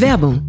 Werbung. 0.00 0.42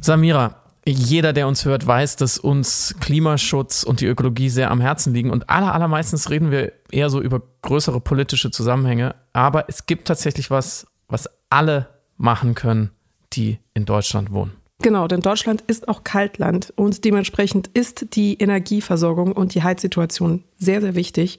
Samira, 0.00 0.56
jeder, 0.86 1.32
der 1.32 1.48
uns 1.48 1.64
hört, 1.64 1.86
weiß, 1.86 2.16
dass 2.16 2.36
uns 2.36 2.94
Klimaschutz 3.00 3.82
und 3.82 4.02
die 4.02 4.06
Ökologie 4.06 4.50
sehr 4.50 4.70
am 4.70 4.82
Herzen 4.82 5.14
liegen. 5.14 5.30
Und 5.30 5.48
aller, 5.48 5.72
allermeistens 5.72 6.28
reden 6.28 6.50
wir 6.50 6.72
eher 6.90 7.08
so 7.08 7.22
über 7.22 7.40
größere 7.62 7.98
politische 7.98 8.50
Zusammenhänge. 8.50 9.14
Aber 9.32 9.70
es 9.70 9.86
gibt 9.86 10.06
tatsächlich 10.06 10.50
was, 10.50 10.86
was 11.08 11.30
alle 11.48 11.88
machen 12.18 12.54
können, 12.54 12.90
die 13.32 13.58
in 13.72 13.86
Deutschland 13.86 14.30
wohnen. 14.30 14.52
Genau, 14.84 15.08
denn 15.08 15.22
Deutschland 15.22 15.64
ist 15.66 15.88
auch 15.88 16.04
Kaltland 16.04 16.70
und 16.76 17.06
dementsprechend 17.06 17.70
ist 17.72 18.16
die 18.16 18.34
Energieversorgung 18.34 19.32
und 19.32 19.54
die 19.54 19.62
Heizsituation 19.62 20.44
sehr, 20.58 20.82
sehr 20.82 20.94
wichtig. 20.94 21.38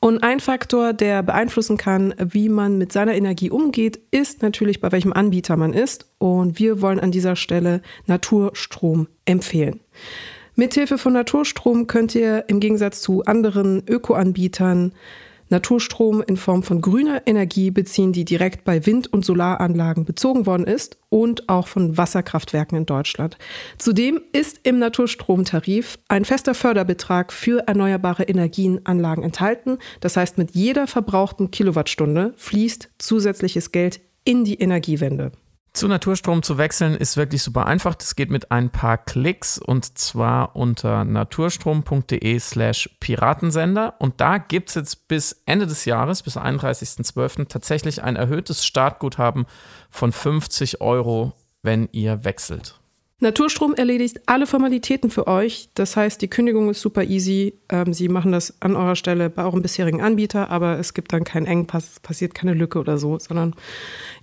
Und 0.00 0.22
ein 0.22 0.40
Faktor, 0.40 0.94
der 0.94 1.22
beeinflussen 1.22 1.76
kann, 1.76 2.14
wie 2.18 2.48
man 2.48 2.78
mit 2.78 2.90
seiner 2.90 3.12
Energie 3.12 3.50
umgeht, 3.50 4.00
ist 4.10 4.40
natürlich, 4.40 4.80
bei 4.80 4.90
welchem 4.90 5.12
Anbieter 5.12 5.58
man 5.58 5.74
ist. 5.74 6.06
Und 6.16 6.58
wir 6.58 6.80
wollen 6.80 6.98
an 6.98 7.12
dieser 7.12 7.36
Stelle 7.36 7.82
Naturstrom 8.06 9.06
empfehlen. 9.26 9.80
Mithilfe 10.54 10.96
von 10.96 11.12
Naturstrom 11.12 11.88
könnt 11.88 12.14
ihr 12.14 12.46
im 12.48 12.58
Gegensatz 12.58 13.02
zu 13.02 13.22
anderen 13.26 13.86
Ökoanbietern 13.86 14.94
Naturstrom 15.50 16.22
in 16.22 16.36
Form 16.36 16.62
von 16.62 16.80
grüner 16.80 17.22
Energie 17.26 17.70
beziehen, 17.70 18.12
die 18.12 18.24
direkt 18.24 18.64
bei 18.64 18.84
Wind- 18.86 19.12
und 19.12 19.24
Solaranlagen 19.24 20.04
bezogen 20.04 20.46
worden 20.46 20.66
ist 20.66 20.98
und 21.08 21.48
auch 21.48 21.68
von 21.68 21.96
Wasserkraftwerken 21.96 22.76
in 22.76 22.86
Deutschland. 22.86 23.38
Zudem 23.78 24.20
ist 24.32 24.60
im 24.62 24.78
Naturstromtarif 24.78 25.98
ein 26.08 26.24
fester 26.24 26.54
Förderbetrag 26.54 27.32
für 27.32 27.66
erneuerbare 27.66 28.24
Energienanlagen 28.24 29.24
enthalten. 29.24 29.78
Das 30.00 30.16
heißt, 30.16 30.38
mit 30.38 30.52
jeder 30.52 30.86
verbrauchten 30.86 31.50
Kilowattstunde 31.50 32.34
fließt 32.36 32.90
zusätzliches 32.98 33.72
Geld 33.72 34.00
in 34.24 34.44
die 34.44 34.60
Energiewende. 34.60 35.32
Zu 35.72 35.86
Naturstrom 35.86 36.42
zu 36.42 36.58
wechseln 36.58 36.96
ist 36.96 37.16
wirklich 37.16 37.42
super 37.42 37.66
einfach. 37.66 37.94
Das 37.94 38.16
geht 38.16 38.30
mit 38.30 38.50
ein 38.50 38.70
paar 38.70 38.98
Klicks 38.98 39.58
und 39.58 39.98
zwar 39.98 40.56
unter 40.56 41.04
naturstrom.de 41.04 42.38
slash 42.40 42.90
Piratensender. 43.00 43.94
Und 43.98 44.20
da 44.20 44.38
gibt 44.38 44.70
es 44.70 44.74
jetzt 44.74 45.08
bis 45.08 45.42
Ende 45.46 45.66
des 45.66 45.84
Jahres, 45.84 46.22
bis 46.22 46.36
31.12. 46.36 47.48
tatsächlich 47.48 48.02
ein 48.02 48.16
erhöhtes 48.16 48.64
Startguthaben 48.64 49.46
von 49.90 50.10
50 50.10 50.80
Euro, 50.80 51.32
wenn 51.62 51.88
ihr 51.92 52.24
wechselt. 52.24 52.80
Naturstrom 53.20 53.74
erledigt 53.74 54.20
alle 54.26 54.46
Formalitäten 54.46 55.10
für 55.10 55.26
euch. 55.26 55.70
Das 55.74 55.96
heißt, 55.96 56.22
die 56.22 56.28
Kündigung 56.28 56.70
ist 56.70 56.80
super 56.80 57.02
easy. 57.02 57.54
Ähm, 57.68 57.92
Sie 57.92 58.08
machen 58.08 58.30
das 58.30 58.62
an 58.62 58.76
eurer 58.76 58.94
Stelle 58.94 59.28
bei 59.28 59.42
eurem 59.42 59.60
bisherigen 59.60 60.00
Anbieter, 60.00 60.50
aber 60.50 60.78
es 60.78 60.94
gibt 60.94 61.12
dann 61.12 61.24
keinen 61.24 61.46
Engpass, 61.46 61.92
es 61.94 62.00
passiert 62.00 62.32
keine 62.34 62.54
Lücke 62.54 62.78
oder 62.78 62.96
so, 62.96 63.18
sondern 63.18 63.56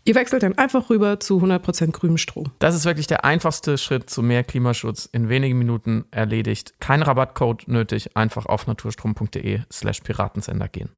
ihr 0.05 0.15
wechselt 0.15 0.43
dann 0.43 0.57
einfach 0.57 0.89
rüber 0.89 1.19
zu 1.19 1.39
100% 1.43 1.91
grünem 1.91 2.17
Strom. 2.17 2.51
Das 2.59 2.73
ist 2.73 2.85
wirklich 2.85 3.07
der 3.07 3.25
einfachste 3.25 3.77
Schritt 3.77 4.09
zu 4.09 4.23
mehr 4.23 4.45
Klimaschutz 4.45 5.09
in 5.11 5.27
wenigen 5.27 5.57
Minuten 5.57 6.05
erledigt. 6.11 6.75
Kein 6.79 7.01
Rabattcode 7.01 7.67
nötig, 7.67 8.15
einfach 8.15 8.45
auf 8.45 8.65
naturstrom.de 8.65 9.59
slash 9.69 9.99
Piratensender 10.01 10.69
gehen. 10.69 10.89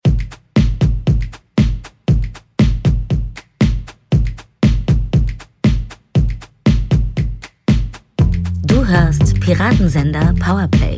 Hörst 8.88 9.42
Piratensender 9.42 10.34
Powerplay. 10.40 10.96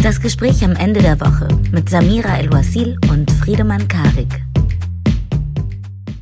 Das 0.00 0.20
Gespräch 0.20 0.64
am 0.64 0.76
Ende 0.76 1.02
der 1.02 1.20
Woche 1.20 1.48
mit 1.72 1.90
Samira 1.90 2.38
El-Wasil 2.38 3.00
und 3.10 3.28
Friedemann 3.32 3.88
Karik. 3.88 4.28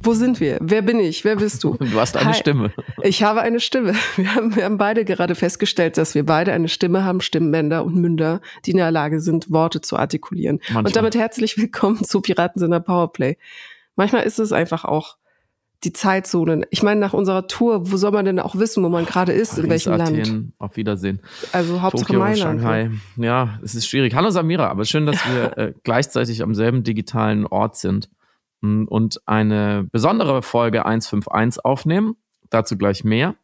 Wo 0.03 0.15
sind 0.15 0.41
wir? 0.41 0.57
Wer 0.63 0.81
bin 0.81 0.99
ich? 0.99 1.27
Wer 1.27 1.37
bist 1.37 1.63
du? 1.63 1.77
Du 1.77 2.01
hast 2.01 2.17
eine 2.17 2.31
Hi. 2.31 2.35
Stimme. 2.35 2.73
Ich 3.03 3.23
habe 3.23 3.43
eine 3.43 3.61
Stimme. 3.61 3.93
Wir 4.17 4.35
haben, 4.35 4.57
wir 4.57 4.65
haben 4.65 4.79
beide 4.79 5.05
gerade 5.05 5.35
festgestellt, 5.35 5.99
dass 5.99 6.15
wir 6.15 6.25
beide 6.25 6.55
eine 6.55 6.69
Stimme 6.69 7.05
haben, 7.05 7.21
Stimmbänder 7.21 7.85
und 7.85 7.95
Münder, 7.95 8.41
die 8.65 8.71
in 8.71 8.79
der 8.79 8.91
Lage 8.91 9.21
sind, 9.21 9.51
Worte 9.51 9.83
zu 9.83 9.99
artikulieren. 9.99 10.57
Manchmal. 10.69 10.87
Und 10.87 10.97
damit 10.97 11.15
herzlich 11.15 11.59
willkommen 11.59 12.03
zu 12.03 12.23
Piratensender 12.23 12.81
Powerplay. 12.81 13.37
Manchmal 13.95 14.23
ist 14.23 14.39
es 14.39 14.53
einfach 14.53 14.87
auch 14.87 15.19
die 15.85 15.93
Zeitzonen. 15.93 16.67
Ich 16.71 16.83
meine, 16.83 17.01
nach 17.01 17.13
unserer 17.13 17.47
Tour, 17.47 17.91
wo 17.91 17.97
soll 17.97 18.11
man 18.11 18.25
denn 18.25 18.41
auch 18.41 18.57
wissen, 18.57 18.83
wo 18.83 18.89
man 18.89 19.07
gerade 19.07 19.33
ist, 19.33 19.59
in 19.59 19.69
Paris, 19.69 19.87
welchem 19.87 19.99
Land? 19.99 20.19
Athen, 20.19 20.53
Auf 20.59 20.77
Wiedersehen. 20.77 21.21
Also 21.53 21.81
Hauptsache 21.83 22.07
Tokio, 22.07 22.21
Mailand. 22.21 22.61
Shanghai. 22.61 22.91
Ja, 23.17 23.61
es 23.63 23.75
ist 23.75 23.87
schwierig. 23.87 24.15
Hallo 24.15 24.31
Samira, 24.31 24.69
aber 24.69 24.85
schön, 24.85 25.07
dass 25.07 25.17
wir 25.27 25.57
äh, 25.59 25.73
gleichzeitig 25.85 26.43
am 26.43 26.55
selben 26.55 26.83
digitalen 26.83 27.47
Ort 27.47 27.77
sind 27.77 28.11
mm, 28.61 28.85
und 28.85 29.21
eine 29.27 29.89
besondere 29.93 30.43
Folge 30.43 30.85
151 30.85 31.65
aufnehmen. 31.65 32.17
Dazu 32.51 32.77
gleich 32.77 33.05
mehr. 33.05 33.37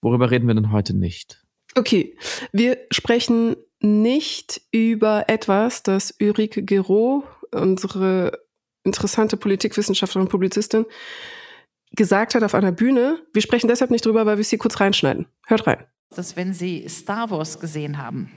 Worüber 0.00 0.30
reden 0.30 0.46
wir 0.46 0.54
denn 0.54 0.70
heute 0.70 0.96
nicht? 0.96 1.44
Okay, 1.76 2.16
wir 2.52 2.78
sprechen 2.92 3.56
nicht 3.80 4.60
über 4.70 5.24
etwas, 5.28 5.82
das 5.82 6.14
Ulrike 6.20 6.62
Gero, 6.62 7.24
unsere 7.50 8.38
interessante 8.84 9.36
Politikwissenschaftlerin 9.36 10.26
und 10.26 10.30
Publizistin, 10.30 10.86
gesagt 11.94 12.34
hat 12.34 12.42
auf 12.42 12.54
einer 12.54 12.72
Bühne. 12.72 13.18
Wir 13.32 13.42
sprechen 13.42 13.68
deshalb 13.68 13.90
nicht 13.90 14.04
drüber, 14.06 14.26
weil 14.26 14.36
wir 14.36 14.44
sie 14.44 14.58
kurz 14.58 14.80
reinschneiden. 14.80 15.26
Hört 15.46 15.66
rein. 15.66 15.78
dass 16.14 16.36
wenn 16.36 16.52
Sie 16.52 16.86
Star 16.88 17.30
Wars 17.30 17.58
gesehen 17.60 17.98
haben, 17.98 18.30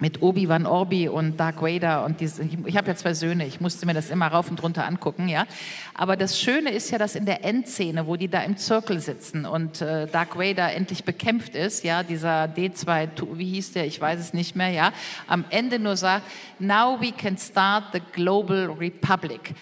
mit 0.00 0.20
Obi-Wan 0.22 0.66
Orbi 0.66 1.08
und 1.08 1.38
Dark 1.38 1.62
Vader 1.62 2.04
und 2.04 2.20
diese, 2.20 2.42
ich, 2.42 2.58
ich 2.66 2.76
habe 2.76 2.88
ja 2.88 2.96
zwei 2.96 3.14
Söhne, 3.14 3.46
ich 3.46 3.60
musste 3.60 3.86
mir 3.86 3.94
das 3.94 4.10
immer 4.10 4.26
rauf 4.26 4.50
und 4.50 4.60
runter 4.62 4.84
angucken, 4.84 5.28
ja. 5.28 5.46
Aber 5.94 6.16
das 6.16 6.38
Schöne 6.38 6.72
ist 6.72 6.90
ja, 6.90 6.98
dass 6.98 7.14
in 7.14 7.24
der 7.26 7.44
Endszene, 7.44 8.06
wo 8.08 8.16
die 8.16 8.28
da 8.28 8.42
im 8.42 8.56
Zirkel 8.56 8.98
sitzen 9.00 9.46
und 9.46 9.80
äh, 9.80 10.06
Dark 10.08 10.36
Vader 10.36 10.74
endlich 10.74 11.04
bekämpft 11.04 11.54
ist, 11.54 11.84
ja, 11.84 12.02
dieser 12.02 12.44
D2, 12.46 13.14
Tu- 13.14 13.38
wie 13.38 13.46
hieß 13.52 13.72
der, 13.72 13.86
ich 13.86 14.00
weiß 14.00 14.18
es 14.18 14.34
nicht 14.34 14.56
mehr, 14.56 14.68
ja, 14.70 14.92
am 15.28 15.44
Ende 15.48 15.78
nur 15.78 15.96
sagt, 15.96 16.26
now 16.58 17.00
we 17.00 17.12
can 17.12 17.38
start 17.38 17.84
the 17.92 18.00
global 18.12 18.66
republic. 18.72 19.54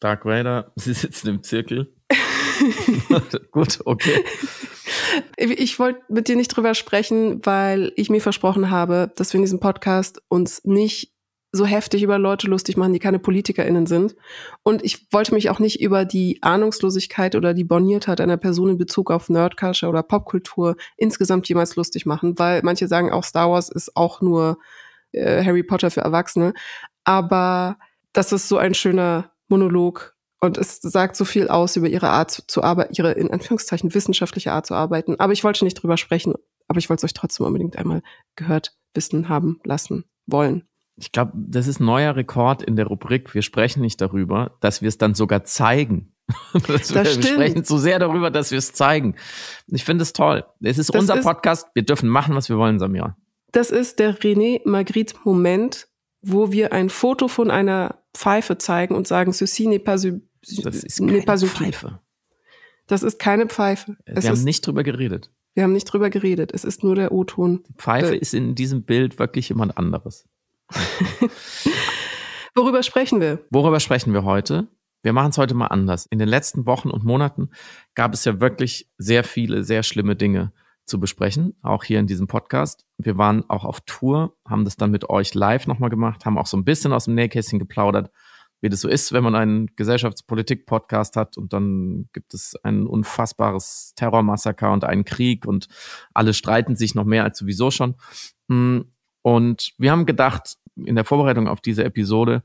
Dark 0.00 0.24
Vader, 0.26 0.72
sie 0.76 0.92
sitzen 0.92 1.28
im 1.28 1.42
Zirkel. 1.44 1.94
Gut, 3.50 3.80
okay. 3.84 4.24
Ich 5.36 5.78
wollte 5.78 6.00
mit 6.08 6.28
dir 6.28 6.36
nicht 6.36 6.48
drüber 6.48 6.74
sprechen, 6.74 7.40
weil 7.44 7.92
ich 7.96 8.10
mir 8.10 8.20
versprochen 8.20 8.70
habe, 8.70 9.12
dass 9.16 9.32
wir 9.32 9.38
in 9.38 9.44
diesem 9.44 9.60
Podcast 9.60 10.22
uns 10.28 10.64
nicht 10.64 11.12
so 11.52 11.64
heftig 11.64 12.02
über 12.02 12.18
Leute 12.18 12.46
lustig 12.46 12.76
machen, 12.76 12.92
die 12.92 12.98
keine 12.98 13.18
PolitikerInnen 13.18 13.86
sind. 13.86 14.14
Und 14.62 14.84
ich 14.84 15.10
wollte 15.12 15.34
mich 15.34 15.50
auch 15.50 15.58
nicht 15.58 15.80
über 15.80 16.04
die 16.04 16.42
Ahnungslosigkeit 16.42 17.34
oder 17.34 17.54
die 17.54 17.64
Borniertheit 17.64 18.20
einer 18.20 18.36
Person 18.36 18.70
in 18.70 18.78
Bezug 18.78 19.10
auf 19.10 19.28
Nerdculture 19.28 19.90
oder 19.90 20.02
Popkultur 20.02 20.76
insgesamt 20.96 21.48
jemals 21.48 21.76
lustig 21.76 22.06
machen, 22.06 22.38
weil 22.38 22.60
manche 22.62 22.88
sagen 22.88 23.10
auch 23.10 23.24
Star 23.24 23.50
Wars 23.50 23.68
ist 23.68 23.96
auch 23.96 24.20
nur 24.20 24.58
äh, 25.12 25.42
Harry 25.44 25.62
Potter 25.62 25.90
für 25.90 26.02
Erwachsene. 26.02 26.52
Aber 27.04 27.78
das 28.12 28.32
ist 28.32 28.48
so 28.48 28.58
ein 28.58 28.74
schöner 28.74 29.30
Monolog 29.48 30.15
und 30.40 30.58
es 30.58 30.80
sagt 30.80 31.16
so 31.16 31.24
viel 31.24 31.48
aus 31.48 31.76
über 31.76 31.88
ihre 31.88 32.08
Art 32.10 32.30
zu, 32.30 32.46
zu 32.46 32.62
arbeiten, 32.62 32.94
ihre 32.96 33.12
in 33.12 33.30
Anführungszeichen 33.30 33.94
wissenschaftliche 33.94 34.52
Art 34.52 34.66
zu 34.66 34.74
arbeiten. 34.74 35.18
Aber 35.18 35.32
ich 35.32 35.44
wollte 35.44 35.64
nicht 35.64 35.74
drüber 35.82 35.96
sprechen, 35.96 36.34
aber 36.68 36.78
ich 36.78 36.88
wollte 36.90 37.00
es 37.00 37.04
euch 37.10 37.14
trotzdem 37.14 37.46
unbedingt 37.46 37.76
einmal 37.76 38.02
gehört, 38.36 38.76
wissen, 38.94 39.28
haben, 39.28 39.60
lassen, 39.64 40.04
wollen. 40.26 40.64
Ich 40.98 41.12
glaube, 41.12 41.32
das 41.34 41.66
ist 41.66 41.80
ein 41.80 41.84
neuer 41.84 42.16
Rekord 42.16 42.62
in 42.62 42.76
der 42.76 42.86
Rubrik. 42.86 43.34
Wir 43.34 43.42
sprechen 43.42 43.80
nicht 43.82 44.00
darüber, 44.00 44.56
dass 44.60 44.80
wir 44.80 44.88
es 44.88 44.98
dann 44.98 45.14
sogar 45.14 45.44
zeigen. 45.44 46.12
Das 46.54 46.92
wir, 46.94 47.04
wir 47.04 47.22
sprechen 47.22 47.64
zu 47.64 47.78
sehr 47.78 47.98
darüber, 48.00 48.30
dass 48.30 48.50
wir 48.50 48.58
es 48.58 48.72
zeigen. 48.72 49.14
Ich 49.68 49.84
finde 49.84 50.02
es 50.02 50.12
toll. 50.12 50.44
Es 50.60 50.78
ist 50.78 50.92
Das 50.94 51.00
unser 51.02 51.18
ist- 51.18 51.24
Podcast. 51.24 51.68
Wir 51.74 51.84
dürfen 51.84 52.08
machen, 52.08 52.34
was 52.34 52.48
wir 52.48 52.56
wollen, 52.58 52.78
Samira. 52.80 53.16
Das 53.52 53.70
ist 53.70 53.98
der 54.00 54.18
René 54.18 54.60
Magritte 54.64 55.14
Moment, 55.24 55.86
wo 56.22 56.50
wir 56.50 56.72
ein 56.72 56.88
Foto 56.90 57.28
von 57.28 57.50
einer 57.50 58.02
Pfeife 58.16 58.58
zeigen 58.58 58.94
und 58.94 59.06
sagen, 59.06 59.32
ceci 59.32 59.66
n'est 59.68 59.78
pas, 59.84 60.02
Das 60.62 60.82
ist 60.82 60.98
keine 60.98 61.22
pas. 61.22 61.44
Pfeife. 61.44 62.00
Das 62.86 63.02
ist 63.02 63.18
keine 63.18 63.46
Pfeife. 63.46 63.96
Es 64.04 64.22
Wir 64.24 64.30
haben 64.30 64.36
ist, 64.38 64.44
nicht 64.44 64.66
drüber 64.66 64.82
geredet. 64.82 65.30
wir 65.54 65.64
haben 65.64 65.72
nicht 65.72 65.84
drüber 65.84 66.08
geredet. 66.10 66.52
Es 66.54 66.64
ist 66.64 66.82
nur 66.84 66.94
der 66.94 67.12
O-Ton. 67.12 67.64
Pfeife 67.76 68.14
Äh. 68.14 68.18
ist 68.18 68.32
in 68.34 68.54
diesem 68.54 68.82
Bild 68.84 69.18
wirklich 69.18 69.48
jemand 69.48 69.76
anderes. 69.76 70.28
Worüber 72.54 72.82
sprechen 72.82 73.20
wir? 73.20 73.40
Worüber 73.50 73.80
sprechen 73.80 74.12
wir 74.12 74.24
heute? 74.24 74.68
Wir 75.02 75.12
machen 75.12 75.30
es 75.30 75.38
heute 75.38 75.54
mal 75.54 75.66
anders. 75.66 76.06
In 76.06 76.18
den 76.18 76.28
letzten 76.28 76.66
Wochen 76.66 76.90
und 76.90 77.04
Monaten 77.04 77.50
gab 77.94 78.14
es 78.14 78.24
ja 78.24 78.40
wirklich 78.40 78.88
sehr 78.98 79.24
viele, 79.24 79.62
sehr 79.62 79.82
schlimme 79.82 80.16
Dinge 80.16 80.52
zu 80.86 81.00
besprechen, 81.00 81.56
auch 81.62 81.84
hier 81.84 81.98
in 82.00 82.06
diesem 82.06 82.26
Podcast. 82.26 82.86
Wir 82.96 83.18
waren 83.18 83.48
auch 83.50 83.64
auf 83.64 83.80
Tour, 83.82 84.36
haben 84.48 84.64
das 84.64 84.76
dann 84.76 84.90
mit 84.90 85.10
euch 85.10 85.34
live 85.34 85.66
nochmal 85.66 85.90
gemacht, 85.90 86.24
haben 86.24 86.38
auch 86.38 86.46
so 86.46 86.56
ein 86.56 86.64
bisschen 86.64 86.92
aus 86.92 87.06
dem 87.06 87.14
Nähkästchen 87.14 87.58
geplaudert, 87.58 88.10
wie 88.60 88.68
das 88.68 88.80
so 88.80 88.88
ist, 88.88 89.12
wenn 89.12 89.24
man 89.24 89.34
einen 89.34 89.66
Gesellschaftspolitik-Podcast 89.76 91.16
hat 91.16 91.36
und 91.36 91.52
dann 91.52 92.08
gibt 92.12 92.32
es 92.32 92.54
ein 92.62 92.86
unfassbares 92.86 93.92
Terrormassaker 93.96 94.72
und 94.72 94.84
einen 94.84 95.04
Krieg 95.04 95.44
und 95.46 95.68
alle 96.14 96.32
streiten 96.32 96.76
sich 96.76 96.94
noch 96.94 97.04
mehr 97.04 97.24
als 97.24 97.38
sowieso 97.38 97.70
schon. 97.70 97.96
Mm, 98.48 98.80
Und 99.22 99.72
wir 99.78 99.90
haben 99.90 100.06
gedacht, 100.06 100.56
in 100.76 100.94
der 100.94 101.04
Vorbereitung 101.04 101.48
auf 101.48 101.60
diese 101.60 101.84
Episode 101.84 102.42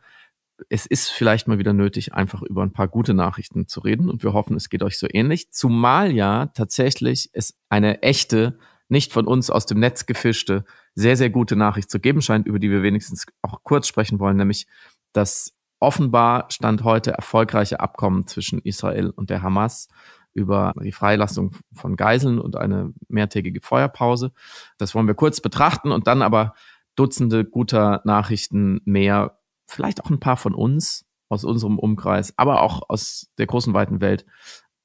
es 0.70 0.86
ist 0.86 1.10
vielleicht 1.10 1.48
mal 1.48 1.60
wieder 1.60 1.74
nötig, 1.74 2.14
einfach 2.14 2.42
über 2.42 2.64
ein 2.64 2.74
paar 2.74 2.88
gute 2.88 3.14
Nachrichten 3.14 3.68
zu 3.68 3.80
reden 3.82 4.10
und 4.10 4.24
wir 4.24 4.34
hoffen, 4.34 4.56
es 4.56 4.70
geht 4.70 4.84
euch 4.84 4.98
so 4.98 5.08
ähnlich. 5.12 5.52
Zumal 5.52 6.12
ja 6.12 6.48
tatsächlich 6.48 7.30
es 7.34 7.56
eine 7.70 8.04
echte, 8.04 8.58
nicht 8.90 9.14
von 9.14 9.28
uns 9.28 9.50
aus 9.50 9.66
dem 9.66 9.80
Netz 9.80 10.06
gefischte, 10.06 10.66
sehr, 10.96 11.16
sehr 11.16 11.30
gute 11.30 11.56
Nachricht 11.56 11.90
zu 11.90 12.00
geben 12.00 12.22
scheint, 12.22 12.48
über 12.48 12.60
die 12.60 12.70
wir 12.70 12.84
wenigstens 12.84 13.26
auch 13.42 13.64
kurz 13.64 13.88
sprechen 13.88 14.20
wollen, 14.20 14.38
nämlich 14.38 14.68
das 15.14 15.54
offenbar 15.80 16.46
stand 16.50 16.84
heute 16.84 17.12
erfolgreiche 17.12 17.80
Abkommen 17.80 18.28
zwischen 18.28 18.60
Israel 18.60 19.10
und 19.10 19.30
der 19.30 19.42
Hamas 19.42 19.88
über 20.34 20.74
die 20.82 20.92
Freilassung 20.92 21.56
von 21.74 21.96
Geiseln 21.96 22.40
und 22.40 22.56
eine 22.56 22.94
mehrtägige 23.10 23.62
Feuerpause. 23.62 24.32
Das 24.78 24.96
wollen 24.96 25.08
wir 25.08 25.16
kurz 25.16 25.42
betrachten 25.42 25.92
und 25.92 26.08
dann 26.08 26.22
aber 26.22 26.54
Dutzende 26.96 27.46
guter 27.46 28.02
Nachrichten 28.04 28.82
mehr, 28.86 29.40
vielleicht 29.72 30.04
auch 30.04 30.10
ein 30.10 30.20
paar 30.20 30.38
von 30.38 30.54
uns 30.54 31.06
aus 31.30 31.44
unserem 31.44 31.80
Umkreis, 31.80 32.34
aber 32.38 32.62
auch 32.62 32.90
aus 32.90 33.32
der 33.38 33.48
großen 33.48 33.74
weiten 33.74 34.02
Welt 34.02 34.26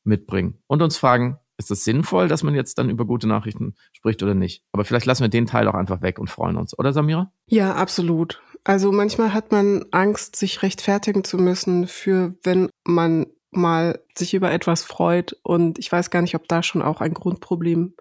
mitbringen 0.04 0.62
und 0.66 0.82
uns 0.82 0.96
fragen, 0.96 1.38
ist 1.58 1.70
es 1.70 1.84
sinnvoll, 1.84 2.28
dass 2.28 2.42
man 2.42 2.54
jetzt 2.54 2.78
dann 2.78 2.90
über 2.90 3.06
gute 3.06 3.26
Nachrichten 3.26 3.74
spricht 3.92 4.22
oder 4.22 4.34
nicht? 4.34 4.62
Aber 4.72 4.84
vielleicht 4.84 5.06
lassen 5.06 5.22
wir 5.22 5.28
den 5.28 5.46
Teil 5.46 5.68
auch 5.68 5.74
einfach 5.74 6.02
weg 6.02 6.18
und 6.18 6.28
freuen 6.28 6.56
uns, 6.56 6.78
oder 6.78 6.92
Samira? 6.92 7.32
Ja, 7.46 7.74
absolut. 7.74 8.42
Also 8.62 8.92
manchmal 8.92 9.32
hat 9.32 9.52
man 9.52 9.86
Angst, 9.90 10.36
sich 10.36 10.62
rechtfertigen 10.62 11.24
zu 11.24 11.38
müssen 11.38 11.86
für, 11.86 12.34
wenn 12.42 12.68
man 12.84 13.26
mal 13.50 14.00
sich 14.14 14.34
über 14.34 14.52
etwas 14.52 14.82
freut. 14.82 15.36
Und 15.42 15.78
ich 15.78 15.90
weiß 15.90 16.10
gar 16.10 16.20
nicht, 16.20 16.34
ob 16.34 16.46
da 16.48 16.62
schon 16.62 16.82
auch 16.82 17.00
ein 17.00 17.14
Grundproblem 17.14 17.94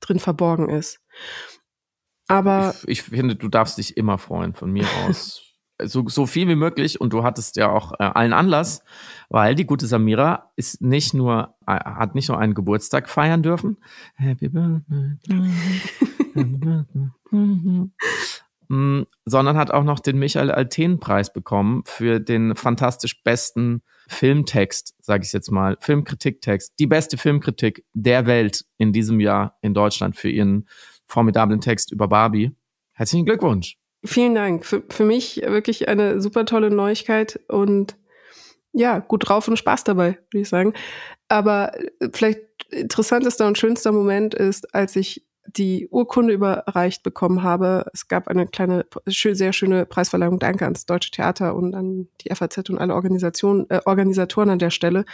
drin 0.00 0.18
verborgen 0.18 0.68
ist. 0.68 1.00
Aber 2.28 2.74
ich, 2.82 2.88
ich 2.88 3.02
finde, 3.02 3.34
du 3.34 3.48
darfst 3.48 3.78
dich 3.78 3.96
immer 3.96 4.18
freuen 4.18 4.54
von 4.54 4.70
mir 4.70 4.84
aus. 5.06 5.49
So, 5.84 6.08
so 6.08 6.26
viel 6.26 6.48
wie 6.48 6.54
möglich 6.54 7.00
und 7.00 7.12
du 7.12 7.22
hattest 7.22 7.56
ja 7.56 7.70
auch 7.70 7.92
äh, 7.92 8.04
allen 8.04 8.32
Anlass, 8.32 8.82
weil 9.28 9.54
die 9.54 9.66
gute 9.66 9.86
Samira 9.86 10.50
ist 10.56 10.82
nicht 10.82 11.14
nur, 11.14 11.54
äh, 11.66 11.72
hat 11.72 12.14
nicht 12.14 12.28
nur 12.28 12.38
einen 12.38 12.54
Geburtstag 12.54 13.08
feiern 13.08 13.42
dürfen. 13.42 13.76
Happy 14.14 14.48
Birthday. 14.48 15.16
Mm, 18.70 19.02
sondern 19.24 19.56
hat 19.56 19.72
auch 19.72 19.82
noch 19.82 19.98
den 19.98 20.16
Michael 20.16 20.52
Alten-Preis 20.52 21.32
bekommen 21.32 21.82
für 21.86 22.20
den 22.20 22.54
fantastisch 22.54 23.20
besten 23.24 23.82
Filmtext, 24.06 24.94
sage 25.00 25.24
ich 25.24 25.32
jetzt 25.32 25.50
mal, 25.50 25.76
Filmkritiktext, 25.80 26.74
die 26.78 26.86
beste 26.86 27.18
Filmkritik 27.18 27.84
der 27.94 28.26
Welt 28.26 28.64
in 28.78 28.92
diesem 28.92 29.18
Jahr 29.18 29.58
in 29.60 29.74
Deutschland 29.74 30.14
für 30.14 30.30
ihren 30.30 30.68
formidablen 31.08 31.60
Text 31.60 31.90
über 31.90 32.06
Barbie. 32.06 32.52
Herzlichen 32.92 33.26
Glückwunsch. 33.26 33.79
Vielen 34.04 34.34
Dank. 34.34 34.64
Für, 34.64 34.82
für 34.88 35.04
mich 35.04 35.42
wirklich 35.44 35.88
eine 35.88 36.20
super 36.20 36.46
tolle 36.46 36.70
Neuigkeit 36.70 37.40
und 37.48 37.96
ja, 38.72 39.00
gut 39.00 39.28
drauf 39.28 39.48
und 39.48 39.56
Spaß 39.56 39.84
dabei, 39.84 40.18
würde 40.30 40.42
ich 40.42 40.48
sagen. 40.48 40.74
Aber 41.28 41.72
äh, 42.00 42.08
vielleicht 42.12 42.40
interessantester 42.70 43.46
und 43.46 43.58
schönster 43.58 43.92
Moment 43.92 44.34
ist, 44.34 44.74
als 44.74 44.96
ich 44.96 45.24
die 45.56 45.88
Urkunde 45.90 46.32
überreicht 46.32 47.02
bekommen 47.02 47.42
habe. 47.42 47.86
Es 47.92 48.08
gab 48.08 48.28
eine 48.28 48.46
kleine, 48.46 48.86
sehr 49.06 49.52
schöne 49.52 49.86
Preisverleihung. 49.86 50.38
Danke 50.38 50.64
ans 50.64 50.86
Deutsche 50.86 51.10
Theater 51.10 51.54
und 51.56 51.74
an 51.74 52.08
die 52.20 52.34
FAZ 52.34 52.70
und 52.70 52.78
alle 52.78 52.94
Organisationen, 52.94 53.66
äh, 53.68 53.80
Organisatoren 53.84 54.50
an 54.50 54.58
der 54.58 54.70
Stelle. 54.70 55.04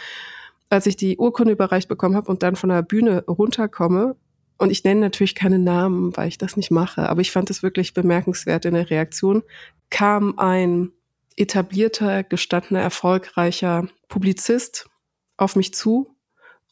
Als 0.69 0.85
ich 0.85 0.97
die 0.97 1.17
Urkunde 1.17 1.53
überreicht 1.53 1.87
bekommen 1.87 2.15
habe 2.15 2.29
und 2.29 2.43
dann 2.43 2.55
von 2.55 2.69
der 2.69 2.81
Bühne 2.81 3.23
runterkomme, 3.25 4.15
und 4.57 4.71
ich 4.71 4.83
nenne 4.83 5.01
natürlich 5.01 5.35
keine 5.35 5.59
Namen, 5.59 6.15
weil 6.17 6.27
ich 6.27 6.37
das 6.37 6.57
nicht 6.57 6.71
mache, 6.71 7.09
aber 7.09 7.21
ich 7.21 7.31
fand 7.31 7.49
es 7.49 7.63
wirklich 7.63 7.93
bemerkenswert 7.93 8.65
in 8.65 8.73
der 8.73 8.89
Reaktion, 8.89 9.43
kam 9.89 10.37
ein 10.37 10.91
etablierter, 11.35 12.23
gestandener, 12.23 12.81
erfolgreicher 12.81 13.87
Publizist 14.07 14.89
auf 15.37 15.55
mich 15.55 15.73
zu 15.73 16.15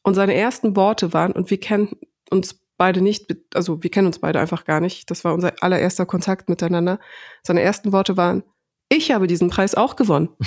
und 0.03 0.15
seine 0.15 0.33
ersten 0.35 0.75
Worte 0.75 1.13
waren, 1.13 1.31
und 1.31 1.49
wir 1.49 1.59
kennen 1.59 1.95
uns 2.29 2.59
beide 2.77 3.01
nicht, 3.01 3.27
also 3.53 3.81
wir 3.83 3.89
kennen 3.89 4.07
uns 4.07 4.19
beide 4.19 4.39
einfach 4.39 4.65
gar 4.65 4.79
nicht. 4.79 5.09
Das 5.09 5.23
war 5.23 5.33
unser 5.33 5.53
allererster 5.61 6.05
Kontakt 6.05 6.49
miteinander. 6.49 6.99
Seine 7.43 7.61
ersten 7.61 7.91
Worte 7.91 8.17
waren, 8.17 8.43
ich 8.89 9.11
habe 9.11 9.27
diesen 9.27 9.49
Preis 9.49 9.75
auch 9.75 9.95
gewonnen. 9.95 10.29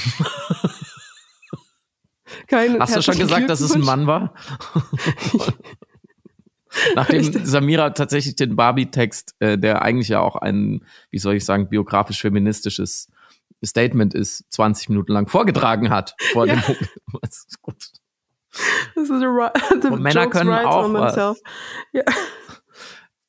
Kein 2.47 2.79
Hast 2.79 2.95
du 2.95 3.03
schon 3.03 3.19
gesagt, 3.19 3.49
dass 3.49 3.61
es 3.61 3.73
ein 3.73 3.81
Mann 3.81 4.07
war? 4.07 4.35
Nachdem 6.95 7.23
Samira 7.45 7.91
tatsächlich 7.91 8.37
den 8.37 8.57
Barbie-Text, 8.57 9.35
äh, 9.39 9.59
der 9.59 9.83
eigentlich 9.83 10.09
ja 10.09 10.21
auch 10.21 10.37
ein, 10.37 10.85
wie 11.11 11.19
soll 11.19 11.35
ich 11.35 11.45
sagen, 11.45 11.69
biografisch-feministisches 11.69 13.09
Statement 13.65 14.15
ist, 14.15 14.45
20 14.53 14.91
Minuten 14.91 15.13
lang 15.13 15.29
vorgetragen 15.29 15.91
hat 15.91 16.15
vor 16.33 16.47
ja. 16.47 16.55
dem 16.55 16.77
Das 17.21 17.47
ist 17.47 17.63
gut. 17.63 17.91
Das 18.95 19.05
ist 19.05 19.23
a, 19.23 19.97
Männer 19.97 20.29
können 20.29 20.51
auch 20.51 20.93
was. 20.93 21.41
Ja. 21.93 22.05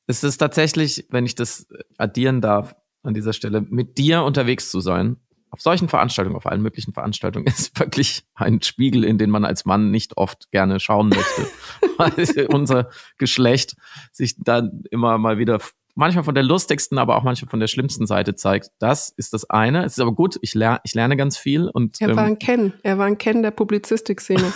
Es 0.06 0.24
ist 0.24 0.38
tatsächlich, 0.38 1.06
wenn 1.10 1.26
ich 1.26 1.34
das 1.34 1.66
addieren 1.98 2.40
darf, 2.40 2.74
an 3.02 3.14
dieser 3.14 3.32
Stelle, 3.32 3.60
mit 3.62 3.98
dir 3.98 4.22
unterwegs 4.24 4.70
zu 4.70 4.80
sein, 4.80 5.16
auf 5.50 5.60
solchen 5.60 5.88
Veranstaltungen, 5.88 6.36
auf 6.36 6.46
allen 6.46 6.62
möglichen 6.62 6.92
Veranstaltungen, 6.92 7.46
ist 7.48 7.78
wirklich 7.78 8.24
ein 8.34 8.62
Spiegel, 8.62 9.04
in 9.04 9.18
den 9.18 9.30
man 9.30 9.44
als 9.44 9.64
Mann 9.64 9.90
nicht 9.90 10.16
oft 10.16 10.50
gerne 10.50 10.80
schauen 10.80 11.08
möchte. 11.08 11.46
weil 11.98 12.46
unser 12.46 12.88
Geschlecht 13.18 13.76
sich 14.12 14.36
dann 14.38 14.84
immer 14.90 15.18
mal 15.18 15.38
wieder 15.38 15.60
manchmal 15.94 16.24
von 16.24 16.34
der 16.34 16.44
lustigsten, 16.44 16.98
aber 16.98 17.16
auch 17.16 17.22
manchmal 17.22 17.50
von 17.50 17.60
der 17.60 17.66
schlimmsten 17.66 18.06
Seite 18.06 18.34
zeigt. 18.34 18.70
Das 18.78 19.12
ist 19.16 19.32
das 19.32 19.48
eine. 19.50 19.84
Es 19.84 19.92
ist 19.92 20.00
aber 20.00 20.12
gut, 20.12 20.38
ich, 20.40 20.54
lerne, 20.54 20.80
ich 20.84 20.94
lerne 20.94 21.16
ganz 21.16 21.36
viel. 21.36 21.68
Und, 21.68 22.00
er 22.00 22.16
war 22.16 22.24
ähm, 22.24 22.32
ein 22.32 22.38
Ken. 22.38 22.72
Er 22.82 22.98
war 22.98 23.06
ein 23.06 23.18
Ken 23.18 23.42
der 23.42 23.50
Publizistikszene. 23.50 24.52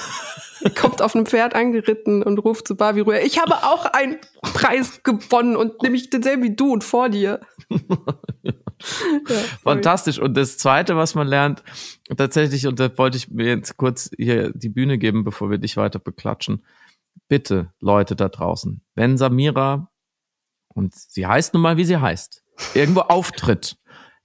er 0.63 0.71
kommt 0.75 1.03
auf 1.03 1.15
einem 1.15 1.27
Pferd 1.27 1.55
angeritten 1.55 2.23
und 2.23 2.39
ruft 2.39 2.67
zu 2.67 2.77
Barbie 2.77 3.01
rüber, 3.01 3.23
ich 3.23 3.39
habe 3.39 3.55
auch 3.65 3.85
einen 3.87 4.17
Preis 4.43 5.03
gewonnen 5.03 5.57
und 5.57 5.83
nämlich 5.83 6.11
denselben 6.11 6.43
wie 6.43 6.57
du 6.57 6.73
und 6.73 6.85
vor 6.85 7.09
dir. 7.09 7.41
ja, 9.29 9.35
Fantastisch. 9.63 10.19
Und 10.19 10.37
das 10.37 10.59
Zweite, 10.59 10.97
was 10.97 11.15
man 11.15 11.27
lernt, 11.27 11.63
tatsächlich, 12.17 12.67
und 12.67 12.81
da 12.81 12.97
wollte 12.99 13.17
ich 13.17 13.31
mir 13.31 13.47
jetzt 13.47 13.77
kurz 13.77 14.11
hier 14.17 14.53
die 14.53 14.69
Bühne 14.69 14.99
geben, 14.99 15.25
bevor 15.25 15.51
wir 15.51 15.59
dich 15.59 15.77
weiter 15.77 15.99
beklatschen. 15.99 16.65
Bitte, 17.29 17.73
Leute 17.81 18.17
da 18.17 18.29
draußen, 18.29 18.83
wenn 18.95 19.17
Samira 19.17 19.91
und 20.69 20.95
sie 20.95 21.27
heißt 21.27 21.55
nun 21.55 21.63
mal, 21.63 21.77
wie 21.77 21.85
sie 21.85 22.01
heißt, 22.01 22.43
irgendwo 22.75 23.01
auftritt, 23.01 23.77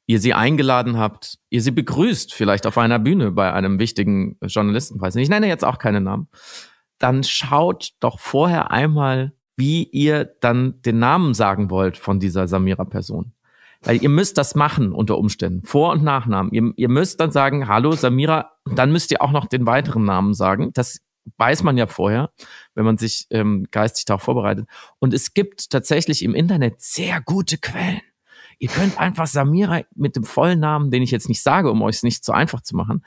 ihr 0.07 0.19
sie 0.19 0.33
eingeladen 0.33 0.97
habt, 0.97 1.37
ihr 1.49 1.61
sie 1.61 1.71
begrüßt, 1.71 2.33
vielleicht 2.33 2.65
auf 2.65 2.77
einer 2.77 2.99
Bühne 2.99 3.31
bei 3.31 3.53
einem 3.53 3.79
wichtigen 3.79 4.37
Journalistenpreis, 4.41 5.15
ich 5.15 5.29
nenne 5.29 5.47
jetzt 5.47 5.63
auch 5.63 5.77
keine 5.77 6.01
Namen, 6.01 6.27
dann 6.97 7.23
schaut 7.23 7.91
doch 7.99 8.19
vorher 8.19 8.71
einmal, 8.71 9.33
wie 9.55 9.83
ihr 9.83 10.25
dann 10.25 10.81
den 10.81 10.99
Namen 10.99 11.33
sagen 11.33 11.69
wollt 11.69 11.97
von 11.97 12.19
dieser 12.19 12.47
Samira-Person. 12.47 13.33
Weil 13.81 14.01
ihr 14.03 14.09
müsst 14.09 14.37
das 14.37 14.55
machen 14.55 14.91
unter 14.91 15.17
Umständen. 15.17 15.65
Vor- 15.65 15.91
und 15.91 16.03
Nachnamen. 16.03 16.51
Ihr, 16.51 16.73
ihr 16.75 16.89
müsst 16.89 17.19
dann 17.19 17.31
sagen, 17.31 17.67
hallo 17.67 17.93
Samira, 17.93 18.51
dann 18.65 18.91
müsst 18.91 19.11
ihr 19.11 19.21
auch 19.21 19.31
noch 19.31 19.45
den 19.45 19.65
weiteren 19.65 20.03
Namen 20.03 20.33
sagen. 20.33 20.71
Das 20.73 20.99
weiß 21.37 21.63
man 21.63 21.77
ja 21.77 21.87
vorher, 21.87 22.31
wenn 22.75 22.85
man 22.85 22.97
sich 22.97 23.27
ähm, 23.29 23.67
geistig 23.71 24.05
darauf 24.05 24.23
vorbereitet. 24.23 24.67
Und 24.99 25.13
es 25.13 25.33
gibt 25.33 25.69
tatsächlich 25.69 26.23
im 26.23 26.35
Internet 26.35 26.81
sehr 26.81 27.21
gute 27.21 27.57
Quellen. 27.57 28.01
Ihr 28.57 28.69
könnt 28.69 28.99
einfach 28.99 29.27
Samira 29.27 29.81
mit 29.95 30.17
dem 30.17 30.25
vollen 30.25 30.59
Namen, 30.59 30.91
den 30.91 31.01
ich 31.01 31.11
jetzt 31.11 31.29
nicht 31.29 31.41
sage, 31.41 31.71
um 31.71 31.81
euch 31.81 31.97
es 31.97 32.03
nicht 32.03 32.25
zu 32.25 32.33
einfach 32.33 32.61
zu 32.61 32.75
machen, 32.75 33.05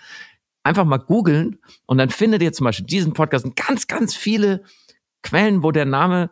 einfach 0.62 0.84
mal 0.84 0.98
googeln 0.98 1.58
und 1.86 1.98
dann 1.98 2.08
findet 2.08 2.42
ihr 2.42 2.52
zum 2.52 2.64
Beispiel 2.64 2.86
diesen 2.86 3.12
Podcast 3.12 3.44
ganz, 3.56 3.86
ganz 3.86 4.14
viele 4.14 4.62
Quellen, 5.22 5.62
wo 5.62 5.70
der 5.70 5.84
Name 5.84 6.30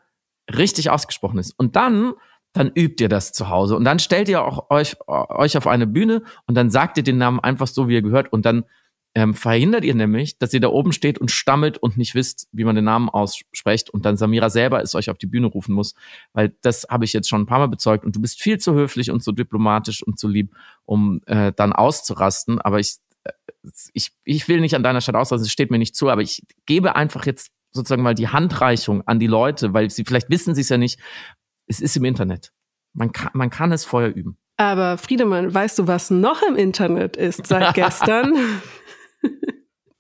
richtig 0.51 0.91
ausgesprochen 0.91 1.39
ist. 1.39 1.53
Und 1.59 1.77
dann, 1.77 2.15
dann 2.53 2.73
übt 2.75 3.03
ihr 3.03 3.09
das 3.09 3.33
zu 3.33 3.49
Hause. 3.49 3.77
Und 3.77 3.85
dann 3.85 3.99
stellt 3.99 4.29
ihr 4.29 4.43
auch 4.43 4.71
euch, 4.71 4.97
euch 5.07 5.57
auf 5.57 5.67
eine 5.67 5.87
Bühne 5.87 6.23
und 6.47 6.55
dann 6.55 6.71
sagt 6.71 6.97
ihr 6.97 7.05
den 7.05 7.19
Namen 7.19 7.41
einfach 7.41 7.67
so, 7.67 7.89
wie 7.89 7.95
ihr 7.95 8.03
gehört. 8.03 8.33
Und 8.33 8.45
dann 8.45 8.65
ähm, 9.15 9.35
verhindert 9.35 9.85
ihr 9.85 9.95
nämlich, 9.95 10.39
dass 10.39 10.55
ihr 10.55 10.61
da 10.61 10.69
oben 10.69 10.93
steht 10.93 11.19
und 11.19 11.31
stammelt 11.31 11.79
und 11.79 11.97
nicht 11.97 12.15
wisst, 12.15 12.49
wie 12.53 12.65
man 12.65 12.77
den 12.77 12.85
Namen 12.85 13.09
ausspricht 13.09 13.91
und 13.91 14.05
dann 14.05 14.17
Samira 14.17 14.51
selber 14.51 14.81
es 14.83 14.95
euch 14.95 15.11
auf 15.11 15.19
die 15.19 15.27
Bühne 15.27 15.49
rufen 15.49 15.75
muss, 15.75 15.95
weil 16.33 16.55
das 16.61 16.87
habe 16.89 17.05
ich 17.05 17.13
jetzt 17.13 17.29
schon 17.29 17.43
ein 17.43 17.47
paar 17.47 17.59
Mal 17.59 17.67
bezeugt 17.67 18.05
und 18.05 18.15
du 18.15 18.21
bist 18.21 18.41
viel 18.41 18.59
zu 18.59 18.73
höflich 18.75 19.11
und 19.11 19.21
zu 19.21 19.33
diplomatisch 19.33 20.03
und 20.05 20.19
zu 20.19 20.29
lieb, 20.29 20.55
um 20.85 21.23
äh, 21.27 21.53
dann 21.53 21.73
auszurasten, 21.73 22.61
aber 22.61 22.79
ich, 22.79 22.99
äh, 23.25 23.33
ich, 23.93 24.13
ich 24.23 24.47
will 24.47 24.61
nicht 24.61 24.77
an 24.77 24.85
deiner 24.85 25.01
Stadt 25.01 25.17
ausrasten, 25.17 25.45
es 25.45 25.53
steht 25.53 25.73
mir 25.73 25.79
nicht 25.79 25.97
zu, 25.97 26.09
aber 26.09 26.23
ich 26.23 26.45
gebe 26.67 26.95
einfach 26.95 27.27
jetzt 27.27 27.51
sozusagen 27.73 28.03
mal 28.03 28.15
die 28.15 28.29
Handreichung 28.29 29.03
an 29.07 29.19
die 29.19 29.27
Leute, 29.27 29.73
weil 29.75 29.91
sie 29.91 30.05
vielleicht 30.05 30.31
wissen 30.31 30.55
sie 30.55 30.61
es 30.61 30.69
ja 30.69 30.79
nicht, 30.79 31.01
es 31.71 31.81
ist 31.81 31.97
im 31.97 32.05
Internet. 32.05 32.53
Man 32.93 33.13
kann, 33.13 33.31
man 33.33 33.49
kann 33.49 33.71
es 33.71 33.85
vorher 33.85 34.15
üben. 34.15 34.37
Aber 34.57 34.99
Friedemann, 34.99 35.55
weißt 35.55 35.79
du, 35.79 35.87
was 35.87 36.11
noch 36.11 36.43
im 36.43 36.57
Internet 36.57 37.17
ist 37.17 37.47
seit 37.47 37.75
gestern? 37.75 38.35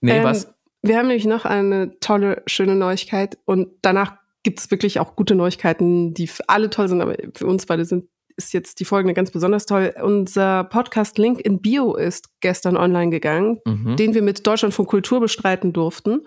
nee, 0.01 0.19
ähm, 0.19 0.25
was? 0.25 0.53
Wir 0.83 0.99
haben 0.99 1.07
nämlich 1.07 1.27
noch 1.27 1.45
eine 1.45 1.99
tolle, 2.01 2.43
schöne 2.47 2.75
Neuigkeit 2.75 3.39
und 3.45 3.69
danach 3.83 4.17
gibt 4.43 4.59
es 4.59 4.71
wirklich 4.71 4.99
auch 4.99 5.15
gute 5.15 5.35
Neuigkeiten, 5.35 6.15
die 6.15 6.27
für 6.27 6.49
alle 6.49 6.71
toll 6.71 6.89
sind, 6.89 7.01
aber 7.01 7.17
für 7.35 7.47
uns 7.47 7.67
beide 7.67 7.85
sind 7.85 8.07
ist 8.37 8.55
jetzt 8.55 8.81
die 8.81 8.87
folgende 8.87 9.13
ganz 9.13 9.31
besonders 9.31 9.67
toll. 9.67 9.95
Unser 10.03 10.65
Podcast 10.65 11.19
Link 11.19 11.41
in 11.41 11.61
Bio 11.61 11.95
ist 11.95 12.31
gestern 12.41 12.77
online 12.77 13.11
gegangen, 13.11 13.59
mhm. 13.67 13.97
den 13.97 14.15
wir 14.15 14.23
mit 14.23 14.47
Deutschlandfunk 14.47 14.89
Kultur 14.89 15.21
bestreiten 15.21 15.75
durften. 15.75 16.23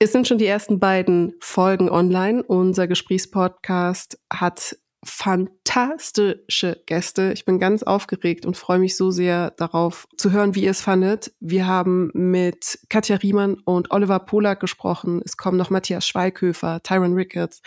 Es 0.00 0.12
sind 0.12 0.28
schon 0.28 0.38
die 0.38 0.46
ersten 0.46 0.78
beiden 0.78 1.34
Folgen 1.40 1.90
online. 1.90 2.44
Unser 2.44 2.86
Gesprächspodcast 2.86 4.20
hat 4.32 4.78
fantastische 5.04 6.82
Gäste. 6.86 7.32
Ich 7.32 7.44
bin 7.44 7.58
ganz 7.58 7.82
aufgeregt 7.82 8.46
und 8.46 8.56
freue 8.56 8.78
mich 8.78 8.96
so 8.96 9.10
sehr 9.10 9.50
darauf 9.52 10.06
zu 10.16 10.30
hören, 10.30 10.54
wie 10.54 10.64
ihr 10.64 10.70
es 10.70 10.80
fandet. 10.80 11.32
Wir 11.40 11.66
haben 11.66 12.10
mit 12.14 12.78
Katja 12.88 13.16
Riemann 13.16 13.54
und 13.64 13.90
Oliver 13.90 14.20
Polak 14.20 14.60
gesprochen. 14.60 15.20
Es 15.24 15.36
kommen 15.36 15.56
noch 15.56 15.70
Matthias 15.70 16.06
Schweighöfer, 16.06 16.80
Tyron 16.82 17.14
Ricketts, 17.14 17.60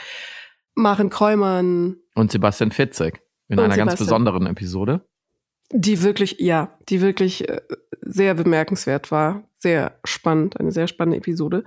Maren 0.74 1.10
Kräumann. 1.10 1.98
Und 2.16 2.32
Sebastian 2.32 2.72
Fitzek 2.72 3.22
in 3.50 3.60
einer 3.60 3.74
Sebastian. 3.74 3.88
ganz 3.88 4.00
besonderen 4.00 4.46
Episode. 4.48 5.06
Die 5.74 6.02
wirklich, 6.02 6.38
ja, 6.40 6.78
die 6.90 7.02
wirklich 7.02 7.48
äh, 7.50 7.62
sehr 8.02 8.36
bemerkenswert 8.36 9.12
war. 9.12 9.44
Sehr 9.58 10.00
spannend, 10.04 10.60
eine 10.60 10.72
sehr 10.72 10.88
spannende 10.88 11.18
Episode. 11.18 11.64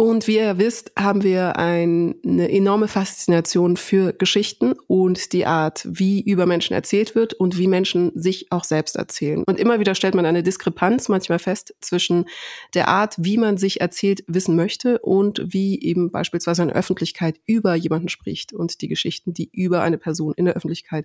Und 0.00 0.26
wie 0.26 0.38
ihr 0.38 0.56
wisst, 0.56 0.92
haben 0.98 1.22
wir 1.24 1.58
ein, 1.58 2.14
eine 2.24 2.50
enorme 2.50 2.88
Faszination 2.88 3.76
für 3.76 4.14
Geschichten 4.14 4.72
und 4.86 5.34
die 5.34 5.44
Art, 5.44 5.86
wie 5.86 6.22
über 6.22 6.46
Menschen 6.46 6.72
erzählt 6.72 7.14
wird 7.14 7.34
und 7.34 7.58
wie 7.58 7.66
Menschen 7.66 8.10
sich 8.14 8.50
auch 8.50 8.64
selbst 8.64 8.96
erzählen. 8.96 9.44
Und 9.44 9.60
immer 9.60 9.78
wieder 9.78 9.94
stellt 9.94 10.14
man 10.14 10.24
eine 10.24 10.42
Diskrepanz 10.42 11.10
manchmal 11.10 11.38
fest 11.38 11.74
zwischen 11.82 12.24
der 12.72 12.88
Art, 12.88 13.16
wie 13.18 13.36
man 13.36 13.58
sich 13.58 13.82
erzählt 13.82 14.24
wissen 14.26 14.56
möchte 14.56 15.00
und 15.00 15.42
wie 15.44 15.78
eben 15.82 16.10
beispielsweise 16.10 16.62
eine 16.62 16.74
Öffentlichkeit 16.74 17.38
über 17.44 17.74
jemanden 17.74 18.08
spricht 18.08 18.54
und 18.54 18.80
die 18.80 18.88
Geschichten, 18.88 19.34
die 19.34 19.50
über 19.52 19.82
eine 19.82 19.98
Person 19.98 20.32
in 20.34 20.46
der 20.46 20.54
Öffentlichkeit 20.54 21.04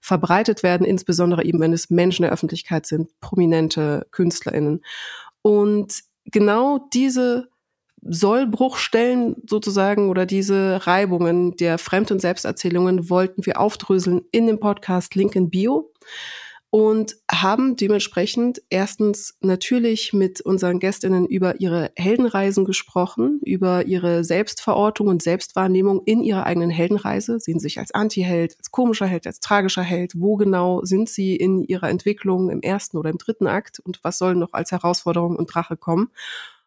verbreitet 0.00 0.62
werden, 0.62 0.86
insbesondere 0.86 1.44
eben, 1.44 1.60
wenn 1.60 1.74
es 1.74 1.90
Menschen 1.90 2.22
der 2.22 2.32
Öffentlichkeit 2.32 2.86
sind, 2.86 3.10
prominente 3.20 4.06
KünstlerInnen. 4.12 4.82
Und 5.42 6.04
genau 6.24 6.88
diese 6.94 7.48
Sollbruchstellen 8.08 9.36
sozusagen 9.48 10.08
oder 10.08 10.26
diese 10.26 10.86
Reibungen 10.86 11.56
der 11.56 11.78
Fremd- 11.78 12.10
und 12.10 12.20
Selbsterzählungen 12.20 13.08
wollten 13.10 13.46
wir 13.46 13.60
aufdröseln 13.60 14.22
in 14.30 14.46
dem 14.46 14.60
Podcast 14.60 15.14
Link 15.14 15.34
in 15.36 15.50
Bio 15.50 15.92
und 16.74 17.14
haben 17.30 17.76
dementsprechend 17.76 18.60
erstens 18.68 19.38
natürlich 19.40 20.12
mit 20.12 20.40
unseren 20.40 20.80
Gästinnen 20.80 21.24
über 21.24 21.60
ihre 21.60 21.92
Heldenreisen 21.94 22.64
gesprochen, 22.64 23.38
über 23.44 23.86
ihre 23.86 24.24
Selbstverortung 24.24 25.06
und 25.06 25.22
Selbstwahrnehmung 25.22 26.02
in 26.04 26.24
ihrer 26.24 26.46
eigenen 26.46 26.70
Heldenreise. 26.70 27.38
Sehen 27.38 27.60
sie 27.60 27.68
sich 27.68 27.78
als 27.78 27.94
Antiheld, 27.94 28.56
als 28.58 28.72
komischer 28.72 29.06
Held, 29.06 29.28
als 29.28 29.38
tragischer 29.38 29.84
Held? 29.84 30.14
Wo 30.16 30.34
genau 30.34 30.84
sind 30.84 31.08
sie 31.08 31.36
in 31.36 31.62
ihrer 31.62 31.88
Entwicklung 31.88 32.50
im 32.50 32.60
ersten 32.60 32.96
oder 32.96 33.10
im 33.10 33.18
dritten 33.18 33.46
Akt? 33.46 33.78
Und 33.78 34.00
was 34.02 34.18
soll 34.18 34.34
noch 34.34 34.52
als 34.52 34.72
Herausforderung 34.72 35.36
und 35.36 35.54
Drache 35.54 35.76
kommen? 35.76 36.10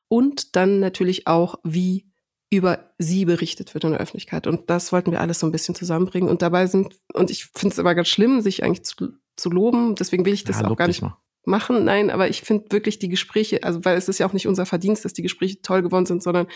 Und 0.08 0.56
dann 0.56 0.80
natürlich 0.80 1.28
auch, 1.28 1.56
wie 1.64 2.06
über 2.50 2.92
sie 2.98 3.26
berichtet 3.26 3.74
wird 3.74 3.84
in 3.84 3.92
der 3.92 4.00
Öffentlichkeit. 4.00 4.48
Und 4.48 4.70
das 4.70 4.92
wollten 4.92 5.12
wir 5.12 5.20
alles 5.20 5.40
so 5.40 5.48
ein 5.48 5.52
bisschen 5.52 5.76
zusammenbringen. 5.76 6.30
Und 6.30 6.42
dabei 6.42 6.68
sind, 6.68 6.96
und 7.14 7.30
ich 7.30 7.46
finde 7.46 7.74
es 7.74 7.78
immer 7.78 7.94
ganz 7.94 8.08
schlimm, 8.08 8.42
sich 8.42 8.64
eigentlich 8.64 8.84
zu, 8.84 9.10
zu 9.36 9.50
loben, 9.50 9.96
deswegen 9.96 10.26
will 10.26 10.34
ich 10.34 10.46
das 10.46 10.62
ja, 10.62 10.68
auch 10.68 10.78
gar 10.78 10.88
nicht 10.88 11.02
mal. 11.02 11.18
machen. 11.46 11.84
Nein, 11.84 12.10
aber 12.10 12.30
ich 12.30 12.42
finde 12.42 12.72
wirklich 12.72 13.00
die 13.00 13.10
Gespräche, 13.10 13.64
also 13.64 13.84
weil 13.84 13.98
es 13.98 14.08
ist 14.08 14.20
ja 14.20 14.28
auch 14.28 14.34
nicht 14.34 14.48
unser 14.48 14.66
Verdienst, 14.66 15.04
dass 15.04 15.14
die 15.14 15.24
Gespräche 15.24 15.62
toll 15.62 15.82
geworden 15.82 16.06
sind, 16.06 16.24
sondern 16.24 16.48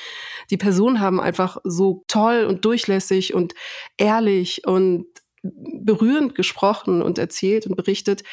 die 0.50 0.58
Personen 0.58 1.02
haben 1.02 1.20
einfach 1.20 1.58
so 1.66 2.06
toll 2.08 2.46
und 2.46 2.64
durchlässig 2.64 3.34
und 3.34 3.54
ehrlich 3.98 4.66
und 4.66 5.08
berührend 5.44 6.36
gesprochen 6.36 7.02
und 7.02 7.18
erzählt 7.18 7.68
und 7.68 7.76
berichtet, 7.76 8.24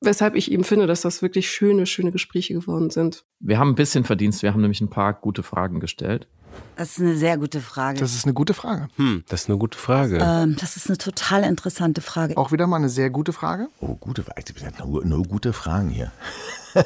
weshalb 0.00 0.34
ich 0.34 0.50
eben 0.50 0.64
finde, 0.64 0.86
dass 0.86 1.00
das 1.00 1.22
wirklich 1.22 1.50
schöne, 1.50 1.86
schöne 1.86 2.12
Gespräche 2.12 2.54
geworden 2.54 2.90
sind. 2.90 3.24
Wir 3.40 3.58
haben 3.58 3.70
ein 3.70 3.74
bisschen 3.74 4.04
Verdienst, 4.04 4.42
wir 4.42 4.52
haben 4.52 4.60
nämlich 4.60 4.80
ein 4.80 4.90
paar 4.90 5.12
gute 5.14 5.42
Fragen 5.42 5.80
gestellt. 5.80 6.28
Das 6.76 6.92
ist 6.92 7.00
eine 7.00 7.16
sehr 7.16 7.38
gute 7.38 7.60
Frage. 7.60 7.98
Das 8.00 8.14
ist 8.14 8.24
eine 8.24 8.34
gute 8.34 8.54
Frage. 8.54 8.88
Hm, 8.96 9.24
das 9.28 9.42
ist 9.42 9.48
eine 9.48 9.58
gute 9.58 9.76
Frage. 9.76 10.18
Ähm, 10.22 10.56
das 10.60 10.76
ist 10.76 10.88
eine 10.88 10.98
total 10.98 11.44
interessante 11.44 12.00
Frage. 12.00 12.36
Auch 12.36 12.52
wieder 12.52 12.66
mal 12.66 12.76
eine 12.76 12.88
sehr 12.88 13.10
gute 13.10 13.32
Frage. 13.32 13.68
Oh, 13.80 13.96
gute 13.96 14.22
Frage. 14.22 14.42
Nur, 14.84 15.04
nur 15.04 15.22
gute 15.24 15.52
Fragen 15.52 15.88
hier. 15.88 16.12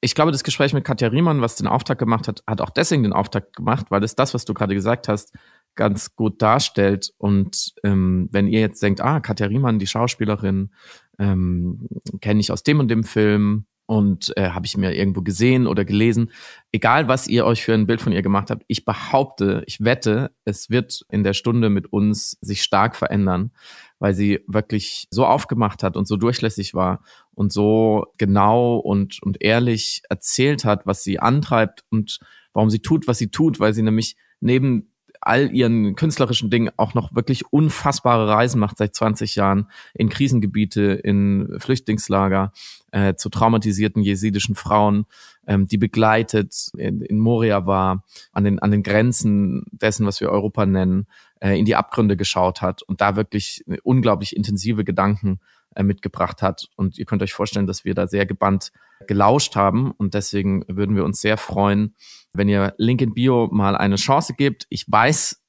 ich 0.00 0.14
glaube, 0.14 0.32
das 0.32 0.44
Gespräch 0.44 0.72
mit 0.72 0.84
Katja 0.84 1.08
Riemann, 1.08 1.40
was 1.40 1.56
den 1.56 1.66
Auftakt 1.66 2.00
gemacht 2.00 2.28
hat, 2.28 2.42
hat 2.46 2.60
auch 2.60 2.70
deswegen 2.70 3.04
den 3.04 3.12
Auftakt 3.12 3.56
gemacht, 3.56 3.86
weil 3.90 4.02
es 4.02 4.16
das, 4.16 4.34
was 4.34 4.44
du 4.44 4.54
gerade 4.54 4.74
gesagt 4.74 5.08
hast, 5.08 5.32
ganz 5.76 6.16
gut 6.16 6.42
darstellt. 6.42 7.12
Und 7.18 7.74
ähm, 7.84 8.28
wenn 8.32 8.48
ihr 8.48 8.60
jetzt 8.60 8.82
denkt, 8.82 9.00
ah, 9.00 9.20
Katja 9.20 9.46
Riemann, 9.46 9.78
die 9.78 9.86
Schauspielerin, 9.86 10.72
ähm, 11.18 11.88
kenne 12.20 12.40
ich 12.40 12.52
aus 12.52 12.62
dem 12.62 12.80
und 12.80 12.88
dem 12.88 13.04
Film 13.04 13.66
und 13.88 14.36
äh, 14.36 14.50
habe 14.50 14.66
ich 14.66 14.76
mir 14.76 14.94
irgendwo 14.94 15.22
gesehen 15.22 15.66
oder 15.66 15.86
gelesen. 15.86 16.30
Egal, 16.72 17.08
was 17.08 17.26
ihr 17.26 17.46
euch 17.46 17.64
für 17.64 17.72
ein 17.72 17.86
Bild 17.86 18.02
von 18.02 18.12
ihr 18.12 18.20
gemacht 18.20 18.50
habt, 18.50 18.62
ich 18.68 18.84
behaupte, 18.84 19.62
ich 19.66 19.82
wette, 19.82 20.30
es 20.44 20.68
wird 20.68 21.06
in 21.10 21.24
der 21.24 21.32
Stunde 21.32 21.70
mit 21.70 21.90
uns 21.90 22.36
sich 22.42 22.62
stark 22.62 22.96
verändern, 22.96 23.50
weil 23.98 24.12
sie 24.12 24.40
wirklich 24.46 25.08
so 25.10 25.24
aufgemacht 25.24 25.82
hat 25.82 25.96
und 25.96 26.06
so 26.06 26.16
durchlässig 26.16 26.74
war 26.74 27.02
und 27.34 27.50
so 27.50 28.04
genau 28.18 28.76
und, 28.76 29.22
und 29.22 29.40
ehrlich 29.40 30.02
erzählt 30.10 30.66
hat, 30.66 30.86
was 30.86 31.02
sie 31.02 31.18
antreibt 31.18 31.82
und 31.88 32.18
warum 32.52 32.68
sie 32.68 32.80
tut, 32.80 33.08
was 33.08 33.16
sie 33.16 33.30
tut, 33.30 33.58
weil 33.58 33.72
sie 33.72 33.82
nämlich 33.82 34.16
neben 34.40 34.92
all 35.20 35.50
ihren 35.52 35.94
künstlerischen 35.96 36.50
Dingen 36.50 36.70
auch 36.76 36.94
noch 36.94 37.14
wirklich 37.14 37.52
unfassbare 37.52 38.28
Reisen 38.28 38.60
macht 38.60 38.78
seit 38.78 38.94
20 38.94 39.36
Jahren 39.36 39.68
in 39.94 40.08
Krisengebiete, 40.08 40.82
in 40.92 41.56
Flüchtlingslager, 41.58 42.52
äh, 42.92 43.14
zu 43.14 43.28
traumatisierten 43.28 44.02
jesidischen 44.02 44.54
Frauen, 44.54 45.06
ähm, 45.46 45.66
die 45.66 45.78
begleitet, 45.78 46.70
in, 46.76 47.02
in 47.02 47.18
Moria 47.18 47.66
war, 47.66 48.04
an 48.32 48.44
den, 48.44 48.58
an 48.58 48.70
den 48.70 48.82
Grenzen 48.82 49.64
dessen, 49.70 50.06
was 50.06 50.20
wir 50.20 50.30
Europa 50.30 50.66
nennen, 50.66 51.06
äh, 51.40 51.58
in 51.58 51.64
die 51.64 51.76
Abgründe 51.76 52.16
geschaut 52.16 52.62
hat 52.62 52.82
und 52.82 53.00
da 53.00 53.16
wirklich 53.16 53.64
unglaublich 53.82 54.36
intensive 54.36 54.84
Gedanken 54.84 55.40
äh, 55.40 55.57
mitgebracht 55.84 56.42
hat. 56.42 56.68
Und 56.76 56.98
ihr 56.98 57.04
könnt 57.04 57.22
euch 57.22 57.32
vorstellen, 57.32 57.66
dass 57.66 57.84
wir 57.84 57.94
da 57.94 58.06
sehr 58.06 58.26
gebannt 58.26 58.72
gelauscht 59.06 59.56
haben. 59.56 59.92
Und 59.92 60.14
deswegen 60.14 60.64
würden 60.68 60.96
wir 60.96 61.04
uns 61.04 61.20
sehr 61.20 61.36
freuen, 61.36 61.94
wenn 62.32 62.48
ihr 62.48 62.74
Link 62.78 63.00
in 63.00 63.14
Bio 63.14 63.48
mal 63.50 63.76
eine 63.76 63.96
Chance 63.96 64.34
gebt. 64.34 64.66
Ich 64.68 64.84
weiß, 64.88 65.42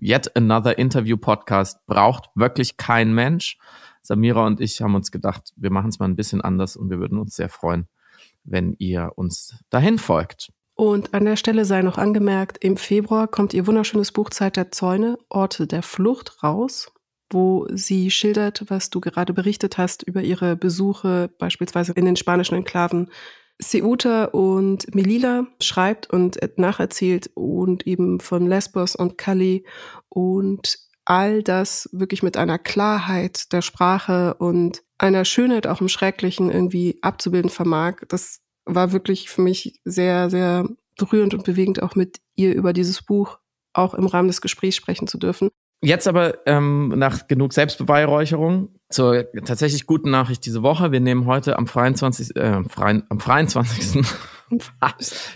Yet 0.00 0.36
Another 0.36 0.78
Interview 0.78 1.16
Podcast 1.16 1.84
braucht 1.86 2.30
wirklich 2.34 2.76
kein 2.76 3.14
Mensch. 3.14 3.58
Samira 4.02 4.46
und 4.46 4.60
ich 4.60 4.80
haben 4.80 4.94
uns 4.94 5.10
gedacht, 5.10 5.52
wir 5.56 5.70
machen 5.70 5.88
es 5.88 5.98
mal 5.98 6.06
ein 6.06 6.16
bisschen 6.16 6.40
anders 6.40 6.76
und 6.76 6.90
wir 6.90 6.98
würden 6.98 7.18
uns 7.18 7.34
sehr 7.34 7.48
freuen, 7.48 7.88
wenn 8.44 8.74
ihr 8.78 9.12
uns 9.16 9.56
dahin 9.70 9.98
folgt. 9.98 10.52
Und 10.74 11.14
an 11.14 11.24
der 11.24 11.36
Stelle 11.36 11.64
sei 11.64 11.80
noch 11.80 11.96
angemerkt, 11.96 12.58
im 12.62 12.76
Februar 12.76 13.26
kommt 13.26 13.54
ihr 13.54 13.66
wunderschönes 13.66 14.12
Buch 14.12 14.28
Zeit 14.28 14.56
der 14.56 14.70
Zäune, 14.70 15.18
Orte 15.30 15.66
der 15.66 15.82
Flucht 15.82 16.42
raus 16.42 16.92
wo 17.30 17.66
sie 17.72 18.10
schildert, 18.10 18.64
was 18.68 18.90
du 18.90 19.00
gerade 19.00 19.32
berichtet 19.32 19.78
hast 19.78 20.02
über 20.02 20.22
ihre 20.22 20.56
Besuche 20.56 21.30
beispielsweise 21.38 21.92
in 21.92 22.04
den 22.04 22.16
spanischen 22.16 22.56
Enklaven 22.56 23.10
Ceuta 23.60 24.26
und 24.26 24.94
Melilla 24.94 25.46
schreibt 25.60 26.10
und 26.10 26.38
nacherzählt 26.58 27.30
und 27.34 27.86
eben 27.86 28.20
von 28.20 28.46
Lesbos 28.46 28.94
und 28.94 29.16
Calais 29.16 29.64
und 30.08 30.78
all 31.04 31.42
das 31.42 31.88
wirklich 31.92 32.22
mit 32.22 32.36
einer 32.36 32.58
Klarheit 32.58 33.52
der 33.52 33.62
Sprache 33.62 34.34
und 34.34 34.82
einer 34.98 35.24
Schönheit 35.24 35.66
auch 35.66 35.80
im 35.80 35.88
Schrecklichen 35.88 36.50
irgendwie 36.50 36.98
abzubilden 37.00 37.50
vermag. 37.50 38.02
Das 38.08 38.40
war 38.64 38.92
wirklich 38.92 39.30
für 39.30 39.40
mich 39.40 39.80
sehr, 39.84 40.28
sehr 40.28 40.68
berührend 40.98 41.32
und 41.34 41.44
bewegend, 41.44 41.82
auch 41.82 41.94
mit 41.94 42.20
ihr 42.34 42.54
über 42.54 42.72
dieses 42.72 43.02
Buch 43.02 43.38
auch 43.72 43.94
im 43.94 44.06
Rahmen 44.06 44.28
des 44.28 44.40
Gesprächs 44.40 44.76
sprechen 44.76 45.06
zu 45.06 45.18
dürfen. 45.18 45.50
Jetzt 45.82 46.08
aber 46.08 46.38
ähm, 46.46 46.88
nach 46.96 47.28
genug 47.28 47.52
Selbstbeweihräucherung 47.52 48.70
zur 48.88 49.30
tatsächlich 49.44 49.86
guten 49.86 50.10
Nachricht 50.10 50.46
diese 50.46 50.62
Woche. 50.62 50.90
Wir 50.90 51.00
nehmen 51.00 51.26
heute 51.26 51.58
am 51.58 51.66
23. 51.66 52.34
Äh, 52.34 52.64
freien, 52.64 53.04
am 53.08 53.18
23. 53.18 54.04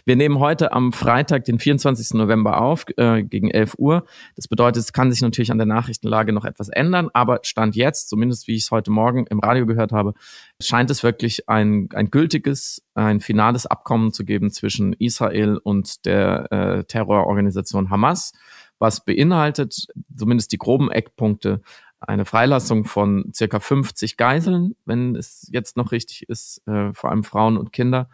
Wir 0.04 0.16
nehmen 0.16 0.38
heute 0.38 0.72
am 0.72 0.92
Freitag, 0.92 1.44
den 1.44 1.58
24. 1.58 2.14
November 2.14 2.60
auf, 2.60 2.84
äh, 2.96 3.24
gegen 3.24 3.50
11 3.50 3.74
Uhr. 3.78 4.04
Das 4.36 4.46
bedeutet, 4.46 4.84
es 4.84 4.92
kann 4.92 5.10
sich 5.10 5.20
natürlich 5.20 5.50
an 5.50 5.58
der 5.58 5.66
Nachrichtenlage 5.66 6.32
noch 6.32 6.44
etwas 6.44 6.68
ändern, 6.68 7.08
aber 7.12 7.40
Stand 7.42 7.74
jetzt, 7.74 8.08
zumindest 8.08 8.46
wie 8.46 8.54
ich 8.54 8.62
es 8.62 8.70
heute 8.70 8.92
Morgen 8.92 9.26
im 9.26 9.40
Radio 9.40 9.66
gehört 9.66 9.90
habe, 9.90 10.14
scheint 10.62 10.90
es 10.90 11.02
wirklich 11.02 11.48
ein, 11.48 11.88
ein 11.92 12.10
gültiges, 12.10 12.82
ein 12.94 13.18
finales 13.20 13.66
Abkommen 13.66 14.12
zu 14.12 14.24
geben 14.24 14.52
zwischen 14.52 14.92
Israel 14.92 15.58
und 15.62 16.06
der 16.06 16.52
äh, 16.52 16.84
Terrororganisation 16.84 17.90
Hamas 17.90 18.32
was 18.80 19.04
beinhaltet, 19.04 19.86
zumindest 20.16 20.50
die 20.50 20.58
groben 20.58 20.90
Eckpunkte, 20.90 21.60
eine 22.00 22.24
Freilassung 22.24 22.86
von 22.86 23.30
circa 23.34 23.60
50 23.60 24.16
Geiseln, 24.16 24.74
wenn 24.86 25.14
es 25.14 25.48
jetzt 25.52 25.76
noch 25.76 25.92
richtig 25.92 26.28
ist, 26.28 26.66
äh, 26.66 26.92
vor 26.94 27.10
allem 27.10 27.24
Frauen 27.24 27.58
und 27.58 27.72
Kinder. 27.72 28.08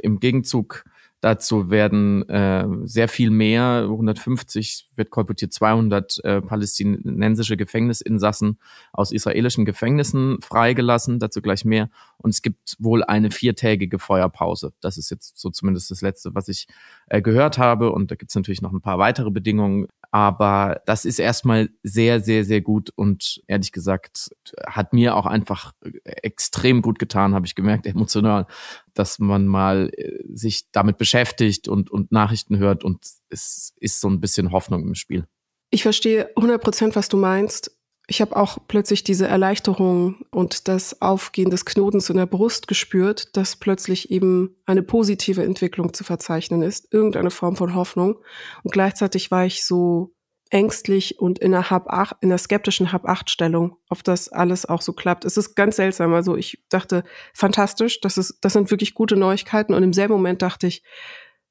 Im 0.00 0.20
Gegenzug 0.20 0.84
dazu 1.20 1.70
werden 1.70 2.28
äh, 2.28 2.66
sehr 2.84 3.08
viel 3.08 3.30
mehr, 3.30 3.80
150 3.84 4.89
wird 5.00 5.10
kolportiert 5.10 5.52
200 5.52 6.24
äh, 6.24 6.40
palästinensische 6.42 7.56
Gefängnisinsassen 7.56 8.60
aus 8.92 9.10
israelischen 9.10 9.64
Gefängnissen 9.64 10.40
freigelassen, 10.42 11.18
dazu 11.18 11.40
gleich 11.40 11.64
mehr. 11.64 11.90
Und 12.18 12.30
es 12.30 12.42
gibt 12.42 12.76
wohl 12.78 13.02
eine 13.02 13.30
viertägige 13.30 13.98
Feuerpause. 13.98 14.74
Das 14.80 14.98
ist 14.98 15.10
jetzt 15.10 15.38
so 15.38 15.50
zumindest 15.50 15.90
das 15.90 16.02
Letzte, 16.02 16.34
was 16.34 16.48
ich 16.48 16.68
äh, 17.06 17.22
gehört 17.22 17.56
habe. 17.58 17.90
Und 17.92 18.10
da 18.10 18.14
gibt 18.14 18.30
es 18.30 18.36
natürlich 18.36 18.60
noch 18.60 18.72
ein 18.72 18.82
paar 18.82 18.98
weitere 18.98 19.30
Bedingungen. 19.30 19.86
Aber 20.12 20.82
das 20.86 21.04
ist 21.04 21.20
erstmal 21.20 21.70
sehr, 21.84 22.20
sehr, 22.20 22.44
sehr 22.44 22.60
gut 22.60 22.90
und 22.96 23.42
ehrlich 23.46 23.70
gesagt 23.70 24.30
hat 24.66 24.92
mir 24.92 25.14
auch 25.14 25.26
einfach 25.26 25.72
extrem 26.04 26.82
gut 26.82 26.98
getan, 26.98 27.32
habe 27.32 27.46
ich 27.46 27.54
gemerkt, 27.54 27.86
emotional, 27.86 28.46
dass 28.92 29.20
man 29.20 29.46
mal 29.46 29.90
äh, 29.96 30.18
sich 30.34 30.70
damit 30.72 30.98
beschäftigt 30.98 31.68
und, 31.68 31.90
und 31.90 32.10
Nachrichten 32.10 32.58
hört 32.58 32.82
und 32.82 33.04
es 33.28 33.72
ist 33.78 34.00
so 34.00 34.08
ein 34.08 34.20
bisschen 34.20 34.50
Hoffnung 34.50 34.84
im 34.90 34.94
Spiel. 34.94 35.26
Ich 35.70 35.82
verstehe 35.82 36.30
100 36.36 36.62
Prozent, 36.62 36.96
was 36.96 37.08
du 37.08 37.16
meinst. 37.16 37.76
Ich 38.08 38.20
habe 38.20 38.36
auch 38.36 38.58
plötzlich 38.66 39.04
diese 39.04 39.28
Erleichterung 39.28 40.24
und 40.32 40.66
das 40.66 41.00
Aufgehen 41.00 41.48
des 41.48 41.64
Knotens 41.64 42.10
in 42.10 42.16
der 42.16 42.26
Brust 42.26 42.66
gespürt, 42.66 43.36
dass 43.36 43.54
plötzlich 43.54 44.10
eben 44.10 44.56
eine 44.66 44.82
positive 44.82 45.44
Entwicklung 45.44 45.94
zu 45.94 46.02
verzeichnen 46.02 46.62
ist, 46.62 46.92
irgendeine 46.92 47.30
Form 47.30 47.54
von 47.54 47.76
Hoffnung. 47.76 48.16
Und 48.64 48.72
gleichzeitig 48.72 49.30
war 49.30 49.46
ich 49.46 49.64
so 49.64 50.12
ängstlich 50.50 51.20
und 51.20 51.38
in 51.38 51.54
einer 51.54 51.70
Hab 51.70 51.88
8, 51.88 52.16
in 52.20 52.30
einer 52.30 52.38
skeptischen 52.38 52.90
Hab 52.92 53.08
8 53.08 53.30
Stellung, 53.30 53.76
ob 53.88 54.02
das 54.02 54.28
alles 54.28 54.66
auch 54.66 54.82
so 54.82 54.92
klappt. 54.92 55.24
Es 55.24 55.36
ist 55.36 55.54
ganz 55.54 55.76
seltsam. 55.76 56.12
Also 56.12 56.36
ich 56.36 56.64
dachte, 56.68 57.04
fantastisch, 57.32 58.00
das 58.00 58.18
ist, 58.18 58.38
das 58.40 58.54
sind 58.54 58.72
wirklich 58.72 58.94
gute 58.94 59.16
Neuigkeiten. 59.16 59.72
Und 59.72 59.84
im 59.84 59.92
selben 59.92 60.14
Moment 60.14 60.42
dachte 60.42 60.66
ich, 60.66 60.82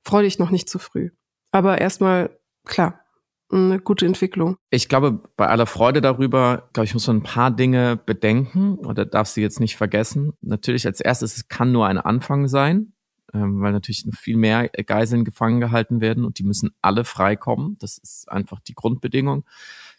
freu 0.04 0.24
dich 0.24 0.40
noch 0.40 0.52
nicht 0.52 0.70
zu 0.70 0.78
früh. 0.78 1.12
Aber 1.52 1.80
erstmal, 1.80 2.38
klar, 2.66 3.06
eine 3.52 3.80
gute 3.80 4.06
Entwicklung. 4.06 4.58
Ich 4.70 4.90
glaube, 4.90 5.24
bei 5.36 5.48
aller 5.48 5.66
Freude 5.66 6.02
darüber, 6.02 6.70
glaube 6.74 6.86
ich, 6.86 6.94
muss 6.94 7.08
man 7.08 7.18
ein 7.18 7.24
paar 7.24 7.52
Dinge 7.52 7.98
bedenken 7.98 8.76
oder 8.76 9.06
darf 9.06 9.28
sie 9.28 9.42
jetzt 9.42 9.60
nicht 9.60 9.76
vergessen. 9.76 10.34
Natürlich 10.42 10.86
als 10.86 11.00
erstes, 11.02 11.36
es 11.36 11.48
kann 11.48 11.72
nur 11.72 11.88
ein 11.88 11.98
Anfang 11.98 12.48
sein, 12.48 12.94
ähm, 13.34 13.62
weil 13.62 13.72
natürlich 13.72 14.06
viel 14.18 14.38
mehr 14.38 14.70
Geiseln 14.70 15.26
gefangen 15.26 15.60
gehalten 15.60 16.02
werden 16.02 16.26
und 16.26 16.40
die 16.40 16.44
müssen 16.44 16.72
alle 16.82 17.04
freikommen. 17.04 17.78
Das 17.80 17.98
ist 17.98 18.30
einfach 18.32 18.60
die 18.60 18.76
Grundbedingung. 18.76 19.46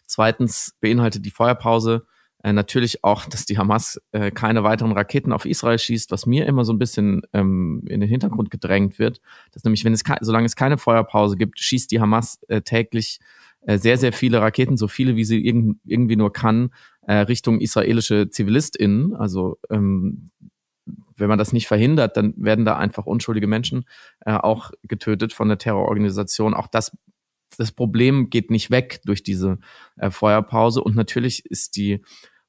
Zweitens 0.05 0.75
beinhaltet 0.79 1.25
die 1.25 1.31
Feuerpause 1.31 2.05
äh, 2.43 2.53
natürlich 2.53 3.03
auch, 3.03 3.25
dass 3.25 3.45
die 3.45 3.57
Hamas 3.57 4.01
äh, 4.11 4.31
keine 4.31 4.63
weiteren 4.63 4.91
Raketen 4.91 5.31
auf 5.31 5.45
Israel 5.45 5.77
schießt, 5.77 6.11
was 6.11 6.25
mir 6.25 6.45
immer 6.45 6.65
so 6.65 6.73
ein 6.73 6.79
bisschen 6.79 7.21
ähm, 7.33 7.83
in 7.87 7.99
den 7.99 8.09
Hintergrund 8.09 8.49
gedrängt 8.49 8.99
wird. 8.99 9.21
Dass 9.51 9.63
nämlich, 9.63 9.85
wenn 9.85 9.93
es 9.93 10.03
solange 10.21 10.45
es 10.45 10.55
keine 10.55 10.77
Feuerpause 10.77 11.37
gibt, 11.37 11.59
schießt 11.59 11.91
die 11.91 12.01
Hamas 12.01 12.39
äh, 12.47 12.61
täglich 12.61 13.19
äh, 13.61 13.77
sehr, 13.77 13.97
sehr 13.97 14.11
viele 14.11 14.41
Raketen, 14.41 14.77
so 14.77 14.87
viele 14.87 15.15
wie 15.15 15.23
sie 15.23 15.45
irg 15.45 15.75
irgendwie 15.85 16.15
nur 16.15 16.33
kann, 16.33 16.71
äh, 17.03 17.13
Richtung 17.13 17.59
israelische 17.59 18.29
ZivilistInnen. 18.29 19.15
Also 19.15 19.59
ähm, 19.69 20.31
wenn 21.15 21.29
man 21.29 21.37
das 21.37 21.53
nicht 21.53 21.67
verhindert, 21.67 22.17
dann 22.17 22.33
werden 22.37 22.65
da 22.65 22.75
einfach 22.75 23.05
unschuldige 23.05 23.45
Menschen 23.45 23.85
auch 24.25 24.71
getötet 24.81 25.31
von 25.31 25.47
der 25.47 25.59
Terrororganisation. 25.59 26.55
Auch 26.55 26.65
das, 26.65 26.91
das 27.57 27.71
Problem 27.71 28.29
geht 28.29 28.49
nicht 28.49 28.71
weg 28.71 29.01
durch 29.05 29.23
diese 29.23 29.59
äh, 29.97 30.09
Feuerpause. 30.09 30.83
Und 30.83 30.95
natürlich 30.95 31.45
ist 31.45 31.75
die 31.75 32.01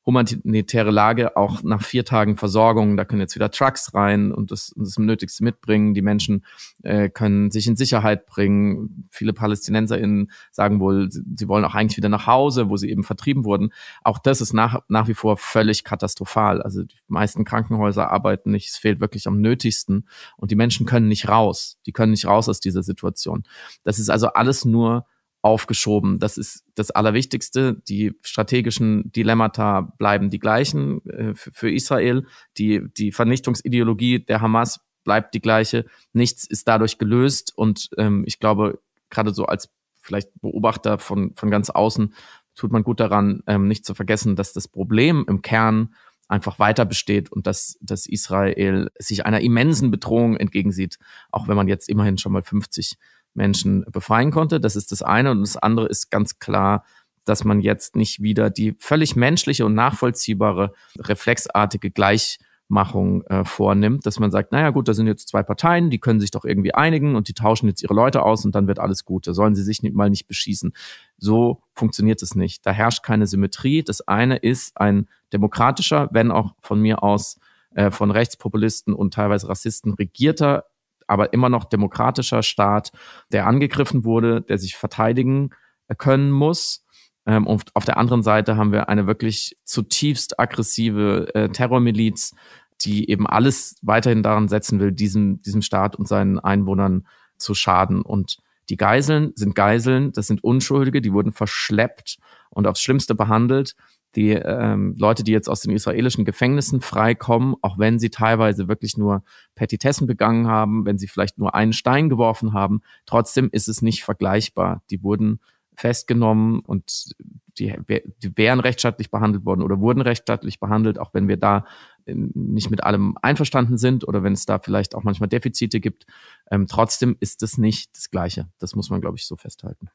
humanitäre 0.05 0.91
Lage 0.91 1.37
auch 1.37 1.63
nach 1.63 1.83
vier 1.83 2.05
Tagen 2.05 2.37
Versorgung. 2.37 2.97
Da 2.97 3.05
können 3.05 3.21
jetzt 3.21 3.37
wieder 3.37 3.51
Trucks 3.51 3.95
rein 3.95 4.33
und 4.33 4.51
das, 4.51 4.73
das 4.77 4.99
Nötigste 4.99 5.45
mitbringen. 5.45 5.95
Die 5.95 6.03
Menschen 6.03 6.45
äh, 6.83 7.09
können 7.09 7.51
sich 7.53 7.69
in 7.69 7.77
Sicherheit 7.77 8.27
bringen. 8.27 9.09
Viele 9.11 9.33
PalästinenserInnen 9.33 10.33
sagen 10.51 10.81
wohl, 10.81 11.09
sie 11.11 11.47
wollen 11.47 11.65
auch 11.65 11.75
eigentlich 11.75 11.97
wieder 11.97 12.09
nach 12.09 12.27
Hause, 12.27 12.69
wo 12.69 12.77
sie 12.77 12.91
eben 12.91 13.05
vertrieben 13.05 13.45
wurden. 13.45 13.73
Auch 14.03 14.19
das 14.19 14.41
ist 14.41 14.53
nach, 14.53 14.81
nach 14.89 15.07
wie 15.07 15.15
vor 15.15 15.37
völlig 15.37 15.85
katastrophal. 15.85 16.63
Also 16.63 16.83
die 16.83 16.99
meisten 17.07 17.45
Krankenhäuser 17.45 18.11
arbeiten 18.11 18.51
nicht. 18.51 18.71
Es 18.71 18.79
fehlt 18.79 19.01
wirklich 19.01 19.29
am 19.29 19.41
Nötigsten. 19.41 20.09
Und 20.37 20.51
die 20.51 20.57
Menschen 20.57 20.85
können 20.85 21.07
nicht 21.07 21.29
raus. 21.29 21.79
Die 21.87 21.93
können 21.93 22.11
nicht 22.11 22.27
raus 22.27 22.49
aus 22.49 22.59
dieser 22.59 22.83
Situation. 22.83 23.45
Das 23.85 24.01
ist 24.01 24.11
also 24.11 24.29
alles 24.29 24.65
nur 24.65 25.07
aufgeschoben. 25.43 26.21
Das 26.21 26.39
ist 26.39 26.65
das 26.77 26.93
Allerwichtigste. 26.93 27.83
Die 27.89 28.15
strategischen 28.23 29.11
Dilemmata 29.13 29.81
bleiben 29.99 30.31
die 30.31 30.39
gleichen 30.39 31.05
äh, 31.07 31.35
für 31.35 31.71
Israel. 31.71 32.27
Die, 32.59 32.83
die 32.97 33.13
Vernichtungsideologie 33.13 34.21
der 34.21 34.41
Hamas 34.41 34.81
bleibt 35.05 35.35
die 35.35 35.41
gleiche. 35.41 35.85
Nichts 36.13 36.45
ist 36.45 36.69
dadurch 36.69 36.97
gelöst. 36.99 37.53
Und 37.57 37.91
ähm, 37.99 38.23
ich 38.27 38.39
glaube, 38.39 38.81
gerade 39.11 39.35
so 39.35 39.45
als 39.47 39.69
vielleicht 40.01 40.31
Beobachter 40.41 40.99
von, 40.99 41.35
von 41.35 41.51
ganz 41.51 41.71
außen 41.71 42.15
tut 42.55 42.71
man 42.71 42.85
gut 42.85 43.01
daran, 43.01 43.43
ähm, 43.47 43.67
nicht 43.67 43.85
zu 43.85 43.95
vergessen, 43.95 44.37
dass 44.37 44.53
das 44.53 44.69
Problem 44.69 45.25
im 45.29 45.43
Kern 45.43 45.95
einfach 46.29 46.59
weiter 46.59 46.85
besteht 46.85 47.31
und 47.33 47.47
dass, 47.47 47.79
dass 47.81 48.07
Israel 48.07 48.91
sich 48.99 49.27
einer 49.27 49.41
immensen 49.41 49.91
Bedrohung 49.91 50.37
entgegensieht, 50.37 50.99
auch 51.31 51.49
wenn 51.49 51.57
man 51.57 51.69
jetzt 51.69 51.89
immerhin 51.89 52.17
schon 52.17 52.33
mal 52.33 52.43
50 52.43 52.97
Menschen 53.35 53.85
befreien 53.91 54.31
konnte. 54.31 54.61
Das 54.61 54.77
ist 54.77 54.93
das 54.93 55.03
eine. 55.03 55.31
Und 55.31 55.41
das 55.41 55.57
andere 55.57 55.87
ist 55.87 56.11
ganz 56.11 56.39
klar, 56.39 56.85
dass 57.25 57.45
man 57.45 57.61
jetzt 57.61 57.97
nicht 57.97 58.23
wieder 58.23 58.51
die 58.51 58.75
völlig 58.79 59.17
menschliche 59.17 59.65
und 59.65 59.75
nachvollziehbare, 59.75 60.73
reflexartige 60.99 61.91
Gleichmachung 61.91 63.23
äh, 63.25 63.45
vornimmt, 63.45 64.07
dass 64.07 64.19
man 64.19 64.31
sagt, 64.31 64.53
naja 64.53 64.71
gut, 64.71 64.89
da 64.89 64.95
sind 64.95 65.07
jetzt 65.07 65.29
zwei 65.29 65.43
Parteien, 65.43 65.89
die 65.89 66.01
können 66.01 66.21
sich 66.21 66.33
doch 66.33 66.45
irgendwie 66.45 66.75
einigen 66.75 67.15
und 67.15 67.29
die 67.29 67.35
tauschen 67.35 67.69
jetzt 67.69 67.83
ihre 67.83 67.95
Leute 67.95 68.23
aus 68.23 68.45
und 68.45 68.55
dann 68.55 68.67
wird 68.67 68.81
alles 68.81 69.05
gut. 69.05 69.27
Da 69.27 69.35
sollen 69.35 69.55
sie 69.55 69.63
sich 69.63 69.83
nicht, 69.83 69.95
mal 69.95 70.11
nicht 70.11 70.27
beschießen. 70.27 70.73
So 71.17 71.63
funktioniert 71.75 72.23
es 72.23 72.35
nicht. 72.35 72.67
Da 72.67 72.73
herrscht 72.73 73.05
keine 73.05 73.27
Symmetrie. 73.27 73.83
Das 73.85 74.01
eine 74.09 74.37
ist 74.37 74.77
ein 74.79 75.09
demokratischer, 75.33 76.09
wenn 76.13 76.33
auch 76.33 76.55
von 76.61 76.81
mir 76.81 77.03
aus 77.03 77.39
äh, 77.75 77.91
von 77.91 78.11
Rechtspopulisten 78.11 78.95
und 78.95 79.15
teilweise 79.15 79.49
Rassisten 79.49 79.95
regierter 79.95 80.65
aber 81.09 81.33
immer 81.33 81.49
noch 81.49 81.65
demokratischer 81.65 82.43
Staat, 82.43 82.93
der 83.33 83.47
angegriffen 83.47 84.05
wurde, 84.05 84.43
der 84.43 84.59
sich 84.59 84.77
verteidigen 84.77 85.51
können 85.99 86.31
muss. 86.31 86.85
Ähm, 87.27 87.47
und 87.47 87.65
auf 87.75 87.85
der 87.85 87.97
anderen 87.97 88.23
Seite 88.23 88.57
haben 88.57 88.73
wir 88.73 88.89
eine 88.89 89.07
wirklich 89.07 89.57
zutiefst 89.65 90.39
aggressive 90.39 91.35
äh, 91.35 91.49
Terrormiliz, 91.49 92.35
die 92.81 93.09
eben 93.09 93.27
alles 93.27 93.77
weiterhin 93.83 94.23
daran 94.23 94.49
setzen 94.49 94.81
will, 94.81 94.93
diesem, 94.93 95.41
diesem 95.43 95.63
Staat 95.63 95.97
und 95.97 96.09
seinen 96.09 96.39
Einwohnern 96.39 97.07
zu 97.37 97.55
schaden. 97.55 98.03
Und 98.03 98.39
die 98.69 98.77
Geiseln 98.77 99.33
sind 99.35 99.55
Geiseln, 99.55 100.13
das 100.13 100.27
sind 100.27 100.43
Unschuldige, 100.43 101.01
die 101.01 101.13
wurden 101.13 101.33
verschleppt 101.33 102.19
und 102.51 102.67
aufs 102.67 102.81
Schlimmste 102.81 103.15
behandelt 103.15 103.77
die 104.15 104.31
ähm, 104.31 104.95
Leute, 104.99 105.25
die 105.25 105.33
jetzt 105.33 105.49
aus 105.49 105.61
den 105.61 105.73
israelischen 105.73 106.25
Gefängnissen 106.25 106.81
freikommen, 106.81 107.55
auch 107.63 107.79
wenn 107.79 107.99
sie 107.99 108.11
teilweise 108.11 108.69
wirklich 108.69 108.97
nur 108.97 109.23
Petitessen 109.55 110.07
begangen 110.07 110.47
haben, 110.47 110.85
wenn 110.85 110.99
sie 110.99 111.09
vielleicht 111.09 111.39
nur 111.39 111.55
einen 111.55 111.73
Stein 111.73 112.09
geworfen 112.09 112.53
haben, 112.53 112.83
trotzdem 113.07 113.49
ist 113.53 113.69
es 113.69 113.83
nicht 113.83 114.05
vergleichbar. 114.05 114.83
Die 114.91 115.03
wurden 115.03 115.41
festgenommen 115.75 116.61
und 116.61 117.15
die, 117.59 117.75
die 118.23 118.37
wären 118.37 118.61
rechtsstaatlich 118.61 119.11
behandelt 119.11 119.45
worden 119.45 119.63
oder 119.63 119.81
wurden 119.81 120.01
rechtsstaatlich 120.01 120.61
behandelt, 120.61 120.99
auch 120.99 121.15
wenn 121.15 121.29
wir 121.29 121.37
da 121.37 121.67
ähm, 122.07 122.31
nicht 122.35 122.71
mit 122.71 122.85
allem 122.85 123.17
einverstanden 123.21 123.79
sind 123.79 124.07
oder 124.07 124.23
wenn 124.23 124.33
es 124.33 124.47
da 124.47 124.59
vielleicht 124.59 124.95
auch 124.95 125.03
manchmal 125.03 125.29
Defizite 125.29 125.81
gibt. 125.81 126.07
Ähm, 126.51 126.67
trotzdem 126.67 127.17
ist 127.21 127.43
es 127.43 127.59
nicht 127.59 127.97
das 127.97 128.11
Gleiche. 128.11 128.49
Das 128.59 128.75
muss 128.75 128.91
man, 128.91 129.01
glaube 129.01 129.17
ich, 129.17 129.27
so 129.27 129.37
festhalten. 129.37 129.89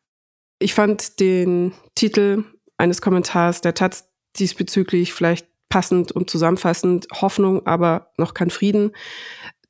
Ich 0.59 0.73
fand 0.73 1.19
den 1.19 1.73
Titel 1.93 2.43
eines 2.77 3.01
Kommentars 3.01 3.61
der 3.61 3.73
Taz 3.73 4.09
diesbezüglich 4.37 5.13
vielleicht 5.13 5.47
passend 5.69 6.11
und 6.11 6.29
zusammenfassend 6.29 7.07
Hoffnung, 7.13 7.65
aber 7.65 8.11
noch 8.17 8.33
kein 8.33 8.49
Frieden. 8.49 8.91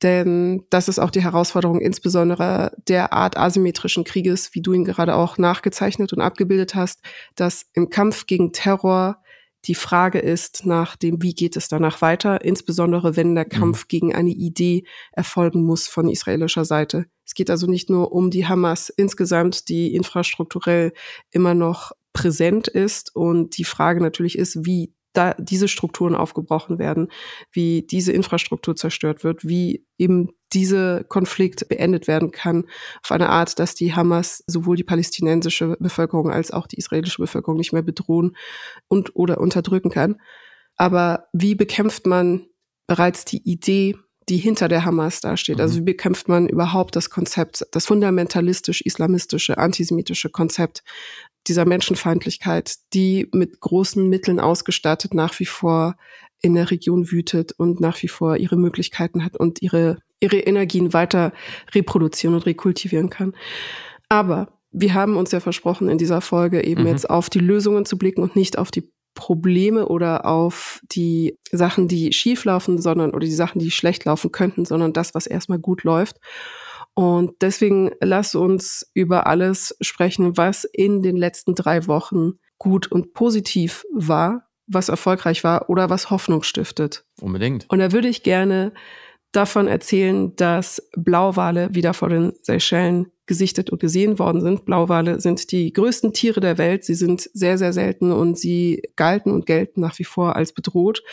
Denn 0.03 0.63
das 0.69 0.89
ist 0.89 0.99
auch 0.99 1.09
die 1.09 1.23
Herausforderung 1.23 1.81
insbesondere 1.81 2.71
der 2.87 3.13
Art 3.13 3.35
asymmetrischen 3.35 4.03
Krieges, 4.03 4.53
wie 4.53 4.61
du 4.61 4.73
ihn 4.73 4.85
gerade 4.85 5.15
auch 5.15 5.39
nachgezeichnet 5.39 6.13
und 6.13 6.21
abgebildet 6.21 6.75
hast, 6.75 7.01
dass 7.35 7.65
im 7.73 7.89
Kampf 7.89 8.27
gegen 8.27 8.51
Terror 8.51 9.23
die 9.65 9.75
Frage 9.75 10.19
ist 10.19 10.65
nach 10.65 10.95
dem, 10.95 11.21
wie 11.23 11.33
geht 11.33 11.57
es 11.57 11.67
danach 11.67 12.01
weiter, 12.01 12.45
insbesondere 12.45 13.15
wenn 13.15 13.33
der 13.33 13.45
mhm. 13.45 13.49
Kampf 13.49 13.83
mhm. 13.83 13.87
gegen 13.87 14.15
eine 14.15 14.29
Idee 14.29 14.83
erfolgen 15.13 15.63
muss 15.63 15.87
von 15.87 16.09
israelischer 16.09 16.63
Seite. 16.63 17.05
Es 17.25 17.33
geht 17.33 17.49
also 17.49 17.67
nicht 17.67 17.89
nur 17.89 18.11
um 18.11 18.29
die 18.29 18.47
Hamas 18.47 18.89
insgesamt, 18.89 19.67
die 19.67 19.95
infrastrukturell 19.95 20.93
immer 21.31 21.55
noch 21.55 21.91
präsent 22.17 22.67
ist 22.67 23.15
und 23.15 23.59
die 23.59 23.63
Frage 23.63 24.01
natürlich 24.01 24.37
ist, 24.39 24.65
wie 24.65 24.91
da 25.13 25.35
diese 25.37 25.67
Strukturen 25.67 26.15
aufgebrochen 26.15 26.79
werden, 26.79 27.09
wie 27.51 27.83
diese 27.83 28.11
Infrastruktur 28.11 28.75
zerstört 28.75 29.23
wird, 29.23 29.47
wie 29.47 29.85
eben 29.99 30.29
dieser 30.53 31.03
Konflikt 31.03 31.67
beendet 31.69 32.07
werden 32.07 32.31
kann 32.31 32.65
auf 33.03 33.11
eine 33.11 33.29
Art, 33.29 33.59
dass 33.59 33.75
die 33.75 33.93
Hamas 33.93 34.43
sowohl 34.47 34.77
die 34.77 34.83
palästinensische 34.83 35.77
Bevölkerung 35.79 36.31
als 36.31 36.51
auch 36.51 36.65
die 36.65 36.77
israelische 36.77 37.21
Bevölkerung 37.21 37.57
nicht 37.57 37.73
mehr 37.73 37.83
bedrohen 37.83 38.35
und 38.87 39.15
oder 39.15 39.39
unterdrücken 39.39 39.91
kann. 39.91 40.19
Aber 40.75 41.27
wie 41.33 41.53
bekämpft 41.53 42.07
man 42.07 42.47
bereits 42.87 43.25
die 43.25 43.41
Idee 43.47 43.95
die 44.29 44.37
hinter 44.37 44.67
der 44.67 44.83
Hamas 44.83 45.21
dasteht. 45.21 45.61
Also 45.61 45.79
wie 45.79 45.83
bekämpft 45.83 46.27
man 46.27 46.49
überhaupt 46.49 46.95
das 46.95 47.09
Konzept, 47.09 47.65
das 47.71 47.85
fundamentalistisch-islamistische, 47.85 49.57
antisemitische 49.57 50.29
Konzept 50.29 50.83
dieser 51.47 51.65
Menschenfeindlichkeit, 51.65 52.75
die 52.93 53.27
mit 53.33 53.59
großen 53.59 54.07
Mitteln 54.07 54.39
ausgestattet 54.39 55.13
nach 55.13 55.39
wie 55.39 55.45
vor 55.45 55.95
in 56.41 56.53
der 56.53 56.69
Region 56.69 57.11
wütet 57.11 57.51
und 57.53 57.79
nach 57.79 58.01
wie 58.03 58.07
vor 58.07 58.37
ihre 58.37 58.57
Möglichkeiten 58.57 59.25
hat 59.25 59.37
und 59.37 59.61
ihre, 59.61 59.97
ihre 60.19 60.37
Energien 60.37 60.93
weiter 60.93 61.33
reproduzieren 61.73 62.35
und 62.35 62.45
rekultivieren 62.45 63.09
kann. 63.09 63.33
Aber 64.09 64.53
wir 64.71 64.93
haben 64.93 65.17
uns 65.17 65.31
ja 65.31 65.39
versprochen, 65.39 65.89
in 65.89 65.97
dieser 65.97 66.21
Folge 66.21 66.63
eben 66.63 66.81
Mhm. 66.83 66.87
jetzt 66.87 67.09
auf 67.09 67.29
die 67.29 67.39
Lösungen 67.39 67.85
zu 67.85 67.97
blicken 67.97 68.21
und 68.21 68.35
nicht 68.35 68.57
auf 68.57 68.69
die 68.69 68.91
Probleme 69.15 69.87
oder 69.87 70.25
auf 70.25 70.79
die 70.91 71.39
Sachen, 71.51 71.87
die 71.87 72.13
schief 72.13 72.45
laufen, 72.45 72.79
sondern 72.79 73.11
oder 73.11 73.25
die 73.25 73.31
Sachen, 73.31 73.57
die 73.59 73.71
schlecht 73.71 74.05
laufen 74.05 74.31
könnten, 74.31 74.63
sondern 74.63 74.93
das, 74.93 75.15
was 75.15 75.25
erstmal 75.25 75.57
gut 75.57 75.83
läuft. 75.83 76.17
Und 76.97 77.35
deswegen 77.41 77.91
lass 78.01 78.33
uns 78.33 78.89
über 78.95 79.27
alles 79.27 79.77
sprechen, 79.81 80.35
was 80.35 80.63
in 80.63 81.03
den 81.03 81.15
letzten 81.15 81.53
drei 81.53 81.85
Wochen 81.85 82.39
gut 82.57 82.91
und 82.91 83.13
positiv 83.13 83.85
war, 83.93 84.47
was 84.65 84.89
erfolgreich 84.89 85.43
war 85.43 85.69
oder 85.69 85.91
was 85.91 86.09
Hoffnung 86.09 86.41
stiftet. 86.41 87.05
Unbedingt. 87.21 87.67
Und 87.69 87.77
da 87.77 87.91
würde 87.91 88.07
ich 88.07 88.23
gerne 88.23 88.73
davon 89.31 89.67
erzählen, 89.67 90.35
dass 90.37 90.89
Blauwale 90.97 91.69
wieder 91.71 91.93
vor 91.93 92.09
den 92.09 92.33
Seychellen 92.41 93.11
gesichtet 93.27 93.69
und 93.69 93.79
gesehen 93.79 94.17
worden 94.17 94.41
sind. 94.41 94.65
Blauwale 94.65 95.21
sind 95.21 95.51
die 95.51 95.71
größten 95.73 96.13
Tiere 96.13 96.39
der 96.39 96.57
Welt. 96.57 96.83
Sie 96.83 96.95
sind 96.95 97.29
sehr, 97.31 97.59
sehr 97.59 97.73
selten 97.73 98.11
und 98.11 98.39
sie 98.39 98.81
galten 98.95 99.31
und 99.31 99.45
gelten 99.45 99.81
nach 99.81 99.99
wie 99.99 100.03
vor 100.03 100.35
als 100.35 100.51
bedroht. 100.51 101.03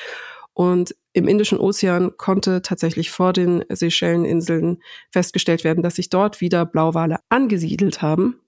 Und 0.54 0.94
im 1.12 1.28
Indischen 1.28 1.58
Ozean 1.58 2.16
konnte 2.16 2.62
tatsächlich 2.62 3.10
vor 3.10 3.32
den 3.32 3.64
Seychelleninseln 3.68 4.78
festgestellt 5.10 5.64
werden, 5.64 5.82
dass 5.82 5.96
sich 5.96 6.10
dort 6.10 6.40
wieder 6.40 6.64
Blauwale 6.64 7.18
angesiedelt 7.28 8.02
haben. 8.02 8.40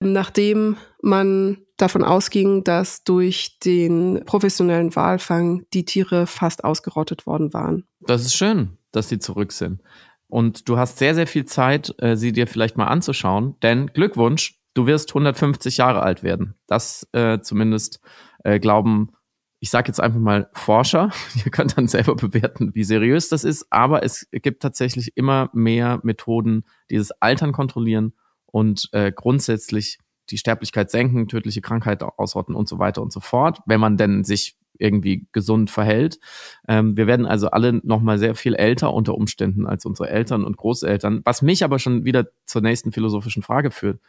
Nachdem 0.00 0.76
man 1.02 1.58
davon 1.76 2.04
ausging, 2.04 2.64
dass 2.64 3.04
durch 3.04 3.58
den 3.64 4.22
professionellen 4.24 4.94
Walfang 4.96 5.64
die 5.72 5.84
Tiere 5.84 6.26
fast 6.26 6.64
ausgerottet 6.64 7.26
worden 7.26 7.52
waren. 7.52 7.84
Das 8.00 8.22
ist 8.22 8.34
schön, 8.34 8.78
dass 8.92 9.08
sie 9.08 9.18
zurück 9.18 9.52
sind. 9.52 9.82
Und 10.26 10.68
du 10.68 10.78
hast 10.78 10.98
sehr, 10.98 11.14
sehr 11.14 11.26
viel 11.26 11.44
Zeit, 11.44 11.94
äh, 11.98 12.16
sie 12.16 12.32
dir 12.32 12.46
vielleicht 12.46 12.76
mal 12.76 12.86
anzuschauen, 12.86 13.56
denn 13.62 13.88
Glückwunsch, 13.88 14.60
du 14.74 14.86
wirst 14.86 15.10
150 15.10 15.78
Jahre 15.78 16.02
alt 16.02 16.22
werden. 16.22 16.54
Das 16.66 17.06
äh, 17.12 17.40
zumindest 17.40 18.00
äh, 18.44 18.60
glauben, 18.60 19.10
ich 19.60 19.70
sage 19.70 19.88
jetzt 19.88 20.00
einfach 20.00 20.18
mal 20.18 20.48
Forscher. 20.54 21.10
Ihr 21.44 21.50
könnt 21.50 21.76
dann 21.76 21.86
selber 21.86 22.16
bewerten, 22.16 22.74
wie 22.74 22.84
seriös 22.84 23.28
das 23.28 23.44
ist, 23.44 23.66
aber 23.70 24.02
es 24.02 24.26
gibt 24.32 24.62
tatsächlich 24.62 25.16
immer 25.16 25.50
mehr 25.52 26.00
Methoden, 26.02 26.64
die 26.90 26.96
das 26.96 27.10
Altern 27.12 27.52
kontrollieren 27.52 28.14
und 28.46 28.88
äh, 28.92 29.12
grundsätzlich 29.12 29.98
die 30.30 30.38
Sterblichkeit 30.38 30.90
senken, 30.90 31.28
tödliche 31.28 31.60
Krankheit 31.60 32.02
ausrotten 32.02 32.54
und 32.54 32.68
so 32.68 32.78
weiter 32.78 33.02
und 33.02 33.12
so 33.12 33.20
fort, 33.20 33.60
wenn 33.66 33.80
man 33.80 33.96
denn 33.96 34.24
sich 34.24 34.56
irgendwie 34.78 35.26
gesund 35.32 35.70
verhält. 35.70 36.18
Ähm, 36.66 36.96
wir 36.96 37.06
werden 37.06 37.26
also 37.26 37.50
alle 37.50 37.80
noch 37.84 38.00
mal 38.00 38.18
sehr 38.18 38.34
viel 38.34 38.54
älter 38.54 38.94
unter 38.94 39.14
Umständen 39.14 39.66
als 39.66 39.84
unsere 39.84 40.08
Eltern 40.08 40.44
und 40.44 40.56
Großeltern, 40.56 41.20
was 41.24 41.42
mich 41.42 41.62
aber 41.64 41.78
schon 41.78 42.04
wieder 42.04 42.28
zur 42.46 42.62
nächsten 42.62 42.92
philosophischen 42.92 43.42
Frage 43.42 43.70
führt. 43.70 44.00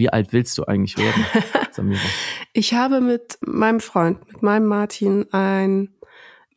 Wie 0.00 0.08
alt 0.08 0.32
willst 0.32 0.56
du 0.56 0.64
eigentlich 0.64 0.96
werden, 0.96 1.26
Samira? 1.72 2.00
Ich 2.54 2.72
habe 2.72 3.02
mit 3.02 3.36
meinem 3.42 3.80
Freund, 3.80 4.26
mit 4.32 4.42
meinem 4.42 4.64
Martin 4.64 5.26
ein, 5.30 5.94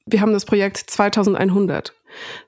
wir 0.05 0.21
haben 0.21 0.31
das 0.31 0.45
Projekt 0.45 0.77
2100. 0.77 1.93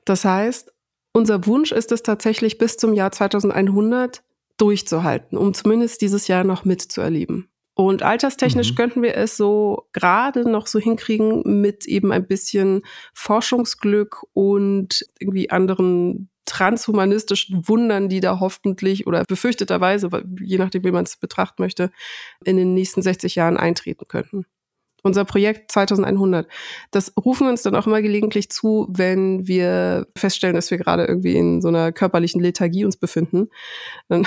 Das 0.06 0.24
heißt, 0.24 0.72
unser 1.12 1.46
Wunsch 1.48 1.74
ist 1.74 1.92
es 1.92 2.02
tatsächlich 2.02 2.58
bis 2.58 2.78
zum 2.78 2.94
Jahr 2.94 3.12
2100 3.12 4.24
durchzuhalten, 4.56 5.38
um 5.38 5.54
zumindest 5.54 6.00
dieses 6.00 6.30
Jahr 6.30 6.46
noch 6.46 6.64
mitzuerleben. 6.64 7.50
Und 7.76 8.04
alterstechnisch 8.04 8.72
Mhm. 8.72 8.76
könnten 8.76 9.04
wir 9.04 9.16
es 9.16 9.36
so 9.36 9.88
gerade 9.92 10.50
noch 10.50 10.66
so 10.68 10.80
hinkriegen 10.80 11.44
mit 11.62 11.86
eben 11.86 12.12
ein 12.14 12.26
bisschen 12.26 12.82
Forschungsglück 13.14 14.24
und 14.34 15.06
irgendwie 15.20 15.50
anderen 15.50 16.30
transhumanistischen 16.46 17.68
Wundern, 17.68 18.08
die 18.08 18.22
da 18.22 18.40
hoffentlich 18.40 19.08
oder 19.08 19.24
befürchteterweise, 19.26 20.10
je 20.42 20.58
nachdem, 20.58 20.84
wie 20.86 20.92
man 20.92 21.04
es 21.04 21.18
betrachten 21.18 21.62
möchte, 21.62 21.92
in 22.46 22.56
den 22.56 22.74
nächsten 22.74 23.02
60 23.02 23.36
Jahren 23.36 23.58
eintreten 23.58 24.08
könnten. 24.08 24.46
Unser 25.04 25.26
Projekt 25.26 25.72
2100, 25.72 26.48
das 26.92 27.14
rufen 27.18 27.46
wir 27.46 27.52
uns 27.52 27.62
dann 27.62 27.76
auch 27.76 27.86
immer 27.88 28.02
gelegentlich 28.02 28.50
zu, 28.50 28.88
wenn 28.90 29.48
wir 29.48 30.08
feststellen, 30.18 30.56
dass 30.56 30.72
wir 30.72 30.78
gerade 30.78 31.06
irgendwie 31.06 31.36
in 31.36 31.62
so 31.62 31.68
einer 31.68 31.92
körperlichen 31.92 32.42
Lethargie 32.42 32.86
uns 32.86 32.98
befinden. 32.98 33.50
Dann 34.08 34.26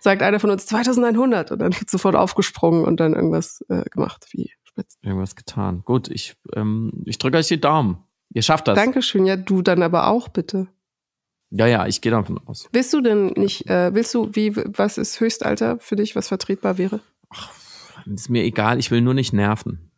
sagt 0.00 0.22
einer 0.22 0.40
von 0.40 0.50
uns 0.50 0.66
2100 0.66 1.52
und 1.52 1.58
dann 1.60 1.72
wird 1.72 1.90
sofort 1.90 2.16
aufgesprungen 2.16 2.84
und 2.84 2.98
dann 3.00 3.14
irgendwas 3.14 3.64
äh, 3.68 3.84
gemacht, 3.90 4.26
wie 4.30 4.50
spitz. 4.64 4.98
Irgendwas 5.02 5.36
getan. 5.36 5.82
Gut, 5.84 6.08
ich, 6.08 6.36
ähm, 6.54 6.92
ich 7.04 7.18
drücke 7.18 7.38
euch 7.38 7.48
die 7.48 7.60
Daumen. 7.60 7.98
Ihr 8.32 8.42
schafft 8.42 8.68
das. 8.68 8.76
Dankeschön, 8.76 9.26
ja, 9.26 9.36
du 9.36 9.62
dann 9.62 9.82
aber 9.82 10.08
auch 10.08 10.28
bitte. 10.28 10.68
Ja, 11.50 11.66
ja, 11.66 11.86
ich 11.86 12.00
gehe 12.00 12.12
davon 12.12 12.40
aus. 12.46 12.68
Willst 12.72 12.92
du 12.92 13.00
denn 13.00 13.26
nicht, 13.28 13.68
äh, 13.68 13.92
willst 13.92 14.14
du, 14.14 14.30
wie, 14.34 14.54
was 14.56 14.98
ist 14.98 15.18
Höchstalter 15.18 15.78
für 15.80 15.96
dich, 15.96 16.14
was 16.14 16.28
vertretbar 16.28 16.78
wäre? 16.78 17.00
Ist 18.06 18.30
mir 18.30 18.44
egal, 18.44 18.78
ich 18.78 18.90
will 18.90 19.00
nur 19.00 19.14
nicht 19.14 19.32
nerven. 19.32 19.89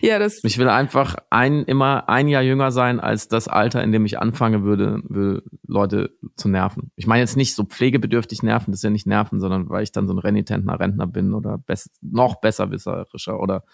Ja, 0.00 0.18
das, 0.18 0.42
Ich 0.44 0.58
will 0.58 0.68
einfach 0.68 1.16
ein, 1.30 1.64
immer 1.64 2.08
ein 2.08 2.28
Jahr 2.28 2.42
jünger 2.42 2.72
sein 2.72 3.00
als 3.00 3.28
das 3.28 3.48
Alter, 3.48 3.82
in 3.82 3.92
dem 3.92 4.06
ich 4.06 4.18
anfange 4.18 4.62
würde, 4.62 5.02
würde 5.04 5.42
Leute 5.66 6.16
zu 6.36 6.48
nerven. 6.48 6.90
Ich 6.96 7.06
meine 7.06 7.20
jetzt 7.20 7.36
nicht 7.36 7.54
so 7.54 7.64
pflegebedürftig 7.64 8.42
nerven, 8.42 8.70
das 8.70 8.80
ist 8.80 8.84
ja 8.84 8.90
nicht 8.90 9.06
nerven, 9.06 9.40
sondern 9.40 9.68
weil 9.68 9.82
ich 9.82 9.92
dann 9.92 10.06
so 10.06 10.14
ein 10.14 10.18
renitenter 10.18 10.80
Rentner 10.80 11.06
bin 11.06 11.34
oder 11.34 11.58
bess 11.58 11.90
noch 12.00 12.40
besserwisserischer 12.40 13.38
oder 13.38 13.64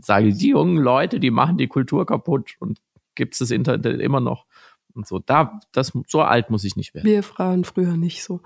sage, 0.00 0.32
die 0.32 0.48
jungen 0.48 0.78
Leute, 0.78 1.20
die 1.20 1.30
machen 1.30 1.58
die 1.58 1.68
Kultur 1.68 2.06
kaputt 2.06 2.54
und 2.58 2.78
gibt's 3.14 3.38
das 3.38 3.50
Internet 3.50 4.00
immer 4.00 4.20
noch 4.20 4.46
und 4.94 5.06
so. 5.06 5.18
Da, 5.18 5.60
das, 5.72 5.92
so 6.06 6.22
alt 6.22 6.50
muss 6.50 6.64
ich 6.64 6.76
nicht 6.76 6.94
werden. 6.94 7.06
wir 7.06 7.22
Frauen 7.22 7.64
früher 7.64 7.96
nicht 7.96 8.24
so. 8.24 8.40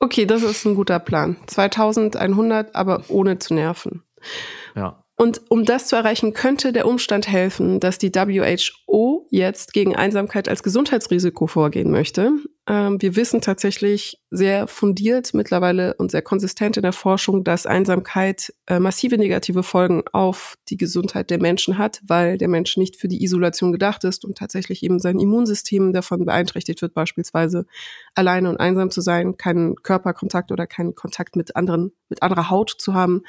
Okay, 0.00 0.26
das 0.26 0.42
ist 0.42 0.64
ein 0.64 0.74
guter 0.74 0.98
Plan. 1.00 1.36
2100, 1.46 2.74
aber 2.74 3.04
ohne 3.08 3.38
zu 3.38 3.54
nerven. 3.54 4.02
Ja. 4.76 5.04
Und 5.20 5.42
um 5.48 5.64
das 5.64 5.88
zu 5.88 5.96
erreichen, 5.96 6.32
könnte 6.32 6.72
der 6.72 6.86
Umstand 6.86 7.26
helfen, 7.26 7.80
dass 7.80 7.98
die 7.98 8.14
WHO 8.14 9.26
jetzt 9.30 9.72
gegen 9.72 9.96
Einsamkeit 9.96 10.48
als 10.48 10.62
Gesundheitsrisiko 10.62 11.48
vorgehen 11.48 11.90
möchte. 11.90 12.32
Ähm, 12.68 13.00
wir 13.00 13.16
wissen 13.16 13.40
tatsächlich 13.40 14.20
sehr 14.30 14.66
fundiert 14.66 15.32
mittlerweile 15.32 15.94
und 15.94 16.10
sehr 16.10 16.20
konsistent 16.20 16.76
in 16.76 16.82
der 16.82 16.92
Forschung, 16.92 17.42
dass 17.42 17.64
Einsamkeit 17.64 18.52
äh, 18.66 18.78
massive 18.78 19.16
negative 19.16 19.62
Folgen 19.62 20.02
auf 20.12 20.56
die 20.68 20.76
Gesundheit 20.76 21.30
der 21.30 21.40
Menschen 21.40 21.78
hat, 21.78 22.02
weil 22.06 22.36
der 22.36 22.48
Mensch 22.48 22.76
nicht 22.76 22.96
für 22.96 23.08
die 23.08 23.24
Isolation 23.24 23.72
gedacht 23.72 24.04
ist 24.04 24.22
und 24.26 24.36
tatsächlich 24.36 24.82
eben 24.82 24.98
sein 25.00 25.18
Immunsystem 25.18 25.94
davon 25.94 26.26
beeinträchtigt 26.26 26.82
wird, 26.82 26.92
beispielsweise 26.92 27.64
alleine 28.14 28.50
und 28.50 28.58
einsam 28.58 28.90
zu 28.90 29.00
sein, 29.00 29.38
keinen 29.38 29.76
Körperkontakt 29.76 30.52
oder 30.52 30.66
keinen 30.66 30.94
Kontakt 30.94 31.36
mit 31.36 31.56
anderen, 31.56 31.92
mit 32.10 32.22
anderer 32.22 32.50
Haut 32.50 32.74
zu 32.78 32.92
haben. 32.92 33.22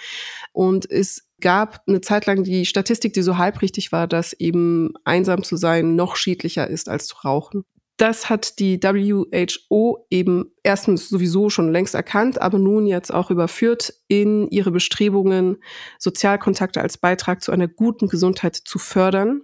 Und 0.51 0.91
es 0.91 1.29
gab 1.39 1.81
eine 1.87 2.01
Zeit 2.01 2.25
lang 2.25 2.43
die 2.43 2.65
Statistik, 2.65 3.13
die 3.13 3.21
so 3.21 3.37
halbrichtig 3.37 3.93
war, 3.93 4.05
dass 4.05 4.33
eben 4.33 4.95
einsam 5.05 5.43
zu 5.43 5.55
sein 5.55 5.95
noch 5.95 6.17
schädlicher 6.17 6.67
ist 6.67 6.89
als 6.89 7.07
zu 7.07 7.15
rauchen. 7.23 7.63
Das 7.99 8.29
hat 8.29 8.59
die 8.59 8.81
WHO 8.81 10.05
eben 10.09 10.53
erstens 10.63 11.09
sowieso 11.09 11.49
schon 11.49 11.69
längst 11.69 11.93
erkannt, 11.95 12.41
aber 12.41 12.57
nun 12.57 12.87
jetzt 12.87 13.13
auch 13.13 13.29
überführt 13.29 13.93
in 14.07 14.47
ihre 14.47 14.71
Bestrebungen, 14.71 15.57
Sozialkontakte 15.97 16.79
als 16.79 16.97
Beitrag 16.97 17.43
zu 17.43 17.51
einer 17.51 17.67
guten 17.67 18.07
Gesundheit 18.07 18.55
zu 18.55 18.79
fördern. 18.79 19.41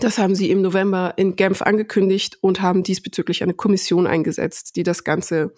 Das 0.00 0.18
haben 0.18 0.34
sie 0.34 0.50
im 0.50 0.62
November 0.62 1.14
in 1.16 1.36
Genf 1.36 1.62
angekündigt 1.62 2.38
und 2.40 2.60
haben 2.60 2.82
diesbezüglich 2.82 3.44
eine 3.44 3.54
Kommission 3.54 4.08
eingesetzt, 4.08 4.74
die 4.74 4.82
das 4.82 5.04
Ganze 5.04 5.54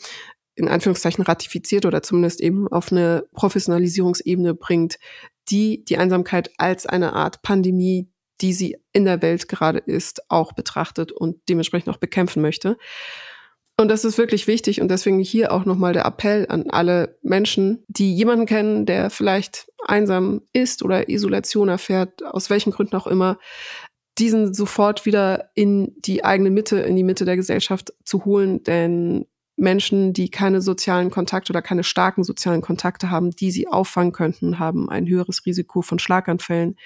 in 0.55 0.69
Anführungszeichen 0.69 1.25
ratifiziert 1.25 1.87
oder 1.87 2.03
zumindest 2.03 2.43
eben 2.43 2.69
auf 2.69 2.93
eine 2.93 3.25
Professionalisierungsebene 3.33 4.53
bringt, 4.53 4.99
die 5.49 5.83
die 5.83 5.97
Einsamkeit 5.97 6.51
als 6.59 6.85
eine 6.85 7.15
Art 7.15 7.41
Pandemie, 7.41 8.11
die 8.41 8.53
sie 8.53 8.77
in 8.93 9.05
der 9.05 9.23
Welt 9.23 9.49
gerade 9.49 9.79
ist, 9.79 10.31
auch 10.31 10.53
betrachtet 10.53 11.13
und 11.13 11.37
dementsprechend 11.49 11.93
auch 11.93 11.99
bekämpfen 11.99 12.43
möchte. 12.43 12.77
Und 13.81 13.89
das 13.89 14.05
ist 14.05 14.19
wirklich 14.19 14.49
wichtig 14.49 14.81
und 14.81 14.89
deswegen 14.89 15.21
hier 15.21 15.53
auch 15.53 15.65
nochmal 15.65 15.93
der 15.93 16.05
Appell 16.05 16.47
an 16.49 16.69
alle 16.69 17.17
Menschen, 17.23 17.85
die 17.87 18.13
jemanden 18.13 18.45
kennen, 18.45 18.87
der 18.87 19.09
vielleicht 19.09 19.69
einsam 19.87 20.43
ist 20.53 20.83
oder 20.83 21.09
Isolation 21.09 21.69
erfährt, 21.69 22.25
aus 22.25 22.51
welchen 22.51 22.73
Gründen 22.73 22.97
auch 22.97 23.07
immer, 23.07 23.39
diesen 24.19 24.53
sofort 24.53 25.07
wieder 25.07 25.51
in 25.55 25.95
die 25.99 26.25
eigene 26.25 26.51
Mitte, 26.51 26.81
in 26.81 26.97
die 26.97 27.05
Mitte 27.05 27.25
der 27.25 27.37
Gesellschaft 27.37 27.93
zu 28.05 28.25
holen, 28.25 28.65
denn 28.65 29.27
Menschen, 29.59 30.13
die 30.13 30.31
keine 30.31 30.61
sozialen 30.61 31.11
Kontakte 31.11 31.53
oder 31.53 31.63
keine 31.63 31.85
starken 31.85 32.25
sozialen 32.25 32.61
Kontakte 32.61 33.11
haben, 33.11 33.31
die 33.31 33.51
sie 33.51 33.69
auffangen 33.69 34.13
könnten, 34.13 34.59
haben 34.59 34.89
ein 34.89 35.07
höheres 35.07 35.47
Risiko 35.47 35.83
von 35.83 35.99
Schlaganfällen, 35.99 36.77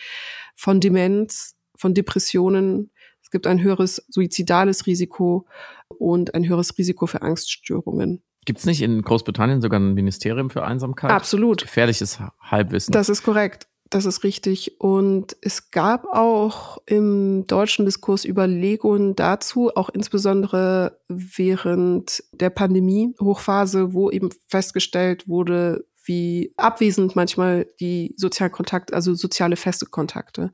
von 0.54 0.80
Demenz, 0.80 1.56
von 1.76 1.94
Depressionen, 1.94 2.92
gibt 3.32 3.48
ein 3.48 3.60
höheres 3.60 4.04
suizidales 4.08 4.86
Risiko 4.86 5.46
und 5.88 6.34
ein 6.36 6.48
höheres 6.48 6.78
Risiko 6.78 7.06
für 7.06 7.22
Angststörungen. 7.22 8.22
Gibt 8.44 8.60
es 8.60 8.66
nicht 8.66 8.82
in 8.82 9.02
Großbritannien 9.02 9.60
sogar 9.60 9.80
ein 9.80 9.94
Ministerium 9.94 10.50
für 10.50 10.64
Einsamkeit? 10.64 11.10
Absolut. 11.10 11.62
Gefährliches 11.62 12.20
Halbwissen. 12.40 12.92
Das 12.92 13.08
ist 13.08 13.22
korrekt. 13.22 13.66
Das 13.88 14.04
ist 14.06 14.24
richtig. 14.24 14.80
Und 14.80 15.36
es 15.42 15.70
gab 15.70 16.06
auch 16.06 16.78
im 16.86 17.46
deutschen 17.46 17.84
Diskurs 17.84 18.24
Überlegungen 18.24 19.14
dazu, 19.14 19.70
auch 19.74 19.90
insbesondere 19.90 20.98
während 21.08 22.24
der 22.32 22.50
Pandemie-Hochphase, 22.50 23.92
wo 23.92 24.10
eben 24.10 24.30
festgestellt 24.48 25.28
wurde, 25.28 25.84
wie 26.04 26.52
abwesend 26.56 27.16
manchmal 27.16 27.66
die 27.80 28.14
sozialen 28.16 28.52
Kontakte, 28.52 28.94
also 28.94 29.14
soziale 29.14 29.56
feste 29.56 29.86
Kontakte 29.86 30.52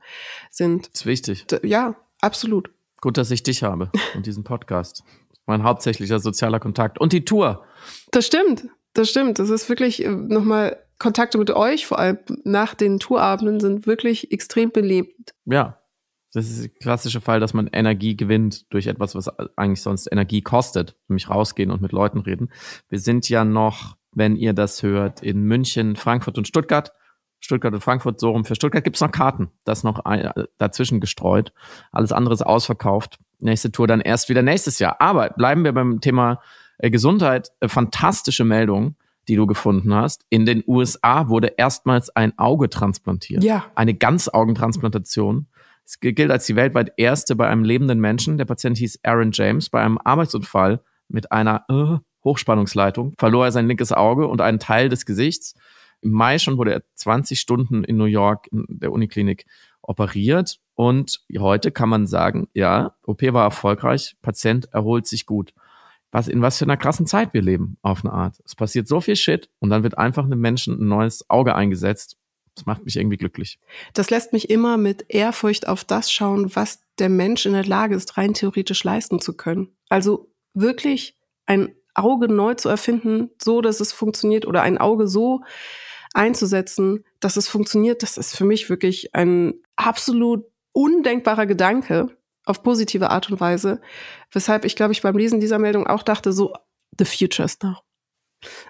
sind. 0.49 0.87
Das 0.93 1.01
ist 1.01 1.05
wichtig. 1.05 1.45
Ja, 1.63 1.95
absolut. 2.21 2.71
Gut, 3.01 3.17
dass 3.17 3.31
ich 3.31 3.43
dich 3.43 3.63
habe 3.63 3.91
und 4.15 4.25
diesen 4.25 4.43
Podcast. 4.43 5.03
Mein 5.45 5.63
hauptsächlicher 5.63 6.19
sozialer 6.19 6.59
Kontakt. 6.59 6.99
Und 6.99 7.13
die 7.13 7.25
Tour. 7.25 7.65
Das 8.11 8.25
stimmt. 8.25 8.67
Das 8.93 9.09
stimmt. 9.09 9.39
Das 9.39 9.49
ist 9.49 9.69
wirklich 9.69 10.03
äh, 10.03 10.09
nochmal 10.09 10.77
Kontakte 10.99 11.37
mit 11.37 11.49
euch, 11.49 11.87
vor 11.87 11.97
allem 11.97 12.19
nach 12.43 12.75
den 12.75 12.99
Tourabenden, 12.99 13.59
sind 13.59 13.87
wirklich 13.87 14.31
extrem 14.31 14.71
belebt. 14.71 15.33
Ja. 15.45 15.77
Das 16.33 16.47
ist 16.47 16.61
der 16.61 16.69
klassische 16.69 17.21
Fall, 17.21 17.39
dass 17.39 17.55
man 17.55 17.67
Energie 17.67 18.15
gewinnt 18.15 18.71
durch 18.71 18.85
etwas, 18.85 19.15
was 19.15 19.29
eigentlich 19.57 19.81
sonst 19.81 20.07
Energie 20.11 20.43
kostet, 20.43 20.95
nämlich 21.07 21.27
rausgehen 21.27 21.71
und 21.71 21.81
mit 21.81 21.91
Leuten 21.91 22.19
reden. 22.19 22.51
Wir 22.87 22.99
sind 22.99 23.27
ja 23.29 23.43
noch, 23.43 23.97
wenn 24.11 24.35
ihr 24.35 24.53
das 24.53 24.83
hört, 24.83 25.21
in 25.21 25.43
München, 25.43 25.95
Frankfurt 25.95 26.37
und 26.37 26.47
Stuttgart. 26.47 26.91
Stuttgart 27.39 27.73
und 27.73 27.81
Frankfurt, 27.81 28.19
so 28.19 28.31
rum. 28.31 28.43
Für 28.43 28.55
Stuttgart 28.55 28.83
gibt's 28.83 29.01
noch 29.01 29.11
Karten. 29.11 29.49
Das 29.63 29.83
noch 29.83 29.99
ein, 30.05 30.31
dazwischen 30.57 30.99
gestreut. 30.99 31.53
Alles 31.91 32.11
andere 32.11 32.33
ist 32.33 32.41
ausverkauft. 32.41 33.17
Nächste 33.39 33.71
Tour 33.71 33.87
dann 33.87 34.01
erst 34.01 34.27
wieder 34.29 34.41
nächstes 34.41 34.79
Jahr. 34.79 34.97
Aber 34.99 35.29
bleiben 35.29 35.63
wir 35.63 35.71
beim 35.71 36.01
Thema 36.01 36.41
äh, 36.79 36.89
Gesundheit. 36.89 37.51
Äh, 37.61 37.69
fantastische 37.69 38.43
Meldung, 38.43 38.95
die 39.29 39.35
du 39.35 39.47
gefunden 39.47 39.93
hast. 39.93 40.25
In 40.29 40.45
den 40.45 40.63
USA 40.67 41.29
wurde 41.29 41.53
erstmals 41.55 42.09
ein 42.13 42.37
Auge 42.37 42.69
transplantiert. 42.69 43.43
Ja. 43.43 43.65
Eine 43.75 43.93
Ganzaugentransplantation. 43.93 45.47
Es 45.85 45.99
gilt 46.01 46.29
als 46.29 46.45
die 46.45 46.55
weltweit 46.55 46.91
erste 46.97 47.35
bei 47.35 47.47
einem 47.47 47.63
lebenden 47.63 47.99
Menschen. 47.99 48.37
Der 48.37 48.45
Patient 48.45 48.77
hieß 48.77 48.99
Aaron 49.03 49.31
James. 49.31 49.69
Bei 49.69 49.81
einem 49.81 49.97
Arbeitsunfall 49.97 50.81
mit 51.07 51.31
einer 51.31 51.63
äh, 51.69 51.97
Hochspannungsleitung 52.23 53.13
verlor 53.17 53.45
er 53.45 53.51
sein 53.51 53.67
linkes 53.67 53.91
Auge 53.91 54.27
und 54.27 54.41
einen 54.41 54.59
Teil 54.59 54.89
des 54.89 55.05
Gesichts. 55.05 55.55
Im 56.01 56.11
Mai 56.11 56.39
schon 56.39 56.57
wurde 56.57 56.73
er 56.73 56.83
20 56.95 57.39
Stunden 57.39 57.83
in 57.83 57.97
New 57.97 58.05
York 58.05 58.47
in 58.51 58.65
der 58.69 58.91
Uniklinik 58.91 59.45
operiert. 59.81 60.59
Und 60.75 61.21
heute 61.37 61.71
kann 61.71 61.89
man 61.89 62.07
sagen, 62.07 62.47
ja, 62.53 62.95
OP 63.03 63.21
war 63.33 63.43
erfolgreich, 63.43 64.15
Patient 64.21 64.69
erholt 64.71 65.07
sich 65.07 65.25
gut. 65.25 65.53
Was, 66.11 66.27
in 66.27 66.41
was 66.41 66.57
für 66.57 66.65
einer 66.65 66.77
krassen 66.77 67.05
Zeit 67.05 67.33
wir 67.33 67.41
leben, 67.41 67.77
auf 67.81 68.03
eine 68.03 68.13
Art. 68.13 68.39
Es 68.43 68.55
passiert 68.55 68.87
so 68.87 68.99
viel 68.99 69.15
Shit 69.15 69.49
und 69.59 69.69
dann 69.69 69.83
wird 69.83 69.97
einfach 69.97 70.25
einem 70.25 70.39
Menschen 70.39 70.79
ein 70.79 70.87
neues 70.87 71.29
Auge 71.29 71.53
eingesetzt. 71.53 72.17
Das 72.55 72.65
macht 72.65 72.83
mich 72.83 72.97
irgendwie 72.97 73.17
glücklich. 73.17 73.59
Das 73.93 74.09
lässt 74.09 74.33
mich 74.33 74.49
immer 74.49 74.77
mit 74.77 75.05
Ehrfurcht 75.09 75.67
auf 75.67 75.83
das 75.83 76.11
schauen, 76.11 76.55
was 76.55 76.81
der 76.97 77.09
Mensch 77.09 77.45
in 77.45 77.53
der 77.53 77.65
Lage 77.65 77.95
ist, 77.95 78.17
rein 78.17 78.33
theoretisch 78.33 78.83
leisten 78.83 79.19
zu 79.19 79.33
können. 79.37 79.69
Also 79.87 80.31
wirklich 80.53 81.15
ein 81.45 81.69
Auge 81.93 82.27
neu 82.27 82.53
zu 82.55 82.69
erfinden, 82.69 83.29
so 83.41 83.61
dass 83.61 83.79
es 83.79 83.91
funktioniert 83.91 84.45
oder 84.45 84.61
ein 84.61 84.77
Auge 84.77 85.07
so 85.07 85.41
einzusetzen, 86.13 87.03
dass 87.19 87.37
es 87.37 87.47
funktioniert, 87.47 88.03
das 88.03 88.17
ist 88.17 88.35
für 88.35 88.45
mich 88.45 88.69
wirklich 88.69 89.13
ein 89.15 89.53
absolut 89.75 90.45
undenkbarer 90.71 91.45
Gedanke 91.45 92.07
auf 92.45 92.63
positive 92.63 93.09
Art 93.09 93.29
und 93.29 93.39
Weise, 93.39 93.81
weshalb 94.31 94.65
ich 94.65 94.75
glaube 94.75 94.93
ich 94.93 95.01
beim 95.01 95.17
Lesen 95.17 95.39
dieser 95.39 95.59
Meldung 95.59 95.87
auch 95.87 96.03
dachte 96.03 96.33
so 96.33 96.53
the 96.97 97.05
future 97.05 97.45
is 97.45 97.57
now. 97.61 97.77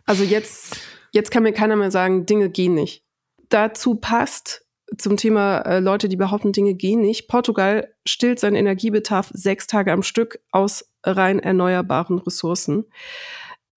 Also 0.06 0.24
jetzt 0.24 0.78
jetzt 1.12 1.32
kann 1.32 1.44
mir 1.44 1.54
keiner 1.54 1.76
mehr 1.76 1.92
sagen, 1.92 2.26
Dinge 2.26 2.50
gehen 2.50 2.74
nicht. 2.74 3.04
Dazu 3.50 3.96
passt 3.96 4.66
zum 4.98 5.18
Thema 5.18 5.60
äh, 5.60 5.80
Leute, 5.80 6.10
die 6.10 6.16
behaupten, 6.16 6.52
Dinge 6.52 6.74
gehen 6.74 7.02
nicht. 7.02 7.28
Portugal 7.28 7.94
stillt 8.06 8.40
seinen 8.40 8.56
Energiebedarf 8.56 9.30
sechs 9.34 9.68
Tage 9.68 9.92
am 9.92 10.04
Stück 10.04 10.40
aus 10.52 10.89
rein 11.04 11.40
erneuerbaren 11.40 12.20
Ressourcen. 12.20 12.86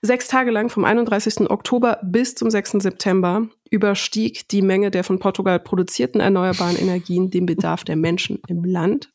Sechs 0.00 0.26
Tage 0.26 0.50
lang 0.50 0.68
vom 0.68 0.84
31. 0.84 1.48
Oktober 1.48 2.00
bis 2.02 2.34
zum 2.34 2.50
6. 2.50 2.72
September 2.82 3.48
überstieg 3.70 4.48
die 4.48 4.62
Menge 4.62 4.90
der 4.90 5.04
von 5.04 5.20
Portugal 5.20 5.60
produzierten 5.60 6.20
erneuerbaren 6.20 6.76
Energien 6.76 7.30
den 7.30 7.46
Bedarf 7.46 7.84
der 7.84 7.96
Menschen 7.96 8.40
im 8.48 8.64
Land. 8.64 9.12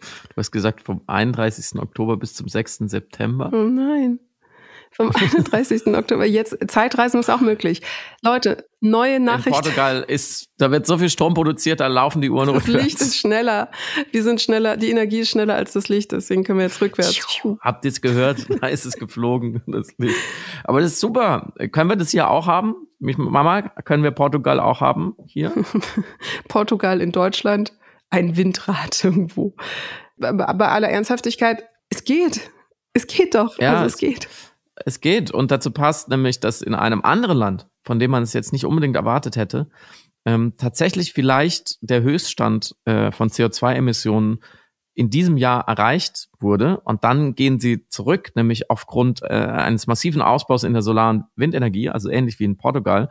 Du 0.00 0.36
hast 0.36 0.50
gesagt, 0.50 0.82
vom 0.82 1.02
31. 1.06 1.80
Oktober 1.80 2.16
bis 2.16 2.34
zum 2.34 2.48
6. 2.48 2.78
September. 2.86 3.50
Oh 3.52 3.68
nein. 3.68 4.18
Vom 4.92 5.10
31. 5.14 5.86
Oktober. 5.86 6.24
Jetzt, 6.26 6.56
Zeitreisen 6.68 7.20
ist 7.20 7.30
auch 7.30 7.40
möglich. 7.40 7.80
Leute, 8.22 8.64
neue 8.80 9.20
Nachricht. 9.20 9.46
In 9.46 9.52
Portugal 9.52 10.04
ist, 10.06 10.48
da 10.58 10.70
wird 10.70 10.86
so 10.86 10.98
viel 10.98 11.08
Strom 11.10 11.32
produziert, 11.34 11.80
da 11.80 11.86
laufen 11.86 12.20
die 12.20 12.28
Uhren 12.30 12.48
Das 12.52 12.56
rückwärts. 12.66 12.84
Licht 12.84 13.00
ist 13.00 13.16
schneller. 13.18 13.70
Wir 14.10 14.22
sind 14.24 14.40
schneller, 14.40 14.76
die 14.76 14.90
Energie 14.90 15.20
ist 15.20 15.30
schneller 15.30 15.54
als 15.54 15.72
das 15.72 15.88
Licht, 15.88 16.12
deswegen 16.12 16.42
können 16.44 16.58
wir 16.58 16.66
jetzt 16.66 16.80
rückwärts. 16.80 17.20
Habt 17.60 17.84
ihr 17.84 17.90
es 17.90 18.00
gehört? 18.00 18.46
Da 18.60 18.66
ist 18.66 18.84
es 18.84 18.94
geflogen, 18.94 19.62
das 19.66 19.88
Licht. 19.98 20.16
Aber 20.64 20.80
das 20.80 20.92
ist 20.92 21.00
super. 21.00 21.52
Können 21.72 21.88
wir 21.88 21.96
das 21.96 22.10
hier 22.10 22.28
auch 22.28 22.46
haben? 22.46 22.74
Mich, 22.98 23.16
Mama, 23.16 23.62
können 23.84 24.02
wir 24.02 24.10
Portugal 24.10 24.60
auch 24.60 24.80
haben 24.80 25.14
hier? 25.24 25.52
Portugal 26.48 27.00
in 27.00 27.12
Deutschland, 27.12 27.72
ein 28.10 28.36
Windrad 28.36 29.02
irgendwo. 29.04 29.54
Aber 30.20 30.52
bei 30.54 30.68
aller 30.68 30.88
Ernsthaftigkeit, 30.88 31.64
es 31.90 32.04
geht. 32.04 32.50
Es 32.92 33.06
geht 33.06 33.34
doch. 33.34 33.58
Ja, 33.58 33.74
also 33.74 33.84
es 33.86 33.94
es- 33.94 33.98
geht. 34.00 34.28
Es 34.84 35.00
geht. 35.00 35.30
Und 35.30 35.50
dazu 35.50 35.70
passt 35.70 36.08
nämlich, 36.08 36.40
dass 36.40 36.62
in 36.62 36.74
einem 36.74 37.02
anderen 37.02 37.38
Land, 37.38 37.68
von 37.82 37.98
dem 37.98 38.10
man 38.10 38.22
es 38.22 38.32
jetzt 38.32 38.52
nicht 38.52 38.64
unbedingt 38.64 38.96
erwartet 38.96 39.36
hätte, 39.36 39.68
ähm, 40.24 40.54
tatsächlich 40.56 41.12
vielleicht 41.12 41.78
der 41.80 42.02
Höchststand 42.02 42.74
äh, 42.84 43.10
von 43.10 43.28
CO2-Emissionen 43.28 44.40
in 44.94 45.08
diesem 45.08 45.36
Jahr 45.36 45.66
erreicht 45.66 46.28
wurde. 46.38 46.80
Und 46.80 47.04
dann 47.04 47.34
gehen 47.34 47.58
sie 47.58 47.86
zurück, 47.88 48.32
nämlich 48.34 48.70
aufgrund 48.70 49.22
äh, 49.22 49.28
eines 49.28 49.86
massiven 49.86 50.20
Ausbaus 50.20 50.64
in 50.64 50.72
der 50.72 50.82
Solar- 50.82 51.10
und 51.10 51.24
Windenergie, 51.36 51.88
also 51.88 52.10
ähnlich 52.10 52.38
wie 52.38 52.44
in 52.44 52.58
Portugal, 52.58 53.10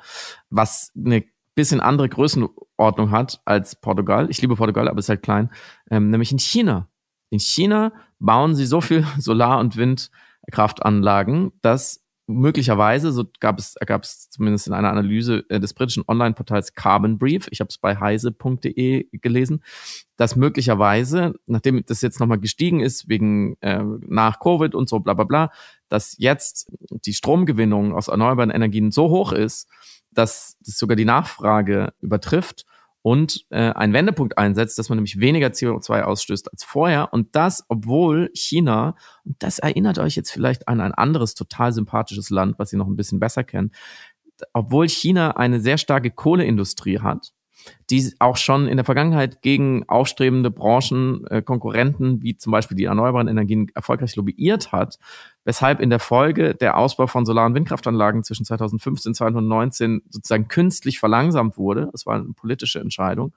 was 0.49 0.91
eine 0.95 1.23
bisschen 1.55 1.79
andere 1.79 2.07
Größenordnung 2.07 3.11
hat 3.11 3.41
als 3.45 3.75
Portugal. 3.75 4.29
Ich 4.29 4.41
liebe 4.41 4.55
Portugal, 4.55 4.87
aber 4.87 4.99
es 4.99 5.05
ist 5.05 5.09
halt 5.09 5.23
klein. 5.23 5.49
Ähm, 5.89 6.09
nämlich 6.09 6.31
in 6.31 6.39
China. 6.39 6.89
In 7.31 7.39
China 7.39 7.91
bauen 8.19 8.55
sie 8.55 8.65
so 8.65 8.81
viel 8.81 9.05
Solar- 9.17 9.59
und 9.59 9.75
Windkraftanlagen, 10.49 11.51
dass 11.61 12.03
möglicherweise, 12.27 13.11
so 13.11 13.25
gab 13.39 13.57
es, 13.57 13.75
gab 13.85 14.03
es 14.03 14.29
zumindest 14.29 14.67
in 14.67 14.73
einer 14.73 14.91
Analyse 14.91 15.43
des 15.49 15.73
britischen 15.73 16.03
Online-Portals 16.07 16.75
Carbon 16.75 17.17
Brief, 17.17 17.47
ich 17.49 17.59
habe 17.59 17.69
es 17.69 17.79
bei 17.79 17.95
heise.de 17.95 19.07
gelesen, 19.13 19.63
dass 20.15 20.35
möglicherweise, 20.35 21.33
nachdem 21.47 21.83
das 21.85 22.01
jetzt 22.01 22.19
nochmal 22.19 22.39
gestiegen 22.39 22.81
ist, 22.81 23.09
wegen 23.09 23.57
äh, 23.61 23.83
nach 24.07 24.39
Covid 24.39 24.75
und 24.75 24.89
so 24.89 24.99
bla 24.99 25.15
bla 25.15 25.23
bla, 25.23 25.51
dass 25.87 26.15
jetzt 26.19 26.71
die 26.89 27.13
Stromgewinnung 27.13 27.95
aus 27.95 28.09
erneuerbaren 28.09 28.51
Energien 28.51 28.91
so 28.91 29.09
hoch 29.09 29.31
ist, 29.31 29.67
dass 30.11 30.57
das 30.63 30.77
sogar 30.77 30.95
die 30.95 31.05
Nachfrage 31.05 31.93
übertrifft 31.99 32.65
und 33.01 33.45
äh, 33.49 33.71
einen 33.71 33.93
Wendepunkt 33.93 34.37
einsetzt, 34.37 34.77
dass 34.77 34.89
man 34.89 34.97
nämlich 34.97 35.19
weniger 35.19 35.47
CO2 35.47 36.01
ausstößt 36.01 36.51
als 36.51 36.63
vorher. 36.63 37.13
Und 37.13 37.35
das, 37.35 37.63
obwohl 37.69 38.29
China, 38.33 38.95
und 39.23 39.35
das 39.39 39.59
erinnert 39.59 39.99
euch 39.99 40.15
jetzt 40.15 40.31
vielleicht 40.31 40.67
an 40.67 40.81
ein 40.81 40.93
anderes 40.93 41.33
total 41.33 41.71
sympathisches 41.71 42.29
Land, 42.29 42.59
was 42.59 42.73
ihr 42.73 42.79
noch 42.79 42.87
ein 42.87 42.97
bisschen 42.97 43.19
besser 43.19 43.43
kennt, 43.43 43.73
obwohl 44.53 44.87
China 44.87 45.31
eine 45.31 45.59
sehr 45.59 45.77
starke 45.77 46.11
Kohleindustrie 46.11 46.99
hat, 46.99 47.33
die 47.89 48.13
auch 48.19 48.37
schon 48.37 48.67
in 48.67 48.77
der 48.77 48.85
Vergangenheit 48.85 49.41
gegen 49.41 49.87
aufstrebende 49.87 50.51
Branchen, 50.51 51.25
äh, 51.27 51.41
Konkurrenten 51.41 52.21
wie 52.21 52.37
zum 52.37 52.51
Beispiel 52.51 52.77
die 52.77 52.85
erneuerbaren 52.85 53.27
Energien 53.27 53.67
erfolgreich 53.75 54.15
lobbyiert 54.15 54.71
hat, 54.71 54.97
weshalb 55.45 55.79
in 55.79 55.89
der 55.89 55.99
Folge 55.99 56.55
der 56.55 56.77
Ausbau 56.77 57.07
von 57.07 57.25
Solar- 57.25 57.45
und 57.45 57.55
Windkraftanlagen 57.55 58.23
zwischen 58.23 58.45
2015 58.45 59.11
und 59.11 59.15
2019 59.15 60.01
sozusagen 60.09 60.47
künstlich 60.47 60.99
verlangsamt 60.99 61.57
wurde. 61.57 61.89
Das 61.91 62.05
war 62.05 62.15
eine 62.15 62.33
politische 62.33 62.79
Entscheidung. 62.79 63.33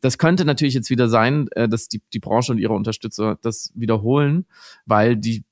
Das 0.00 0.18
könnte 0.18 0.44
natürlich 0.44 0.74
jetzt 0.74 0.90
wieder 0.90 1.08
sein, 1.08 1.48
äh, 1.52 1.68
dass 1.68 1.88
die, 1.88 2.02
die 2.12 2.20
Branche 2.20 2.52
und 2.52 2.58
ihre 2.58 2.74
Unterstützer 2.74 3.38
das 3.42 3.72
wiederholen, 3.74 4.46
weil 4.86 5.16
die 5.16 5.44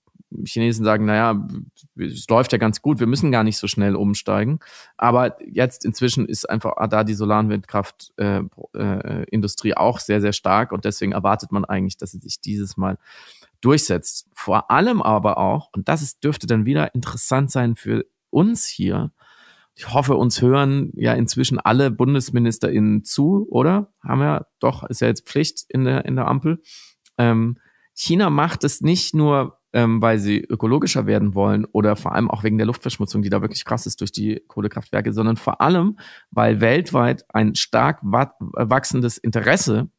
Chinesen 0.44 0.84
sagen, 0.84 1.04
naja, 1.04 1.46
es 1.96 2.26
läuft 2.28 2.52
ja 2.52 2.58
ganz 2.58 2.82
gut, 2.82 3.00
wir 3.00 3.06
müssen 3.06 3.32
gar 3.32 3.44
nicht 3.44 3.58
so 3.58 3.66
schnell 3.66 3.96
umsteigen. 3.96 4.60
Aber 4.96 5.36
jetzt 5.46 5.84
inzwischen 5.84 6.26
ist 6.26 6.48
einfach 6.48 6.72
da 6.88 7.04
die 7.04 7.14
Solar- 7.14 7.40
und 7.40 7.50
Windkraftindustrie 7.50 8.50
äh, 8.74 9.24
Industrie 9.30 9.74
auch 9.74 9.98
sehr, 9.98 10.20
sehr 10.20 10.32
stark 10.32 10.72
und 10.72 10.84
deswegen 10.84 11.12
erwartet 11.12 11.52
man 11.52 11.64
eigentlich, 11.64 11.96
dass 11.96 12.12
sie 12.12 12.18
sich 12.18 12.40
dieses 12.40 12.76
Mal 12.76 12.98
durchsetzt. 13.62 14.28
Vor 14.34 14.70
allem 14.70 15.00
aber 15.00 15.38
auch, 15.38 15.70
und 15.74 15.88
das 15.88 16.02
ist, 16.02 16.22
dürfte 16.22 16.46
dann 16.46 16.66
wieder 16.66 16.94
interessant 16.94 17.50
sein 17.50 17.76
für 17.76 18.04
uns 18.30 18.66
hier, 18.66 19.12
ich 19.74 19.92
hoffe, 19.92 20.16
uns 20.16 20.42
hören 20.42 20.92
ja 20.94 21.14
inzwischen 21.14 21.58
alle 21.58 21.90
BundesministerInnen 21.90 23.04
zu, 23.04 23.46
oder? 23.50 23.92
Haben 24.02 24.20
wir 24.20 24.46
doch, 24.60 24.84
ist 24.84 25.00
ja 25.00 25.08
jetzt 25.08 25.26
Pflicht 25.26 25.64
in 25.68 25.84
der, 25.84 26.04
in 26.04 26.16
der 26.16 26.28
Ampel. 26.28 26.60
ähm, 27.18 27.56
China 27.94 28.30
macht 28.30 28.64
es 28.64 28.80
nicht 28.80 29.14
nur, 29.14 29.58
ähm, 29.72 30.00
weil 30.00 30.18
sie 30.18 30.40
ökologischer 30.40 31.06
werden 31.06 31.34
wollen 31.34 31.66
oder 31.66 31.96
vor 31.96 32.14
allem 32.14 32.30
auch 32.30 32.42
wegen 32.42 32.58
der 32.58 32.66
Luftverschmutzung, 32.66 33.22
die 33.22 33.30
da 33.30 33.42
wirklich 33.42 33.64
krass 33.64 33.86
ist 33.86 34.00
durch 34.00 34.12
die 34.12 34.42
Kohlekraftwerke, 34.46 35.12
sondern 35.12 35.36
vor 35.36 35.60
allem, 35.60 35.98
weil 36.30 36.60
weltweit 36.60 37.24
ein 37.28 37.54
stark 37.54 38.00
wachsendes 38.02 39.18
Interesse 39.18 39.90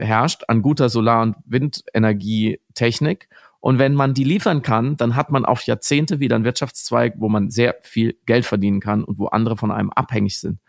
herrscht 0.00 0.44
an 0.48 0.62
guter 0.62 0.88
Solar- 0.88 1.22
und 1.22 1.36
Windenergietechnik. 1.44 3.28
Und 3.60 3.78
wenn 3.78 3.94
man 3.94 4.14
die 4.14 4.24
liefern 4.24 4.62
kann, 4.62 4.96
dann 4.96 5.16
hat 5.16 5.30
man 5.30 5.44
auf 5.44 5.62
Jahrzehnte 5.62 6.18
wieder 6.18 6.36
einen 6.36 6.44
Wirtschaftszweig, 6.44 7.14
wo 7.18 7.28
man 7.28 7.50
sehr 7.50 7.76
viel 7.82 8.18
Geld 8.24 8.46
verdienen 8.46 8.80
kann 8.80 9.04
und 9.04 9.18
wo 9.18 9.26
andere 9.26 9.56
von 9.56 9.70
einem 9.70 9.90
abhängig 9.90 10.40
sind. 10.40 10.60